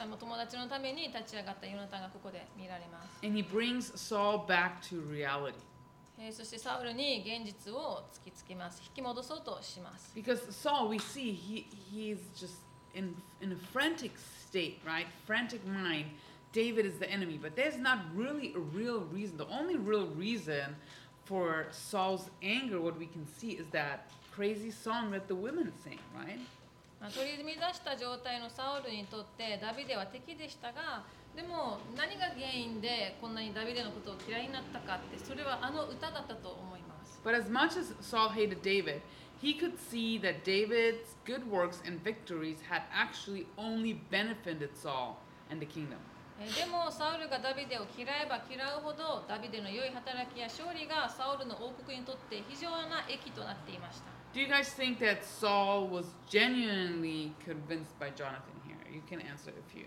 [0.00, 5.54] あの友達のために立ち上がったヨナタンがここで見られます And he brings Saul back to reality.
[6.20, 12.56] えーそしてサウルに現実を突きつけます引き戻そうとします Because Saul, we see he he's just
[12.94, 14.12] in in a frantic
[14.48, 15.06] state, right?
[15.26, 16.06] Frantic mind.
[16.52, 19.36] David is the enemy, but there's not really a real reason.
[19.36, 20.74] The only real reason
[21.26, 25.98] for Saul's anger, what we can see, is that crazy song that the women sing,
[26.16, 26.40] right?
[27.00, 31.04] まあ、取り乱した状態のサウルにとってダビデは敵でしたが
[31.36, 39.00] でも何が原因でこんなにダビデのことを嫌いになったかってそれはあの歌だったと思います But as much as Saul hated David,
[39.40, 45.16] he could see that David's good works and victories had actually only benefited Saul
[45.50, 45.98] and the kingdom.
[46.40, 58.78] えーでもサウルがダビデを嫌えば嫌うほどダビデの良い働きや勝利がサウルの王国にとって非常な益となっていました Do you guys think that Saul was genuinely convinced by Jonathan here?
[58.94, 59.86] You can answer if you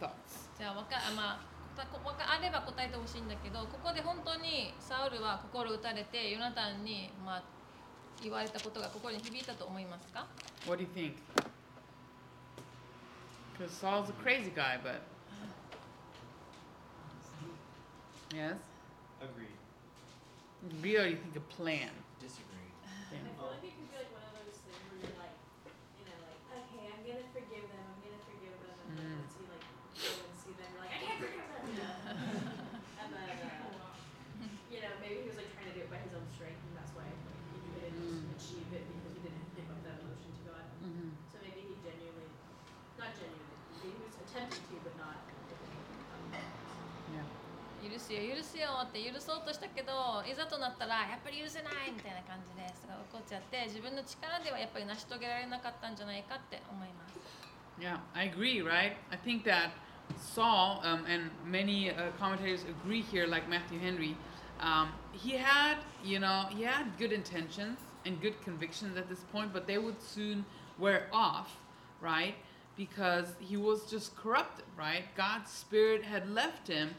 [0.00, 0.48] thoughts.
[0.58, 7.42] じゃあわかまあたこわかあれば答えてほしいんだけどここで本当にサウルは心打たれてヨナタンに、まあ、
[8.22, 10.26] 言われたことが心に響いたと思いますか
[10.66, 11.14] What do you think?
[13.56, 15.02] Because Saul's a crazy guy, but.
[18.34, 18.58] Yes?
[19.22, 19.56] Agreed.
[20.82, 21.90] Real, you think a plan.
[22.20, 22.70] Disagree.
[23.10, 23.18] Yeah.
[23.18, 25.34] I feel like it could be like one of those things where you're like,
[25.98, 29.18] you know, like, okay, I'm gonna forgive them, I'm gonna forgive them, and then Mm.
[29.22, 29.64] once you like
[29.96, 31.62] go and see them, you're like, I can't forgive them.
[31.66, 31.94] You know?
[33.00, 36.12] and then, uh, you know, maybe he was like trying to do it by his
[36.14, 38.36] own strength, and that's why like, he couldn't Mm.
[38.38, 40.64] achieve it because he didn't give up that emotion to God.
[40.84, 41.16] Mhm.
[41.32, 42.28] So maybe he genuinely,
[43.00, 45.16] not genuinely, maybe he was attempting to, but not.
[47.08, 47.24] Yeah.
[48.08, 57.20] 許すよ許すよって許そうとしたけどいざとなったらやっぱり許せないみたいな感じですごい怒っちゃって自分の力ではやっぱり成し遂げられなかったんじゃないかって思います
[57.78, 58.96] Yeah, I agree, right?
[59.12, 59.70] I think that
[60.18, 64.16] Saul, um, and many uh, commentators agree here, like Matthew Henry,
[64.60, 69.52] Um, he had, you know, he had good intentions and good convictions at this point,
[69.52, 70.44] but they would soon
[70.78, 71.56] wear off,
[72.00, 72.34] right?
[72.76, 75.04] Because he was just corrupted, right?
[75.16, 76.90] God's spirit had left him,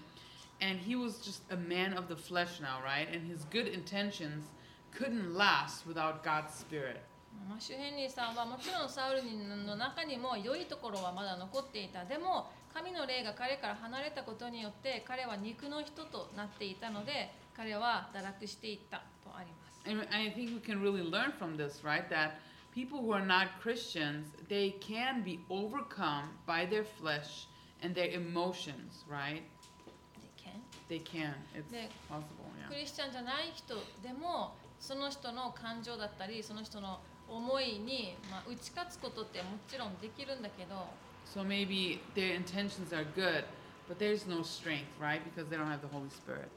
[0.60, 3.08] and he was just a man of the flesh now, right?
[3.12, 4.44] And his good intentions
[4.92, 7.02] couldn't last without God's spirit.
[7.48, 9.22] まあ、シュヘンリーさんはもちろんサウル
[9.66, 22.08] の中にも良いところはまだ残っていたでも神の霊が彼から離れたことによって彼は肉の人となっていたので彼は堕落していったとあります And I think we can really learn from this, right?
[22.08, 22.38] That
[22.74, 27.46] people who are not Christians, they can be overcome by their flesh
[27.82, 29.42] and their emotions, right?
[30.89, 31.35] They can.
[31.53, 31.69] It's
[32.09, 32.79] possible, ク yeah.
[32.81, 36.99] リスチャンじゃない人でもその人の感情だったりその人の
[37.29, 40.87] 思いに、まあ、打ち勝つことってもちろんできるんだけど
[41.29, 43.45] So maybe their intentions are good,
[43.87, 45.21] but there's no strength, right?
[45.21, 46.49] Because they don't have the Holy Spirit.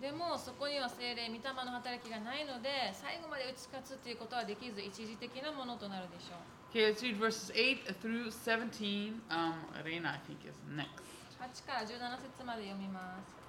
[0.00, 6.38] でもそこには精霊御霊の働きがないので最後まで打ち勝つっていうことはできず一時的なものとなるでしょう
[6.72, 9.20] Okay, let's read verses 8 through 17.
[9.28, 9.54] Um,
[9.84, 11.02] Reina, I think, is next.
[11.40, 13.39] 8から17節まで読みます。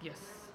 [0.00, 0.45] Yes.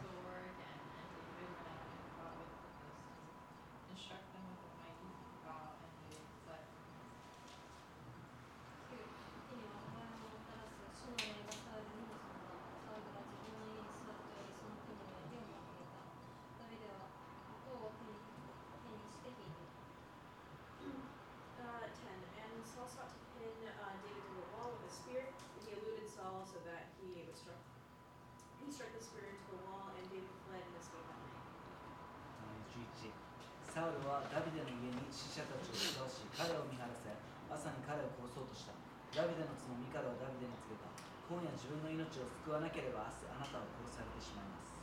[42.67, 44.75] なければ明日あなたを殺されてしまいます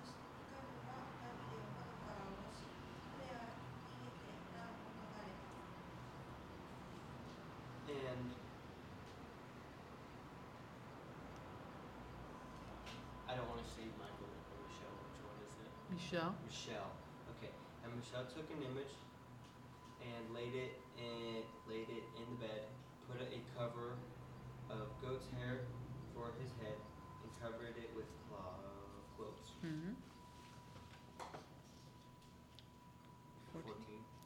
[0.00, 2.66] そしてミカルはダビデを窓から下ろし
[3.14, 3.46] 彼は
[3.94, 5.54] 逃げて難を逃れた
[7.90, 8.34] And
[13.26, 14.94] I don't want to say Michael or Michelle.
[15.06, 15.70] Which one is it?
[15.90, 16.34] Michelle?
[16.46, 16.90] Michelle.
[17.38, 17.54] Okay.
[17.82, 18.94] And Michelle took an image
[20.02, 22.66] and laid it in laid it in the bed,
[23.10, 23.98] put a cover
[24.70, 25.66] of goat's hair
[26.14, 26.78] for his head,
[27.22, 28.56] and covered it with clo-
[29.16, 29.52] clothes.
[29.64, 29.94] Mm-hmm.
[33.52, 33.74] 14.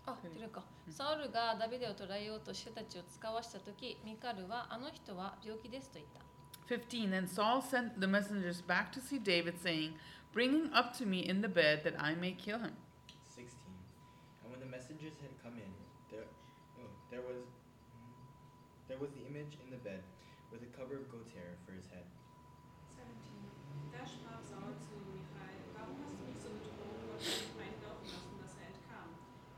[0.06, 0.62] あ、出るか。
[0.90, 6.20] サウルがダビデを捕らえようと主たちを使わしたとき、ミカルはあの人は病気ですと言った。
[6.66, 7.10] 15.
[7.10, 9.94] Then Saul sent the messengers back to see David, saying,
[10.32, 12.72] Bring him up to me in the bed that I may kill him.
[13.28, 13.54] 16.
[14.42, 15.70] And when the messengers had come in,
[16.10, 16.24] there,
[16.80, 17.44] oh, there was
[17.94, 20.02] mm, there was the image in the bed
[20.51, 22.05] with a cover of goat's hair for his head.
[22.97, 23.13] 17.
[23.93, 24.97] Da sprach Saul zu
[25.37, 29.09] Michael, warum hast du mich so betrogen und deinen Feind laufen lassen, dass er entkam?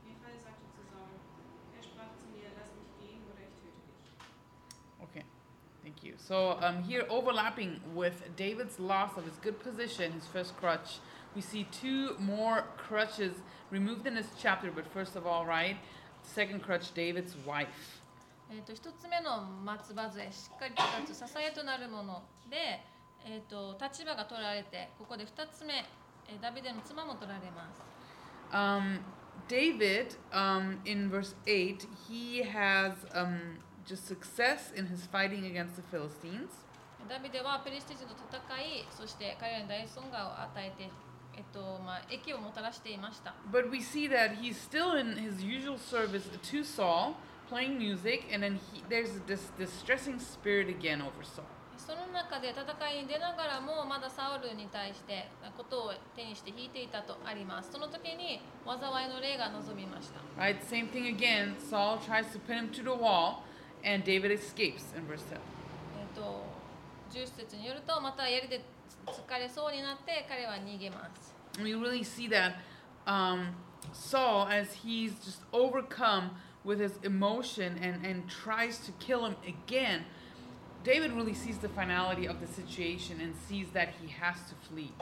[0.04, 1.12] Michael sagte zu Saul,
[1.76, 4.04] er sprach zu mir, lass mich gehen oder ich töte dich.
[5.00, 5.24] Okay,
[5.82, 6.14] thank you.
[6.20, 11.00] So um, here, overlapping with David's loss of his good position, his first crutch,
[11.34, 13.40] we see two more crutches
[13.70, 14.70] removed in this chapter.
[14.70, 15.76] But first of all, right,
[16.22, 18.01] second crutch, David's wife.
[18.54, 22.84] えー、と一つ目の松葉杖しっかりと立つ支えとなるもので、
[23.24, 25.72] えー、と立場が取られてここで二つ目、
[26.28, 27.80] えーダビデの妻も取られます。
[28.52, 29.00] Um,
[29.48, 33.56] David, um, in verse 8, he has um,
[33.86, 36.50] just success in his fighting against the Philistines.
[37.08, 40.90] ダビデはペリシテ人と戦いそして彼らに大損害を与えて、
[41.34, 43.34] えっとまあ、益をもたらしていました。
[43.50, 47.14] But we see that he's still in his usual service to Saul,
[47.52, 51.44] playing music, and then he, there's this distressing spirit again over Saul.
[51.76, 57.72] その中で戦いに出ながらもまだサウルに対してことを手にして引いていたとあります。
[57.72, 60.20] その時に災いの霊が望みました。
[60.40, 60.60] Right?
[60.60, 61.56] Same thing again.
[61.58, 63.42] Saul tries to pin him to the wall,
[63.84, 65.36] and David escapes in verse 10.
[65.36, 66.44] えっと
[67.10, 68.62] 10節によるとまた槍で
[69.06, 71.34] 疲れそうになって彼は逃げます。
[71.58, 72.54] We really see that
[73.06, 73.54] um,
[73.92, 76.30] Saul, as he's just overcome
[76.63, 80.05] with his emotion and, and tries to kill him again,
[80.83, 84.93] David really sees the finality of the situation and sees that he has to flee.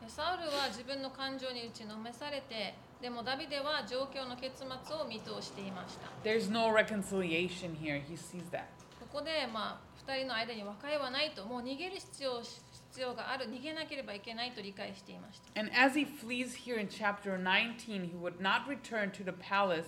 [0.00, 6.08] でサウルは自分の感情に打ちのめされてでもダビデは状況の結末を見通していました。
[6.28, 8.02] There's no reconciliation here.
[8.02, 8.64] He sees that.
[8.98, 15.60] ここで、まあ、2人の間に和解はないともう逃げる必要必要がある逃げなければいけないと理解していました。
[15.60, 19.84] And as he flees here in chapter 19, he would not return to the palace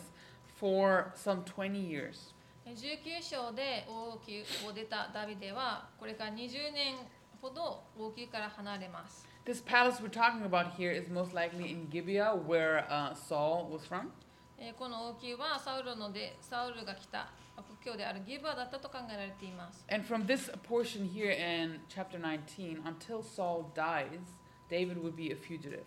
[0.59, 2.35] for some 20 years.
[2.67, 6.95] え19章で王宮を出たダビデはこれから20年
[7.41, 9.27] ほど王宮から離れます。
[9.45, 13.87] This palace we're talking about here is most likely in Gibeah, where uh, Saul was
[13.87, 14.11] from.
[14.59, 19.85] えーこの王宮はサウルのでサウルが来た故郷であるギブアだったと考えられています。
[19.91, 24.21] And from this portion here in chapter 19, until Saul dies,
[24.69, 25.85] David would be a fugitive.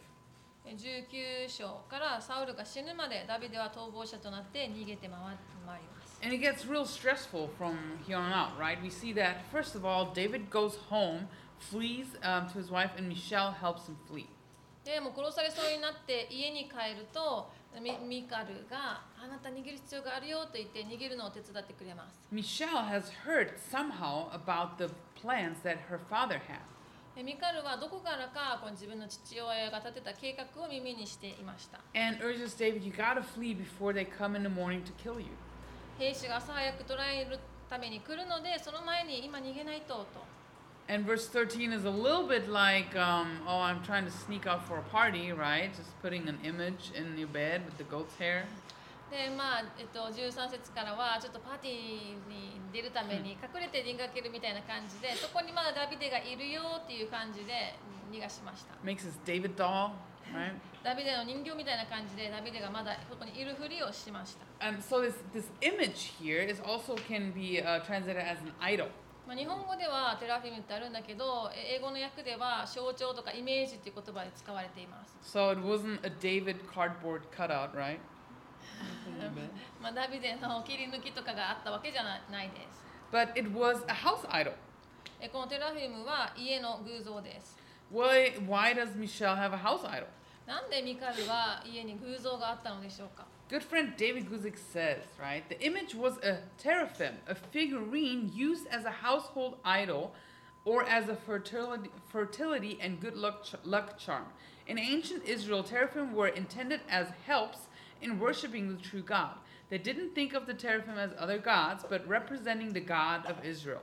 [0.70, 6.20] えー19章からサウルが死ぬまでダビデは逃亡者となって逃げて回回ります。
[6.23, 7.77] And it gets real stressful from
[8.07, 8.82] here on out, right?
[8.82, 11.28] We see that, first of all, David goes home,
[11.59, 14.27] flees um, to his wife, and Michelle helps him flee.
[14.85, 17.51] でもう殺されそうになって家に帰ると
[17.81, 22.20] ミミカルがあなた逃げる必要があるよと言って逃げるのを手伝ってくれます。
[22.32, 26.61] Michelle has heard somehow about the plans that her father had.
[27.19, 31.81] でミカルはどこからかこの自分の父親が立てた計画を耳にしていました。
[31.93, 35.27] And urges David, you gotta flee before they come in the morning to kill you.
[35.99, 40.07] 兵士が朝早く捕らえるために来るのでその前に今逃げないとと。
[40.89, 44.78] And verse 13 is a little bit like, um, oh, I'm trying to sneak out for
[44.78, 45.74] a party, right?
[45.74, 48.47] Just putting an image in your bed with the goat's hair.
[49.10, 57.74] でまあえっと、13節からはちょっとパーティーに出るために隠れて出かけるみたいな感じでそこにまだダビデがいるよっていう感じで
[58.12, 59.93] 逃がしました Makes his David doll,
[60.32, 60.52] right?
[60.85, 68.89] ダビデの人形みたいな感じでダビデがまだそこにいるふりをしました、And so this, this image here is also can be uh, translated as an idol.
[69.26, 77.98] まあ、日本語ではテラフィムってあるんだけどえ英語の訳では象徴とかイメージっていう言葉で使われています So it wasn't a David cardboard cutout, right?
[79.82, 84.53] まあ、ダビデの切り抜きとかがあったわけじゃなないです But it was a house idol.
[85.20, 87.57] えこのテラフィムは家の偶像です
[87.91, 90.07] Why, why does Michelle have a house idol?
[90.48, 95.44] なんでミカルは家に偶像があったのでしょうか Good friend David Guzik says, right?
[95.48, 100.11] The image was a teraphim, a figurine used as a household idol
[100.65, 104.26] or as a fertility, fertility and good luck, ch- luck charm.
[104.65, 107.66] In ancient Israel, teraphim were intended as helps
[108.01, 109.39] in worshiping the true God.
[109.70, 113.83] They didn't think of the teraphim as other gods, but representing the God of Israel.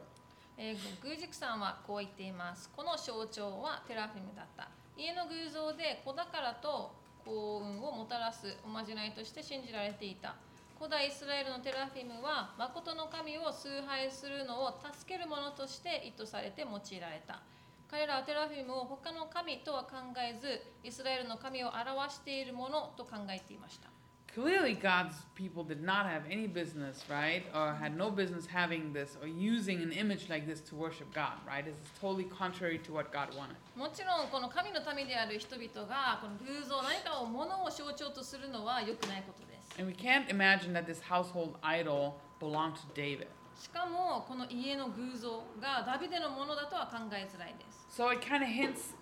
[0.58, 2.70] えー、グージクさんはこう言っています。
[2.76, 4.70] この象徴はテラフィムだった。
[4.98, 10.36] 家の偶像で子宝と幸運をもたらすおまじないとして信じられていた。
[10.78, 17.42] 古代イスラエルのテラフィムは誠の神を崇拝するのを助けるものとして意図されて用いられた。
[17.90, 23.95] 彼らはテラフィムを他の神とは考えず、イスラエルの神を表しているものと考えていました。
[24.35, 27.43] Clearly, God's people did not have any business, right?
[27.53, 31.33] Or had no business having this or using an image like this to worship God,
[31.45, 31.65] right?
[31.65, 33.57] This is totally contrary to what God wanted.
[33.75, 39.81] もちろんこの神の民である人々がこの偶像何かを物を象徴とするのは良くないことです。
[39.81, 43.27] And we can't imagine that this household idol belonged to David.
[43.61, 48.01] しかもこの家の偶像がダビデのものだとは考えづらいです。
[48.01, 48.95] So it kind of hints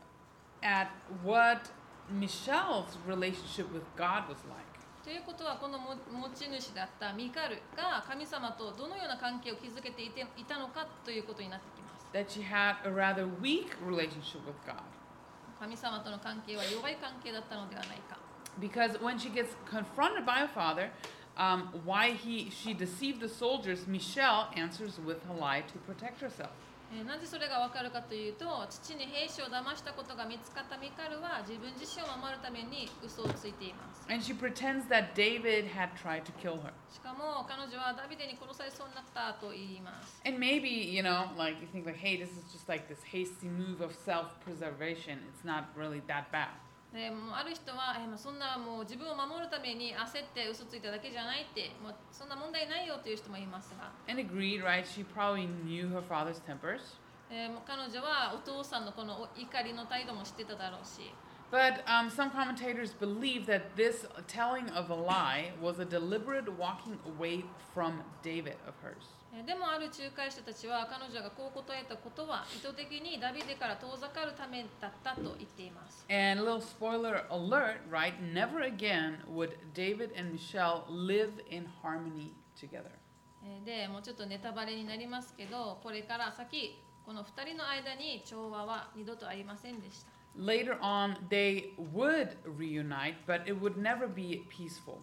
[0.62, 0.88] at
[1.22, 1.70] what
[2.10, 4.71] Michelle's relationship with God was like.
[5.03, 12.07] ということはこの持持ち主だったミカルが神様とどのような関係を築けていていたのかということになってきます。
[12.13, 14.79] That she had a rather weak relationship with God.
[15.59, 18.17] 神様との関係は弱い関係だったのではないか。
[18.61, 20.89] Because when she gets confronted by her father,
[21.35, 26.51] um, why he she deceived the soldiers, Michelle answers with a lie to protect herself.
[26.93, 36.69] えーなぜそれがわかるかというと父に兵士を騙したことが見つかったミカルは自分自身を守るために嘘をついています And she pretends that David had tried to kill her.
[36.93, 43.01] しかも彼女はダビデに殺されそうになったと言います And maybe, you know, like you think like, hey, this is just like this
[43.03, 45.17] hasty move of self-preservation.
[45.33, 46.49] It's not really that bad.
[46.93, 54.85] でもうある人は、えーまあ、そんなもう自分を守るために焦って嘘ついただけじゃないってもうそんな問題ないよという人もいますが、And agreed, right?
[54.85, 57.01] She probably knew her father's tempers.
[57.31, 61.11] えーもう彼女はお父さんのこの怒りの態度も知ってただろうし
[61.51, 66.97] But um, some commentators believe that this telling of a lie was a deliberate walking
[67.05, 67.43] away
[67.75, 69.05] from David of hers.
[69.35, 78.13] えーでもある仲介者たちは彼女がこう答えたことは意図的にダビデから遠ざかるためだったと言っています And a little spoiler alert, right?
[78.21, 82.91] Never again would David and Michelle live in harmony together.
[83.43, 94.97] えーでもうちょっとネタバレになりますけどこれから先この2人の間に調和は二度とありませんでした Later on, they would reunite, but it would never be peaceful.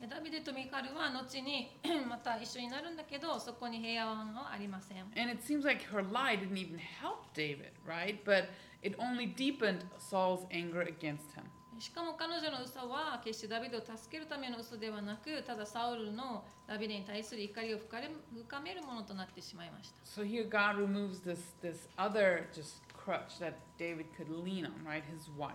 [0.00, 1.78] でダビデとミカルは後に
[2.08, 8.24] また一緒になるんだけどそこに平和はありません And it seems like her lie didn't even help David, right?
[8.24, 8.48] But
[8.82, 11.44] it only deepened Saul's anger against him.
[11.78, 24.72] しかも彼女の嘘は決してダビデを助けるための嘘ではなくただサウルのダビデに対する怒りを深めるものとなってしまいました So here God removes this this other just crutch that David could lean on,
[24.84, 25.02] right?
[25.10, 25.54] His wife.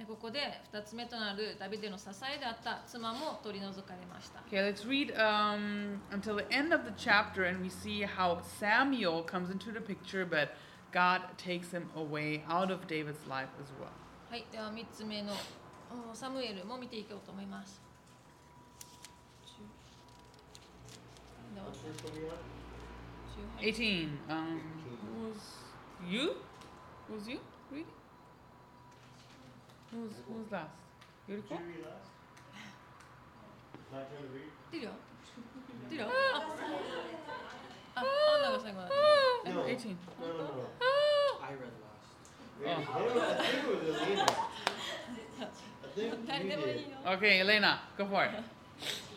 [0.00, 0.38] えここで
[0.72, 9.24] 2つ目となるダビデの支えであった妻も取り除かれました Okay, let's read um, until the end of the chapter, and we see how Samuel
[9.24, 10.50] comes into the picture, but
[10.92, 13.90] God takes him away out of David's life as well.
[14.30, 15.32] はいでは3つ目の
[16.12, 17.80] おサムエルも見ていこうと思います
[21.54, 21.66] では
[23.60, 24.08] 18 18.
[24.28, 24.60] Um,
[25.18, 25.38] was
[26.08, 26.36] you?
[27.10, 27.40] Was you
[27.72, 27.97] reading?
[29.90, 30.70] Who's, who's last?
[31.26, 31.58] Beautiful?
[34.72, 34.90] Digo.
[35.90, 36.06] Digo.
[37.96, 38.88] Oh, no, it's like one.
[39.54, 39.66] No.
[39.66, 39.98] 18.
[40.20, 40.46] No, no, no.
[40.80, 41.48] Ah.
[41.48, 42.08] I read last.
[42.66, 43.04] Oh.
[46.30, 47.16] I think it was Elena.
[47.16, 48.32] Okay, Elena, go for it.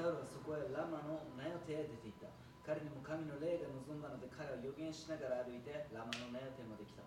[0.00, 2.32] サウルはそこへラマの名を手へ出ていった。
[2.64, 7.04] 彼にも神の霊が望んだので彼は予言しながら歩いてラマの名を手まで来た。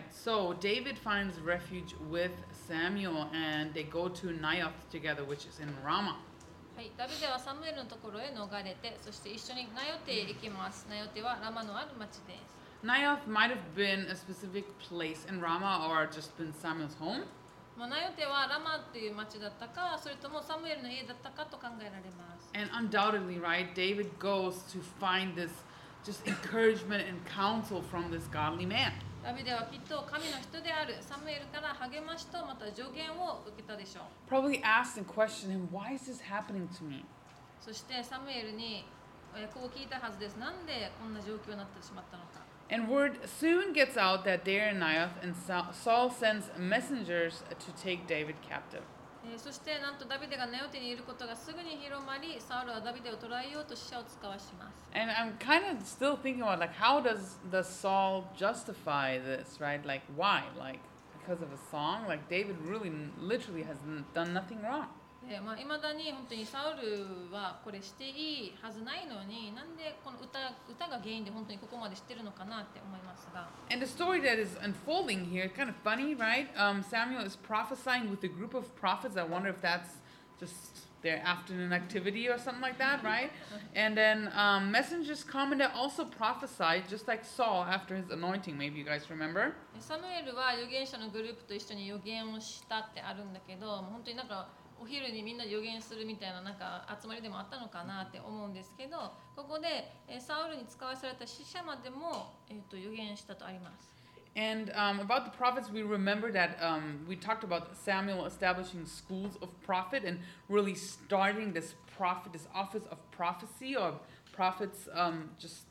[0.00, 0.04] Right.
[0.12, 2.32] So David finds refuge with
[2.68, 6.16] Samuel, and they go to Naioth together, which is in Ramah.
[6.76, 12.52] はい、ダビデはサムエルのところへ逃れてそして一緒にナヨテへ行きますナヨテはラマのある町です
[12.84, 17.24] Naioth might have been a specific place in Ramah or just been Samuel's home.
[17.78, 25.50] まあ、ナヨテはラマっていう町だったかそれともサムエルの家だったかと考えられます And undoubtedly, right, David goes to find this
[26.04, 28.92] just encouragement and counsel from this godly man.
[29.23, 37.05] ダビデはきっと神の人であるサムエルから励ましとまた助言を受けたでしょう Probably asked and questioned him, Why is this happening to me?
[37.59, 38.85] そしてサムエルに、
[39.35, 42.41] えーこう聞いたはずですなんでこんな状況になってしまったのか
[42.73, 47.71] And word soon gets out that they're in Naioth, and Sa- Saul sends messengers to
[47.75, 48.81] take David captive.
[49.24, 59.60] えーそしてなんとダビデがナヨテにいることがすぐに広まりサウルはダビデを捕らえようと死者を使わします And I'm kind of still thinking about like how does the Saul justify this,
[59.60, 59.84] right?
[59.84, 60.44] Like why?
[60.58, 60.78] Like
[61.20, 62.06] because of a song?
[62.06, 64.86] Like David really n- literally has n- done nothing wrong.
[65.27, 76.47] でまあ、未だに本当にサウルはこれしていいはずないのになんでこの歌歌が原因で本当にここまでしてるのかなって思いますが And the story that is unfolding here, kind of funny, right?
[76.57, 79.15] Um, Samuel is prophesying with a group of prophets.
[79.15, 80.01] I wonder if that's
[80.39, 83.31] just their afternoon activity or something like that, right?
[83.75, 88.57] And then um, messengers come and they also prophesy, just like Saul after his anointing.
[88.57, 89.53] Maybe you guys remember.
[89.79, 94.47] サムエルは預言者のグループと一緒に預言をしたってあるんだけど本当になんか
[94.81, 103.91] お昼にみんなで預言するみたいななんか集まりでもあったのかなって思うんですけどここで、えーサウルに使わされた死者までも、えー、と預言したとあります。
[104.33, 109.49] And um, about the prophets, we remember that um, we talked about Samuel establishing schools of
[109.61, 113.99] prophet and really starting this prophet, this office of prophecy or
[114.31, 115.65] prophets um, just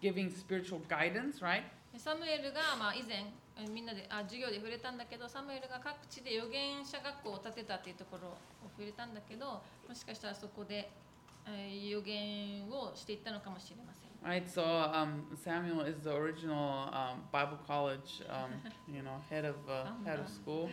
[0.00, 1.62] giving spiritual guidance, right?
[1.98, 3.30] サムエルが、まあ、以前えー
[3.68, 8.36] みんなであ授業で触れたんだけどサムエルが各地で預言者学校を建てたっていうところを
[8.76, 10.88] 触れたんだけどもしかしたらそこで、
[11.46, 14.10] えー預言をしていったのかもしれません。
[14.22, 18.52] Right, so um, Samuel is the original um, Bible college, um,
[18.86, 20.68] you know, head of uh, head of school.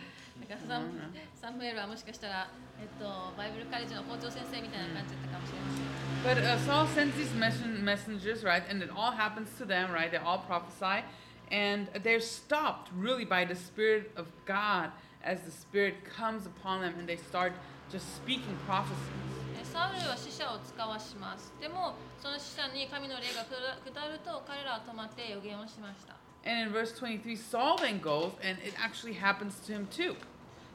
[0.46, 1.12] だからサム Mhm.
[1.34, 5.88] サムエルはもしかしたら、えっと、バイブルカレッジの校長先生みたいな感じだったかもしれません。
[6.18, 10.10] But uh, Saul sends these messen- messengers, right, and it all happens to them, right?
[10.10, 11.02] They all prophesy,
[11.51, 14.91] and they're stopped really by the Spirit of God
[15.23, 17.53] as the Spirit comes upon them and they start
[17.91, 18.97] just speaking prophecies.
[19.59, 21.53] えサウルは死者を使わします。
[21.61, 26.15] でも、その死者に神の霊が下下ると彼らは止まって予言をしました。
[26.45, 30.15] And in verse 23, Saul then goes, and it actually happens to him too.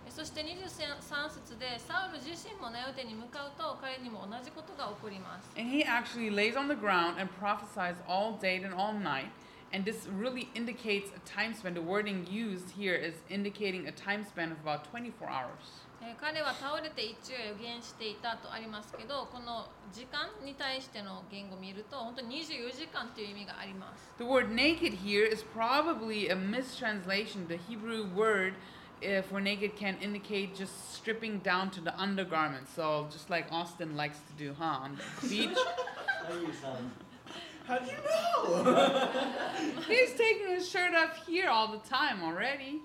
[0.06, 5.51] えそして23節でサウル自身もナヨテに向かうと彼にも同じことが起こります。
[5.59, 9.28] And he actually lays on the ground and prophesies all day and all night.
[9.73, 11.74] And this really indicates a time span.
[11.74, 15.85] The wording used here is indicating a time span of about 24 hours.
[16.01, 27.48] えー彼は倒れて一夜予言していたとありますけどこの時間に対しての言語を見ると本当に24時間という意味があります The word naked here is probably a mistranslation.
[27.48, 28.55] The Hebrew word
[29.02, 32.69] uh, for naked can indicate just stripping down to the undergarment.
[32.74, 34.85] So just like Austin likes to do, huh?
[34.85, 35.59] On the beach.
[37.69, 39.82] あゆうさん How do you know?
[39.89, 42.81] He's taking his shirt off here all the time already.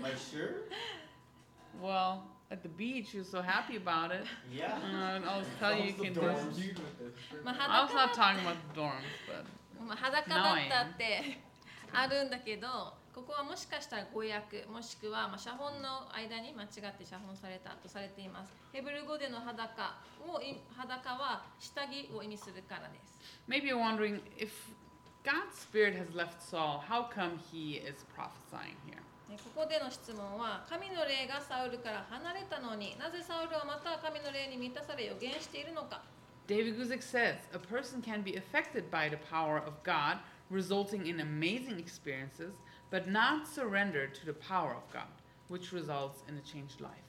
[0.00, 0.70] My shirt?
[1.80, 4.24] Well, at the beach, he was so happy about it.
[4.50, 4.72] Yeah.
[4.74, 6.20] Uh, and I'll tell you, you can do.
[6.20, 6.56] dorms.
[7.44, 8.92] まあ I was 裸だ not っ talking about the dorms,
[9.28, 9.44] but
[9.86, 11.38] まあ裸だったって
[11.92, 23.17] あるんだけど ここはもしかしたら語訳もしくはまあ写本の間に間違って写本されたとされていますヘブル語での裸をい裸は下着を意味するからです
[23.49, 24.53] maybe you're wondering if
[25.25, 29.01] God's spirit has left Saul, how come he is prophesying here?
[29.33, 36.03] ねここでの質問は神の霊がサウルから離れたのになぜサウルはまた神の霊に満たされ予言しているのか
[36.45, 40.19] David Guzik says a person can be affected by the power of God,
[40.49, 42.53] resulting in amazing experiences,
[42.89, 45.07] but not surrender to the power of God,
[45.49, 47.07] which results in a changed life.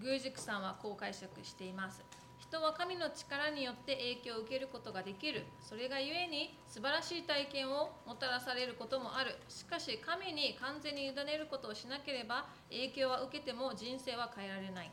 [0.00, 2.02] グージクさんはこう解釈しています
[2.40, 14.90] 人は神の力によって影響を受けることができるそれがゆえに素晴らしい体験をもたらされることもあるしかし神に完全に委ねることをしなければ影響は受けても人生は変えられない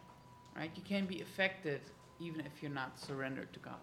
[0.56, 0.70] Right?
[0.76, 1.80] You can be affected
[2.20, 3.78] even if you're not surrendered to God.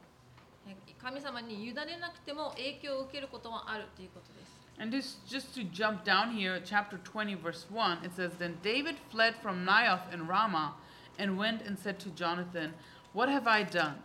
[0.69, 8.58] え神様に委ねなくても影響を受けることもあるということです And this, just to jump down here, chapter 20, verse 1, it says, Then
[8.62, 10.74] David fled from Naioth in Ramah
[11.18, 12.74] and went and said to Jonathan,
[13.14, 13.96] What have I done?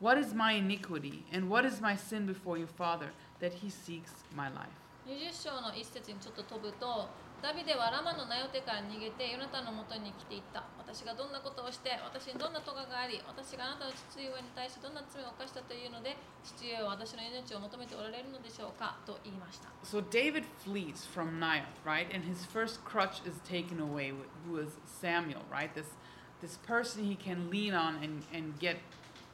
[0.00, 1.24] What is my iniquity?
[1.32, 3.10] And what is my sin before your father,
[3.40, 4.68] that he seeks my life?
[5.08, 7.08] 20章の一節にちょっと飛ぶと
[7.43, 22.07] ダビデはラマのナヨテから逃げてヨナタンのもとに来ていった私がどんなことをして私にどんな咎があり私があなたの父上に対してどんな罪を犯したというので父上は私の命を求めておられるのでしょうかと言いました So David flees from Naioth, right?
[22.15, 25.67] And his first crutch is taken away, wh- who is Samuel, right?
[25.75, 25.91] This,
[26.39, 28.79] this person he can lean on and, and get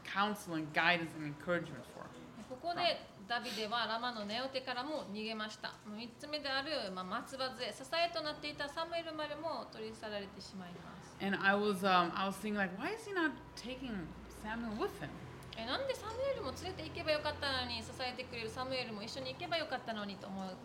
[0.03, 2.09] counsel and guidance and encouragement for.
[2.49, 5.77] ここでダビデはラマのネオテからも逃げました。
[5.85, 11.13] 3つ目である、まあ、松葉杖支えとなっていたサムエルまでも取り去られてしまいます。
[11.21, 14.09] And I was, um, I was thinking, like, why is he not taking
[14.41, 15.13] Samuel with him?
[15.61, 20.57] えなんでサムエルも連れて行けばよかったのに支えてくれるサムエルも一緒に行けばよかったのにと思う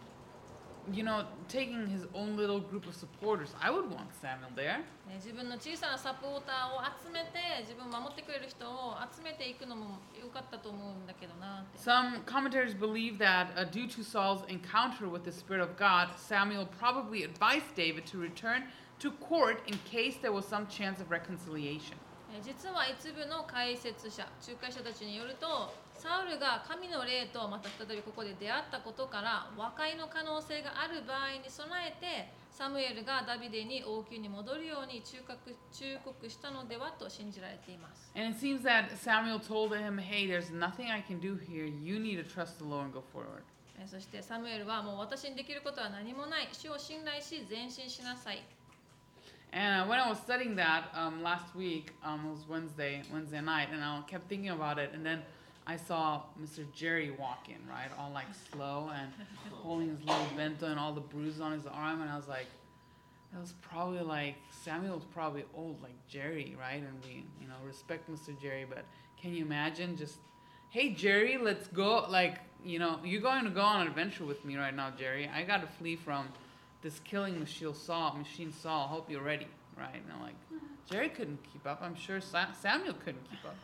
[0.92, 3.54] You know, taking his own little group of supporters.
[3.62, 4.80] I would want Samuel there.
[5.08, 16.10] ね自分の小さなサポーターを集めて自分を守ってくれる人を集めていくのもよかったと思うんだけどなって Some commentators believe that uh, due to Saul's encounter with the Spirit of God,
[16.18, 18.64] Samuel probably advised David to return
[19.00, 21.98] to court in case there was some chance of reconciliation.
[22.32, 25.74] え実は一部の解説者仲介者たちによると
[26.05, 35.33] サウルが神の霊とまた再びここで出会ったことから和解の可能性がある場合に備えてサムエルがダビデに王宮に戻るように忠告
[35.73, 41.65] 忠告したのではと信じられています And it seems that Samuel told him, Hey, there's nothing I can do here.
[41.65, 43.41] You need to trust the Lord and go forward.
[43.81, 48.45] えそしてサムエルはもう私にできることは何もない主を信頼し前進しなさい
[49.55, 53.41] And uh, when I was studying that um, last week, um, it was Wednesday, Wednesday
[53.41, 54.91] night, and I kept thinking about it.
[54.93, 55.23] And then
[55.67, 56.65] I saw Mr.
[56.75, 59.11] Jerry walk in, right, all like slow and
[59.51, 62.03] holding his little bento and all the bruises on his arm.
[62.03, 62.47] And I was like,
[63.33, 66.83] that was probably like Samuel's probably old, like Jerry, right?
[66.83, 68.39] And we, you know, respect Mr.
[68.41, 68.85] Jerry, but
[69.21, 70.17] can you imagine just,
[70.71, 72.07] hey Jerry, let's go.
[72.11, 75.31] Like, you know, you're going to go on an adventure with me right now, Jerry.
[75.35, 76.29] I got to flee from
[76.83, 78.87] this killing machine saw, Machine Saul.
[78.87, 79.95] Hope you're ready, right?
[79.95, 80.35] And I'm like,
[80.91, 81.81] Jerry couldn't keep up.
[81.83, 83.57] I'm sure Sa- Samuel couldn't keep up.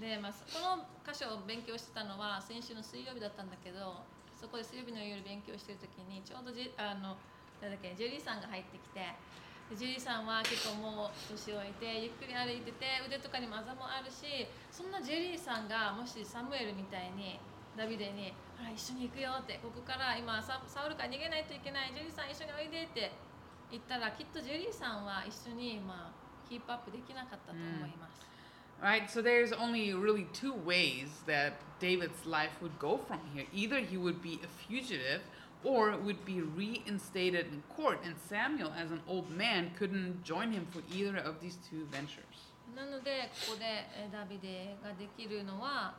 [0.00, 4.02] で、まあ、この箇所を勉強してたのは先週の水曜日だったんだけど
[4.34, 7.16] そこで水曜日の夜勉強してる時にちょうどジェあの
[7.62, 9.14] なんだっけジェリーさんが入ってきて
[9.70, 17.38] ジェリーさんは結構もう年老いてゆっくり歩いてて腕とかにもあざもあるしそんなジェリーさんがもしサムエルみたいに
[17.78, 23.12] ダビデに「ほら一緒に行くよ」ってここから今ササウルから逃げないといけないジェリーさん一緒においでって
[23.70, 28.31] 言ったらきっとジェリーさんは一緒にまあキープアップできなかったと思います。
[28.81, 29.09] Right?
[29.09, 33.45] So there's only really two ways that David's life would go from here.
[33.53, 35.21] Either he would be a fugitive
[35.63, 40.67] or would be reinstated in court, and Samuel, as an old man, couldn't join him
[40.69, 42.53] for either of these two ventures.
[42.75, 45.95] なのでここでえーダビデができるのは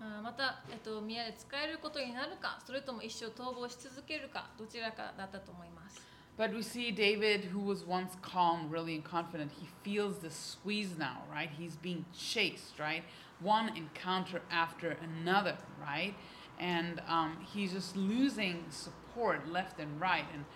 [0.00, 6.02] あーまた、えっと、宮で使えることになるかそれとも一生逃亡し続けるかどちらかだったと思います。
[6.36, 10.96] But we see David, who was once calm, really and confident, he feels the squeeze
[10.96, 11.50] now, right?
[11.50, 13.04] He's being chased, right?
[13.40, 16.14] One encounter after another, right?
[16.58, 20.24] And um, he's just losing support left and right.
[20.32, 20.46] And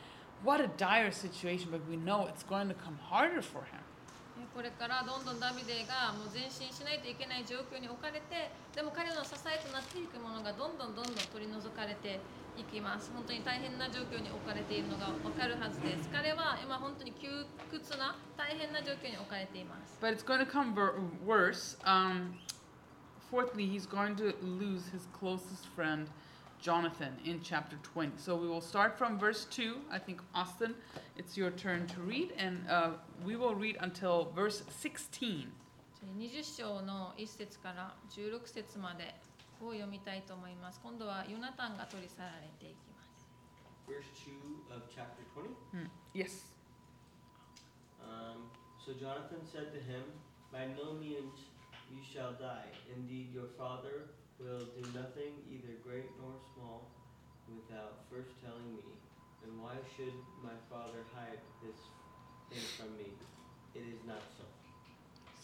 [0.43, 3.81] what a dire situation, but we know it's going to come harder for him.
[4.36, 12.19] えーこれからどんどんダビデがもう前進しないといけない状況に置かれてでも彼の支えとなっていくものがどんどんどんどん取り除かれて
[12.60, 20.73] いきます本当に大変な状況に置かれているのが分かるはずです彼は今本当に窮屈な大変な状況に置かれています But it's going to come
[21.26, 21.77] worse.
[21.86, 22.36] Um,
[23.31, 26.07] fourthly, he's going to lose his closest friend,
[26.61, 28.14] Jonathan, in chapter 20.
[28.18, 29.76] So we will start from verse 2.
[29.91, 30.76] I think, Austin,
[31.18, 32.91] it's your turn to read, and uh,
[33.26, 35.48] we will read until verse 16.
[36.18, 39.14] 20章の1節から16節まで
[39.68, 43.27] を読みたいと思います今度はヨナタンが取り去られていきます
[43.90, 45.49] Verse 2 of chapter 20.
[45.73, 45.90] Hmm.
[46.14, 46.45] Yes.
[48.06, 50.06] Um, so Jonathan said to him,
[50.53, 51.41] By no means
[51.90, 52.69] you shall die.
[52.86, 56.86] Indeed, your father will do nothing, either great nor small,
[57.49, 58.86] without first telling me.
[59.41, 60.14] And why should
[60.45, 61.81] my father hide this
[62.53, 63.10] thing from me?
[63.73, 64.45] It is not so.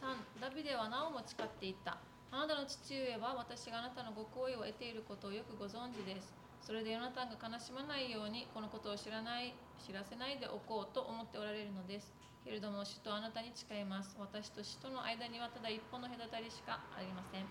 [0.06, 1.98] 3ダビデはなおも誓っていった
[2.36, 12.12] あなたの父上は私があなたのご好意を得ていることをよくご存知ですそれでヨナタンが悲しまないようにこのことを知らない知らせないでおこうと思っておられるのです
[12.44, 17.48] けれども主とあなたに誓います私と主との間にはただ一歩の隔たりしかありません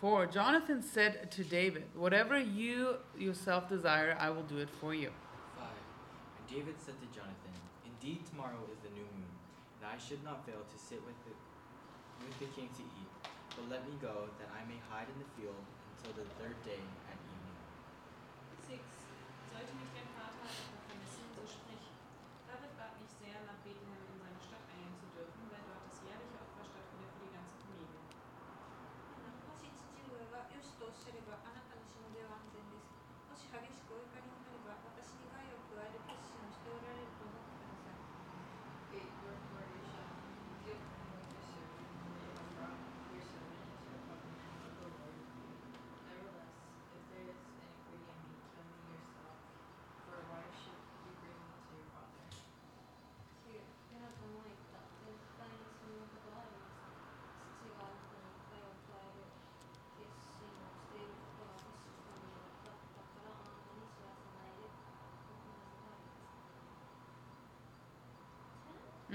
[0.00, 5.12] For Jonathan said to David, Whatever you yourself desire, I will do it for you.
[5.56, 5.68] 5.
[5.68, 7.54] And David said to Jonathan,
[7.86, 9.32] Indeed, tomorrow is the new moon,
[9.80, 11.32] and I should not fail to sit with the,
[12.26, 13.03] with the king to eat.
[13.56, 15.62] But let me go, that I may hide in the field
[15.94, 17.54] until the third day at evening.
[18.66, 19.93] 6.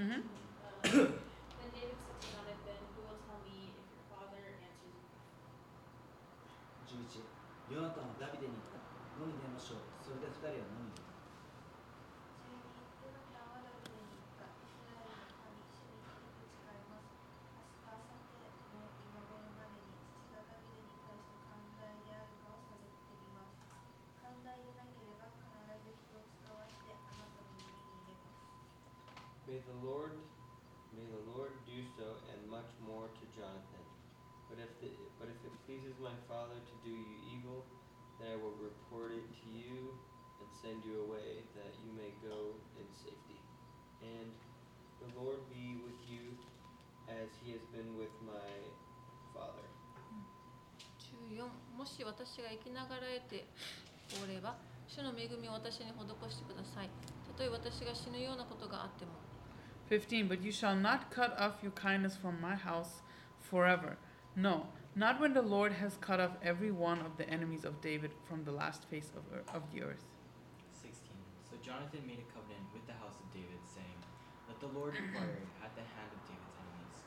[0.00, 0.08] 11
[7.68, 8.80] ヨナタンはダビデに言った。
[9.20, 9.78] 飲んでみましょう。
[10.00, 11.09] それで二人は飲みに行った。
[29.49, 30.17] May the Lord,
[30.95, 33.85] may the Lord do so and much more to Jonathan.
[34.49, 37.65] But if the, but if it pleases my father to do you evil,
[38.17, 39.93] then I will report it to you
[40.41, 43.39] and send you away, that you may go in safety.
[44.01, 44.29] And
[45.01, 46.37] the Lord be with you,
[47.09, 48.53] as He has been with my
[49.33, 49.65] father.
[51.35, 53.45] 14もし私が生きながらえて
[54.21, 54.55] おれば
[54.87, 56.89] 主の恵みを私に施してください
[57.27, 59.11] たとえ私が死ぬようなことがあっても
[59.90, 60.28] 15.
[60.28, 63.02] But you shall not cut off your kindness from my house
[63.40, 63.96] forever.
[64.36, 68.12] No, not when the Lord has cut off every one of the enemies of David
[68.28, 70.04] from the last face of, ear- of the earth.
[70.80, 70.94] 16.
[71.50, 73.98] So Jonathan made a covenant with the house of David, saying,
[74.48, 76.98] Let the Lord require at the hand of David's enemies.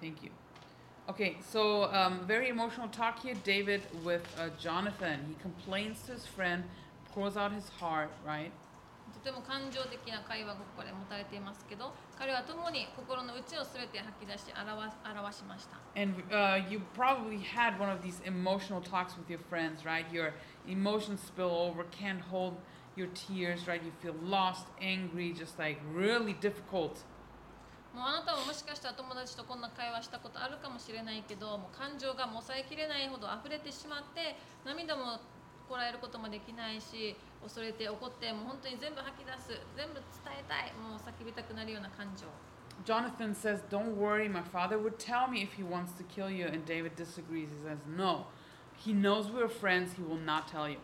[0.00, 0.30] Thank you.
[1.08, 3.34] Okay, so um, very emotional talk here.
[3.44, 5.20] David with uh, Jonathan.
[5.28, 6.64] He complains to his friend,
[7.12, 8.50] pours out his heart, right?
[9.26, 20.06] とても感情的な会話がここで持たれていますけど彼は共に心の内を全て吐き出し表す表しました And uh, you probably had one of these emotional talks with your friends, right?
[20.12, 20.30] Your
[20.68, 22.54] emotions spill over, can't hold
[22.94, 23.82] your tears, right?
[23.82, 27.02] You feel lost, angry, just like really difficult.
[27.96, 34.36] もうあなたももしかしたら友達とこんな会話したことあるかもしれないけどもう感情が抑えきれないほど溢れてしまって
[34.66, 35.18] 涙も
[35.68, 40.02] こらえることもできないし恐れて怒ってもう本当に全部吐き出す全部伝
[40.38, 42.26] えたいもう叫びたくなるような感情
[42.84, 46.44] Jonathan says, Don't worry, my father would tell me if he wants to kill you.
[46.44, 47.48] And David disagrees.
[47.48, 48.26] He says, No.
[48.76, 50.76] He knows we're friends, he will not tell you.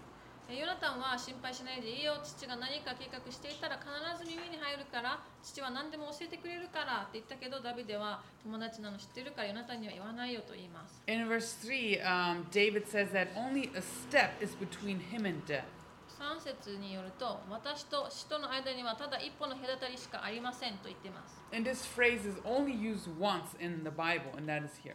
[0.49, 3.89] えヨナタンは心配しないでいいよ父が何か計画していたら必
[4.19, 15.65] ず耳に入るから父は何でも教えてくれるからって言ったけどダビデは友達なの知ってるからヨナタンには言わないよと言います In verse 3, um, David says that only a step is between him and death.
[16.19, 24.95] 3節によると私と死との間にはただ一歩の隔たりしかありませんと言っています And this phrase is only used once in the Bible, and that is here.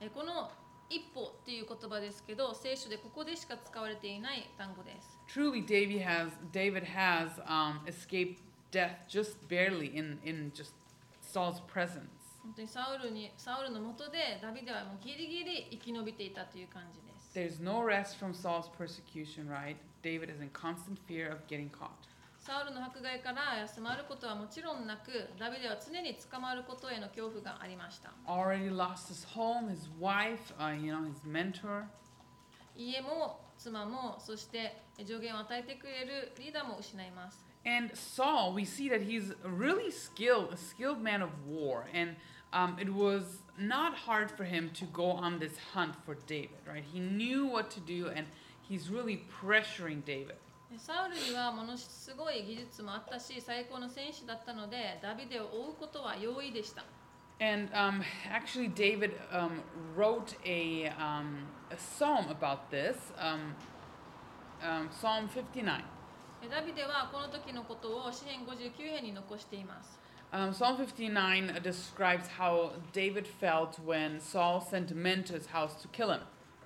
[0.00, 0.50] えこの
[0.94, 8.40] 一歩っていう言葉ですけど聖書でここでしか使われていない単語です Truly, David has, David has um, escaped
[8.70, 10.72] death just barely in, in just
[11.22, 12.08] Saul's presence.
[12.42, 19.76] 本当にサウルにサウルのもとでダビデはもうギリギリ生き延びていたという感じです There's no rest from Saul's persecution, right?
[20.02, 22.08] David is in constant fear of getting caught.
[22.44, 31.84] サウルの迫害から休まることはもちろんなくダビデは常に捕まることへの恐怖がありました Already lost his home, his wife, uh, you know, his mentor.
[32.76, 41.84] 家も妻もそして助言を与えてくれるリーダーも失います And Saul, we see that he's really skilled, a skilled man of war.
[41.94, 42.16] And
[42.52, 46.82] um, it was not hard for him to go on this hunt for David, right?
[46.82, 48.26] He knew what to do, and
[48.60, 50.38] he's really pressuring David.
[50.72, 56.82] でサウルにはものすごい技術もあったし最高の戦士だったのでダビデを追うことは容易でした
[57.40, 59.62] And um, actually, David um,
[59.96, 63.56] wrote a, um, a psalm about this, um,
[64.62, 65.82] um, Psalm 59.
[66.40, 69.98] でダビデはこの時のことを詩編59編に残しています
[70.32, 75.88] Um, Psalm 59 describes how David felt when Saul sent men to his house to
[75.88, 76.20] kill him.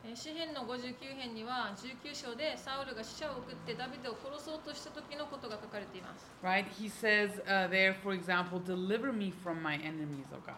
[0.06, 6.66] え詩編の59編には19章でサウルが死者を送ってダビデを殺そうとした時のことが書かれています Right?
[6.68, 10.56] He says uh, there, for example, deliver me from my enemies, O God.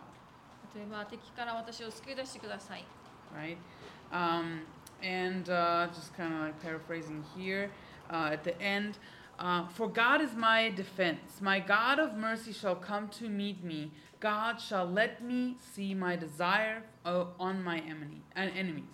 [0.74, 2.86] 例えば敵から私を救い出してください
[3.36, 3.58] Right?
[4.14, 4.62] Um,
[5.04, 7.70] and uh, just kind of like paraphrasing here
[8.10, 8.98] uh, at the end.
[9.40, 11.42] Uh, for God is my defense.
[11.42, 13.92] My God of mercy shall come to meet me.
[14.20, 18.86] God shall let me see my desire uh, on my enemy, uh, enemies.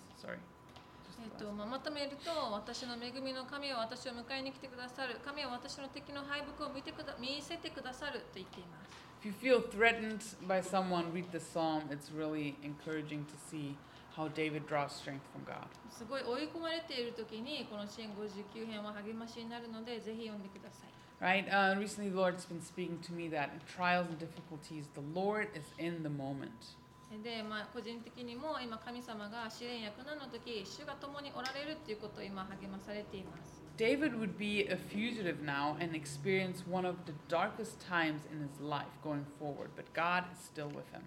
[1.25, 8.93] えっとまあ、まとめると私の恵みの神は私を迎えに来てくださる神は私の敵の敗北を見てくだ見せてくださると言っています
[9.25, 11.89] If you feel threatened by someone, read the psalm.
[11.89, 13.75] It's really encouraging to see
[14.15, 15.65] how David draws strength from God.
[15.89, 20.89] すごい追い込まれている時にこの支援59編は励ましになるのでぜひ読んでください
[21.19, 21.49] Right?
[21.49, 25.47] Uh, recently, the Lord's been speaking to me that in trials and difficulties, the Lord
[25.55, 26.75] is in the moment.
[27.23, 38.39] で、まあ、個人的にも今神様が試練や苦難の時主が共におられるっていうことを今励まされています David would be a fugitive now and experience one of the darkest times in
[38.39, 41.01] his life going forward, but God is still with him.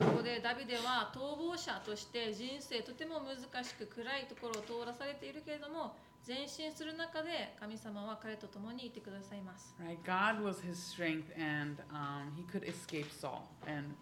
[0.00, 5.96] ここでダビデは逃亡者として人生とても難しく暗いところを通らされているけれども
[6.26, 9.98] 前進する中で神様は彼と共にいてくださいます Right?
[10.04, 13.42] God was his strength, and um, he could escape Saul.
[13.66, 13.94] And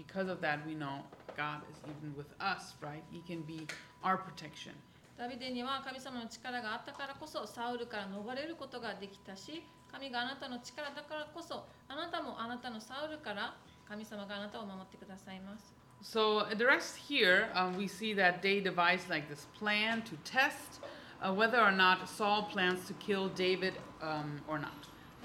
[0.00, 1.02] because of that, we know
[1.36, 3.02] God is even with us, right?
[3.10, 3.66] He can be
[4.02, 4.72] our protection.
[5.18, 13.54] ダビデには神様の力があったからこそサウルから逃れることができたし神があなたの力だからこそあなたもあなたのサウルから
[13.88, 20.16] 神様があなたを守ってくださいます So uh, the rest here, um, we see that they devised like this plan to
[20.30, 20.82] test
[21.22, 24.72] uh, whether or not Saul plans to kill David um, or not.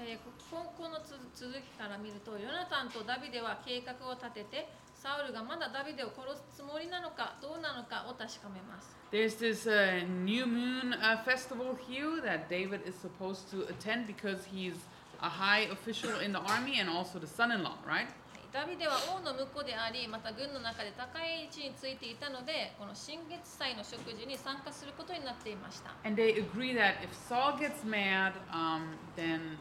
[0.00, 13.67] えーこ ここのつ続きから見るとヨナタンとダビデは計画を立ててサウルがまだダビデを殺すつもりなのかどうなのかを確かめます There's this uh, new moon uh, festival here that David is supposed to
[13.69, 14.75] attend because he's
[15.21, 17.91] a high official in the army and also the son-in-law, right?
[17.93, 29.57] はいダビデは王の婿でありまた軍の中で高い位置についていたのでこの新月祭の食事に参加することになっていました And they agree that if Saul gets mad, um, then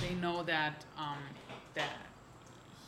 [0.00, 1.18] they know that um,
[1.74, 1.90] that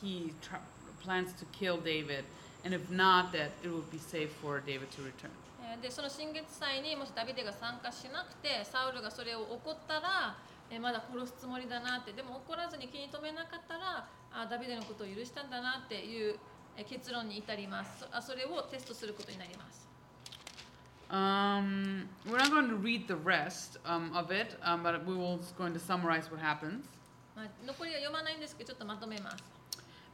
[0.00, 0.56] he tr-
[1.02, 2.24] plans to kill David,
[2.64, 5.30] and if not, that it would be safe for David to return.
[5.64, 10.36] えーでその新月祭にもしダビデが参加しなくてサウルがそれを怒ったら、
[10.70, 16.36] えーまだ殺すつもりだなってでも怒らずに気に留めなかったらあダビデのことを許したんだなっていう
[16.76, 19.82] えー結論に至りますそあそれをテストすることになります
[21.10, 25.38] Um, we're not going to read the rest um, of it, um, but we will
[25.58, 26.86] going to summarize what happens.
[27.35, 29.43] まあ、残りは読まないんですけどちょっとまとめます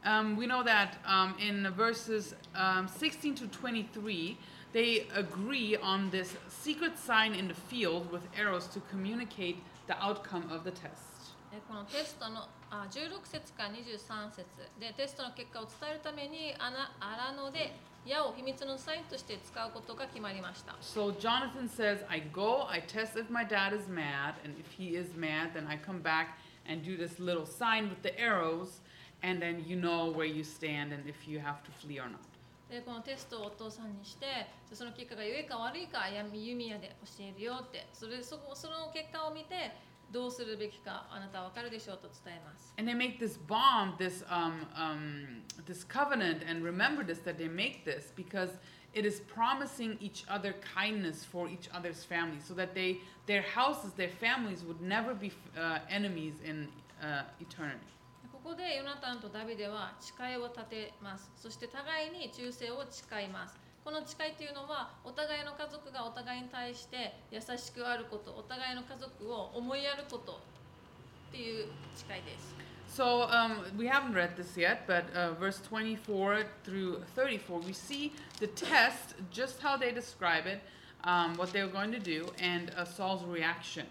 [0.04, 4.36] Um, we know that um, in verses um, 16 to 23,
[4.74, 9.56] they agree on this secret sign in the field with arrows to communicate
[9.86, 11.32] the outcome of the test.
[11.54, 14.44] えーこのテストのあ16節から23節
[14.78, 17.72] でテストの結果を伝えるために穴荒野で
[18.04, 24.96] 矢を秘密のサインとして使うことが決まりました So Jonathan says, I go, I test if my dad is mad, and if he
[24.96, 26.36] is mad, then I come back
[26.68, 28.80] and do this little sign with the arrows,
[29.22, 32.20] and then you know where you stand and if you have to flee or not.
[32.70, 34.26] でこのテストをお父さんにして
[34.68, 39.72] でその結果が良いか悪いか闇弓矢で教えるよってそれそこその結果を見て
[40.10, 47.48] どうするべきかあなたは分かるでしょうと伝えます And they make this bond, this um, um, this covenant, and remember this that they
[47.48, 48.50] make this because
[48.93, 53.91] it is promising each other kindness for each other's families, so that they their houses,
[53.93, 56.67] their families would never be uh, enemies in
[57.01, 57.85] uh, eternity.
[58.31, 70.39] ここでヨナタンとダビデは誓いを立てますそして互いに忠誠を誓いますこの誓いというのはお互いの家族がお互いに対して優しくあることお互いの家族を思いやること
[71.29, 72.55] っていう誓いです
[72.88, 78.12] So um, we haven't read this yet, but uh, verse 24 through 34, we see
[78.38, 80.60] the test, just how they describe it,
[81.02, 83.86] um, what they were going to do, and uh, Saul's reaction.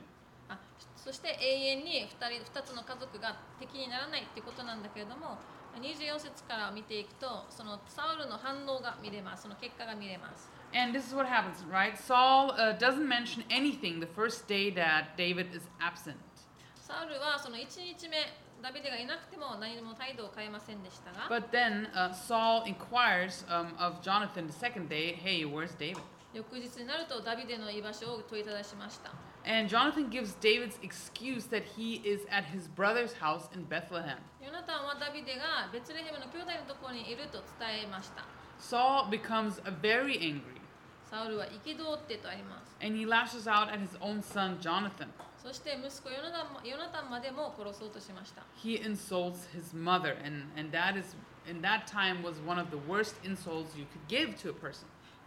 [0.48, 0.58] あ
[0.96, 5.38] そして永遠に 2, 人2つの家族が敵にならないっていうことなんだけれども
[5.82, 11.96] 24節から見ていくとそのサウルの反応が見れますその結果が見れます And this is what happens, right?
[11.98, 16.16] Saul uh, doesn't mention anything the first day that David is absent.
[16.76, 18.18] サウルはその1日目
[18.63, 25.99] ダビデがいなくても何も態度を変えませんでしたが But then uh, Saul inquires um, of Jonathan the second day, hey, where's David?
[26.35, 29.13] 翌日になるとダビデの居場所を問いただしました
[29.47, 34.19] And Jonathan gives David's excuse that he is at his brother's house in Bethlehem.
[34.45, 38.25] ヨナタンはダビデがベツレヘムの兄弟のところにいると伝えました
[38.61, 40.59] Saul becomes uh, very angry
[41.09, 45.09] サウルは憤ってとあります and he lashes out at his own son Jonathan.
[45.49, 51.17] そして息子ヨナタンもヨナタンまでも殺そうとしました He insults his mother, and, and that is
[51.49, 54.85] in that time was one of the worst insults you could give to a person.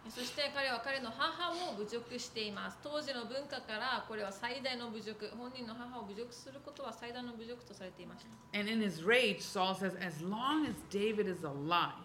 [0.08, 11.98] そして彼は彼の母を侮辱しています当時の文化からこれは最大の侮辱本人の母を侮辱することは最大の侮辱とされていました And in his rage, Saul says, As long as David is alive,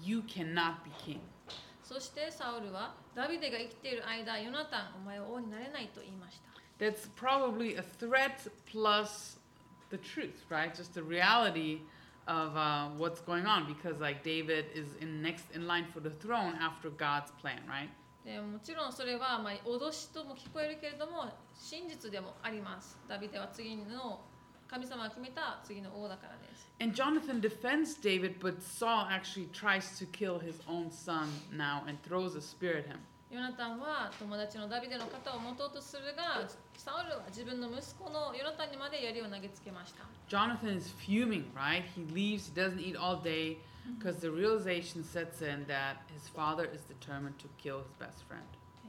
[0.00, 1.18] you cannot be king.
[1.82, 6.47] そしてサウルはダビデが生きている間ヨナタンお前は王になれないと言いました
[6.79, 9.37] That's probably a threat plus
[9.89, 10.73] the truth, right?
[10.73, 11.79] Just the reality
[12.27, 16.09] of uh, what's going on because, like, David is in next in line for the
[16.09, 17.89] throne after God's plan, right?
[18.25, 24.21] でもちろんそれはまあ脅しとも聞こえるけれども真実でもありますダビデは次の
[24.69, 32.01] 神様が決めた次の王だからです And Jonathan defends David, but Saul actually tries to kill his own son now and
[32.01, 32.99] throws a spear at him.
[33.30, 36.48] ヨナタンは友達のダビデの肩を持とうとするが
[36.78, 41.84] サウルは自分の息子のヨナタンにまで槍を投げつけました Jonathan is fuming, right?
[41.94, 43.58] He leaves, he doesn't eat all day
[43.98, 48.40] because the realization sets in that his father is determined to kill his best friend.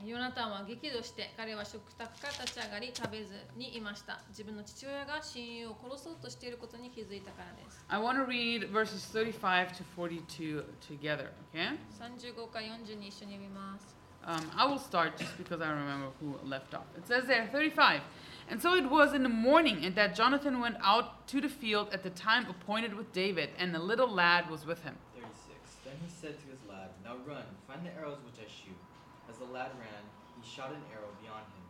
[0.06, 11.76] ヨナタンは激怒して彼は食卓から立ち上がり食べずにいました自分の父親が親友を殺そうとしていることに気づいたからです I want to read verses 35 to 42 together, okay?
[12.00, 13.99] 35か40に一緒に読みます
[14.30, 16.86] Um, I will start just because I remember who left off.
[16.94, 18.06] It says there, 35.
[18.46, 21.90] And so it was in the morning, and that Jonathan went out to the field
[21.90, 24.94] at the time appointed with David, and the little lad was with him.
[25.18, 25.82] 36.
[25.82, 28.78] Then he said to his lad, Now run, find the arrows which I shoot.
[29.26, 30.04] As the lad ran,
[30.38, 31.66] he shot an arrow beyond him.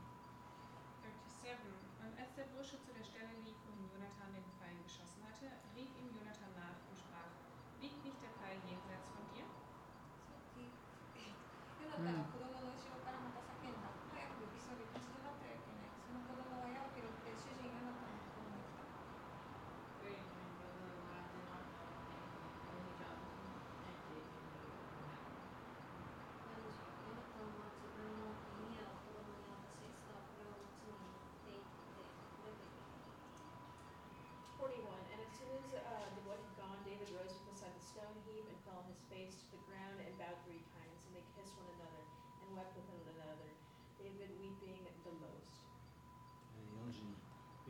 [1.48, 1.64] 37.
[2.04, 5.48] Und als der Bursche zu der Stelle lief, wohin Jonathan den Pfeil geschossen hatte,
[5.80, 7.32] rief ihm Jonathan nach und sprach:
[7.80, 9.48] Liegt nicht der Pfeil jenseits von dir?
[12.00, 12.39] ヨ
[46.90, 47.20] えー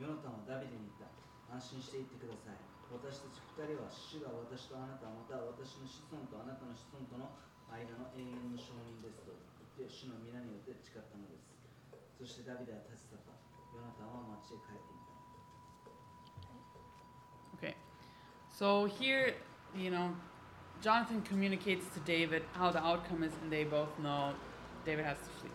[0.00, 1.12] ヨナタンはダビデに言った
[1.52, 2.56] 安心していってください
[2.88, 7.36] 私たち二人は主が私とあなたまたは私の子孫とあなたの子孫との
[7.68, 9.30] 間の永遠の証人ですと
[9.78, 11.52] 言って主の皆によって誓ったのです
[12.16, 13.36] そしてダビデは立ち去った
[13.76, 15.12] ヨナタンは町へ帰っていった
[17.60, 17.74] Okay.
[18.48, 19.34] So here,
[19.76, 20.16] you know,
[20.80, 24.32] Jonathan communicates to David how the outcome is, and they both know
[24.86, 25.52] David has to flee.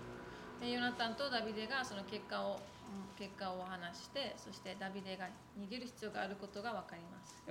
[0.62, 2.75] でヨナタンとダビデがその結果をうん
[3.18, 5.28] 結果を話して、そしてダビデが
[5.60, 7.44] 逃げる必要があることが分かります。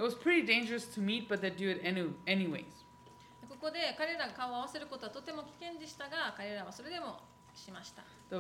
[3.49, 7.21] ここで彼らが顔を合わせることはとても危険でしたが、彼らはそれでも
[7.55, 8.03] しました。
[8.31, 8.37] The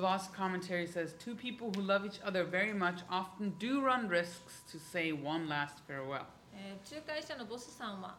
[6.91, 8.17] 仲介者のボスさんは、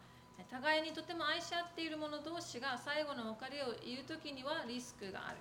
[0.50, 5.38] 互いにとても愛し合っている者同士が最後の別れを言うときにはリスクがある。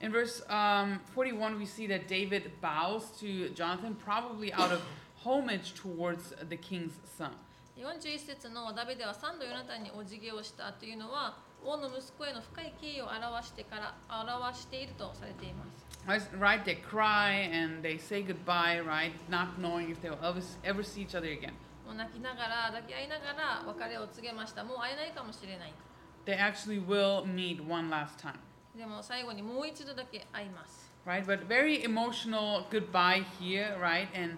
[0.00, 4.82] In verse um, 41, we see that David bows to Jonathan, probably out of
[5.24, 7.30] homage towards the king's son.
[7.78, 15.86] 41節のダビデは3度ヨナタンにお辞儀をしたというのは王の息子への深い敬意を表してから表しているとされています
[16.36, 16.64] Right?
[16.64, 19.12] They cry and they say goodbye, right?
[19.30, 21.52] Not knowing if they'll ever, ever see each other again.
[21.86, 25.72] もう泣きながら抱き合いながら別れを告げましたもう会えないかもしれない
[26.26, 28.38] They actually will meet one last time,
[28.77, 31.25] でも最後にもう一度だけ会います right?
[31.25, 34.07] But very emotional goodbye here, right?
[34.13, 34.37] And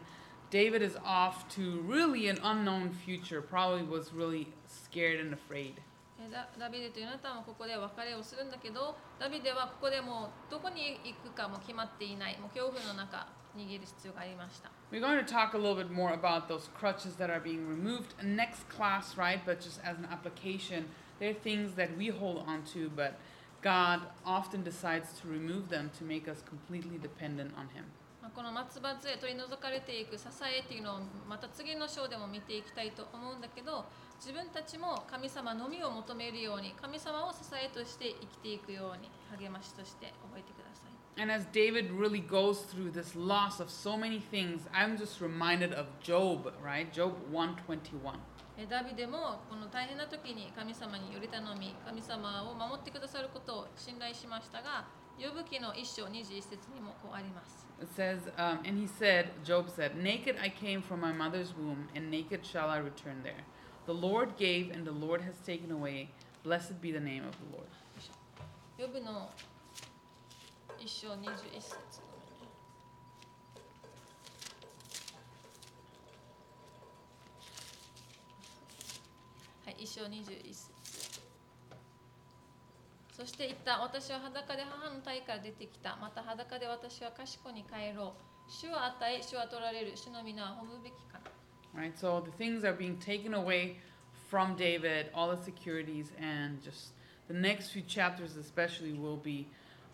[0.50, 5.74] David is off to really an unknown future, probably was really scared and afraid.
[6.22, 13.26] えダダビデとヨナタンはここで別れをするんだけどダビデはここでもうどこに行くかも決まっていないもう恐怖の中
[13.56, 18.16] 逃げる必要がありました We're going to talk a little bit more about those crutches that are being removed
[18.22, 19.40] next class, right?
[19.46, 20.88] But just as an application,
[21.20, 23.14] they're things that we hold on to, but
[23.62, 27.86] God often decides to remove them to make us completely dependent on Him.
[28.22, 33.86] まあこの松葉杖取り除かれていく支えっていうのをまた次の章でも見ていきたいと思うんだけど
[34.20, 39.10] 自分たちも神様のみを求めるように神様を支えとして生きていくように
[39.40, 40.90] 励ましとして覚えてください
[41.22, 45.74] And as David really goes through this loss of so many things, I'm just reminded
[45.74, 46.90] of Job, right?
[46.94, 48.18] Job 121.
[48.62, 54.86] えダビデもこの大変な時に神様により頼み神様を守ってくださることを信頼しましたが
[55.18, 61.88] 呼ぶ記の一章21節にもこうあります It says, um, and he said, Job said, Naked I came from my mother's womb,
[61.96, 63.46] and naked shall I return there.
[63.86, 66.10] The Lord gave, and the Lord has taken away.
[66.44, 67.70] Blessed be the name of the Lord.
[68.78, 69.30] 呼ぶの
[70.78, 72.09] 一章21節
[79.70, 81.22] はい、一章21節
[83.16, 88.16] そして言った私は裸で母の体から出てきたまた裸で私は賢に帰ろ
[88.48, 91.30] う主は与え主は取られる主の皆は褒むべきかな
[91.80, 91.96] Right?
[91.96, 93.76] So the things are being taken away
[94.32, 96.94] from David, all the securities, and just
[97.28, 99.46] the next few chapters, especially, will be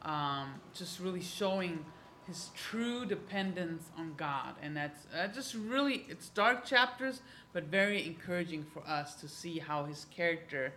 [0.04, 1.84] um, just really showing
[2.28, 4.56] his true dependence on God.
[4.62, 7.22] And that's uh, just really, it's dark chapters,
[7.54, 10.74] but very encouraging for us to see how his character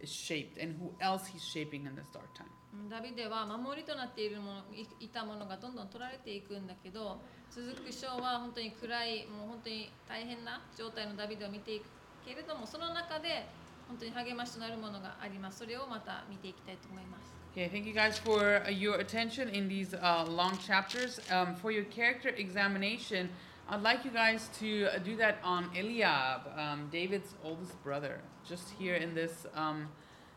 [0.00, 2.48] is shaped and who else he's shaping in this dark time.
[2.88, 4.62] ダビデは守りとなっているもの
[4.98, 7.20] いたものがどんどん取られていくんだけど
[7.50, 11.84] 続く章は本当に暗いもう本当に大変な状態のダビデを見ていく
[12.24, 13.44] けれどもその中で
[13.88, 21.19] 本当に励ましとなるものがありますそれをまた見ていきたいと思います Okay, thank you guys for uh, your attention in these uh, long chapters.
[21.31, 23.29] Um, for your character examination,
[23.67, 28.69] I'd like you guys to uh, do that on Eliab, um, David's oldest brother, just
[28.77, 29.87] here in this um,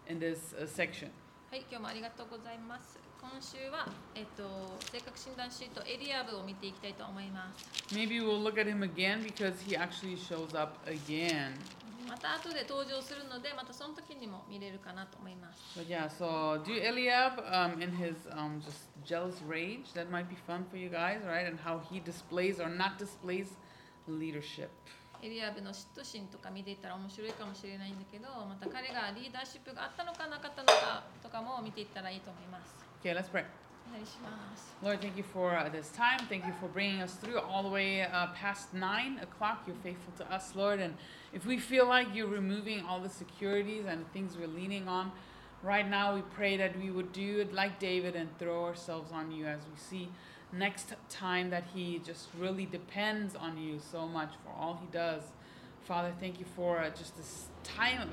[0.09, 1.11] in this uh, section.
[1.51, 4.45] はい今日もありがとうございます今週は、えっと、
[4.93, 11.55] 性格診断シートエリアブを見ていきたいと思います Maybe we'll look at him again because he actually shows up again.
[12.16, 19.92] また後で登場するのでまたその時にも見れるかなと思います But yeah, so do Eliab um, in his um, just jealous rage.
[19.94, 21.46] That might be fun for you guys, right?
[21.46, 23.48] And how he displays or not displays
[24.08, 24.70] leadership.
[25.22, 33.44] エリアブの嫉妬心とか見ていったら面白いかもしれないんだけどまた彼がリーダーシップがあったのかなかったのかとかも見ていったらいいと思います Okay, let's pray.
[34.82, 36.20] Lord, thank you for uh, this time.
[36.28, 39.64] Thank you for bringing us through all the way uh, past nine o'clock.
[39.68, 40.80] You're faithful to us, Lord.
[40.80, 40.96] And
[41.36, 45.12] if we feel like you're removing all the securities and things we're leaning on,
[45.62, 49.32] right now we pray that we would do it like David and throw ourselves on
[49.32, 50.10] you as we see
[50.54, 55.24] next time that he just really depends on you so much for all he does.
[55.84, 58.10] Father, thank you for uh, just this time of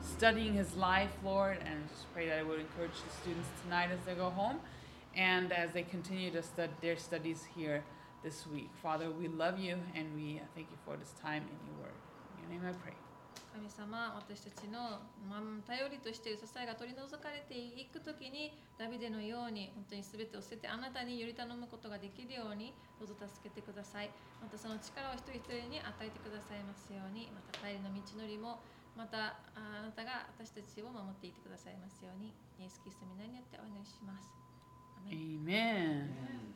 [0.00, 3.98] studying his life, Lord, and just pray that it would encourage the students tonight as
[4.06, 4.60] they go home.
[5.14, 7.82] and as they continue to study their studies here
[8.22, 8.70] this week.
[8.82, 12.01] Father, we love you and we thank you for this time in your word.
[12.52, 12.92] Name I pray.
[13.52, 15.00] 神様私たちの
[15.64, 24.10] 頼りとしている支えが取り除かれていくときにダビデのように本当に全てを捨ててあなたにより頼むことができるようにどうぞ助けてください
[24.40, 28.60] またその力を一人一人に与えてくださいますようにまた帰りの道のりも
[28.96, 34.28] またああなたが私たちを守っていてくださいますようにイエス・キリストの皆によってお祈りします
[34.96, 36.52] アメン.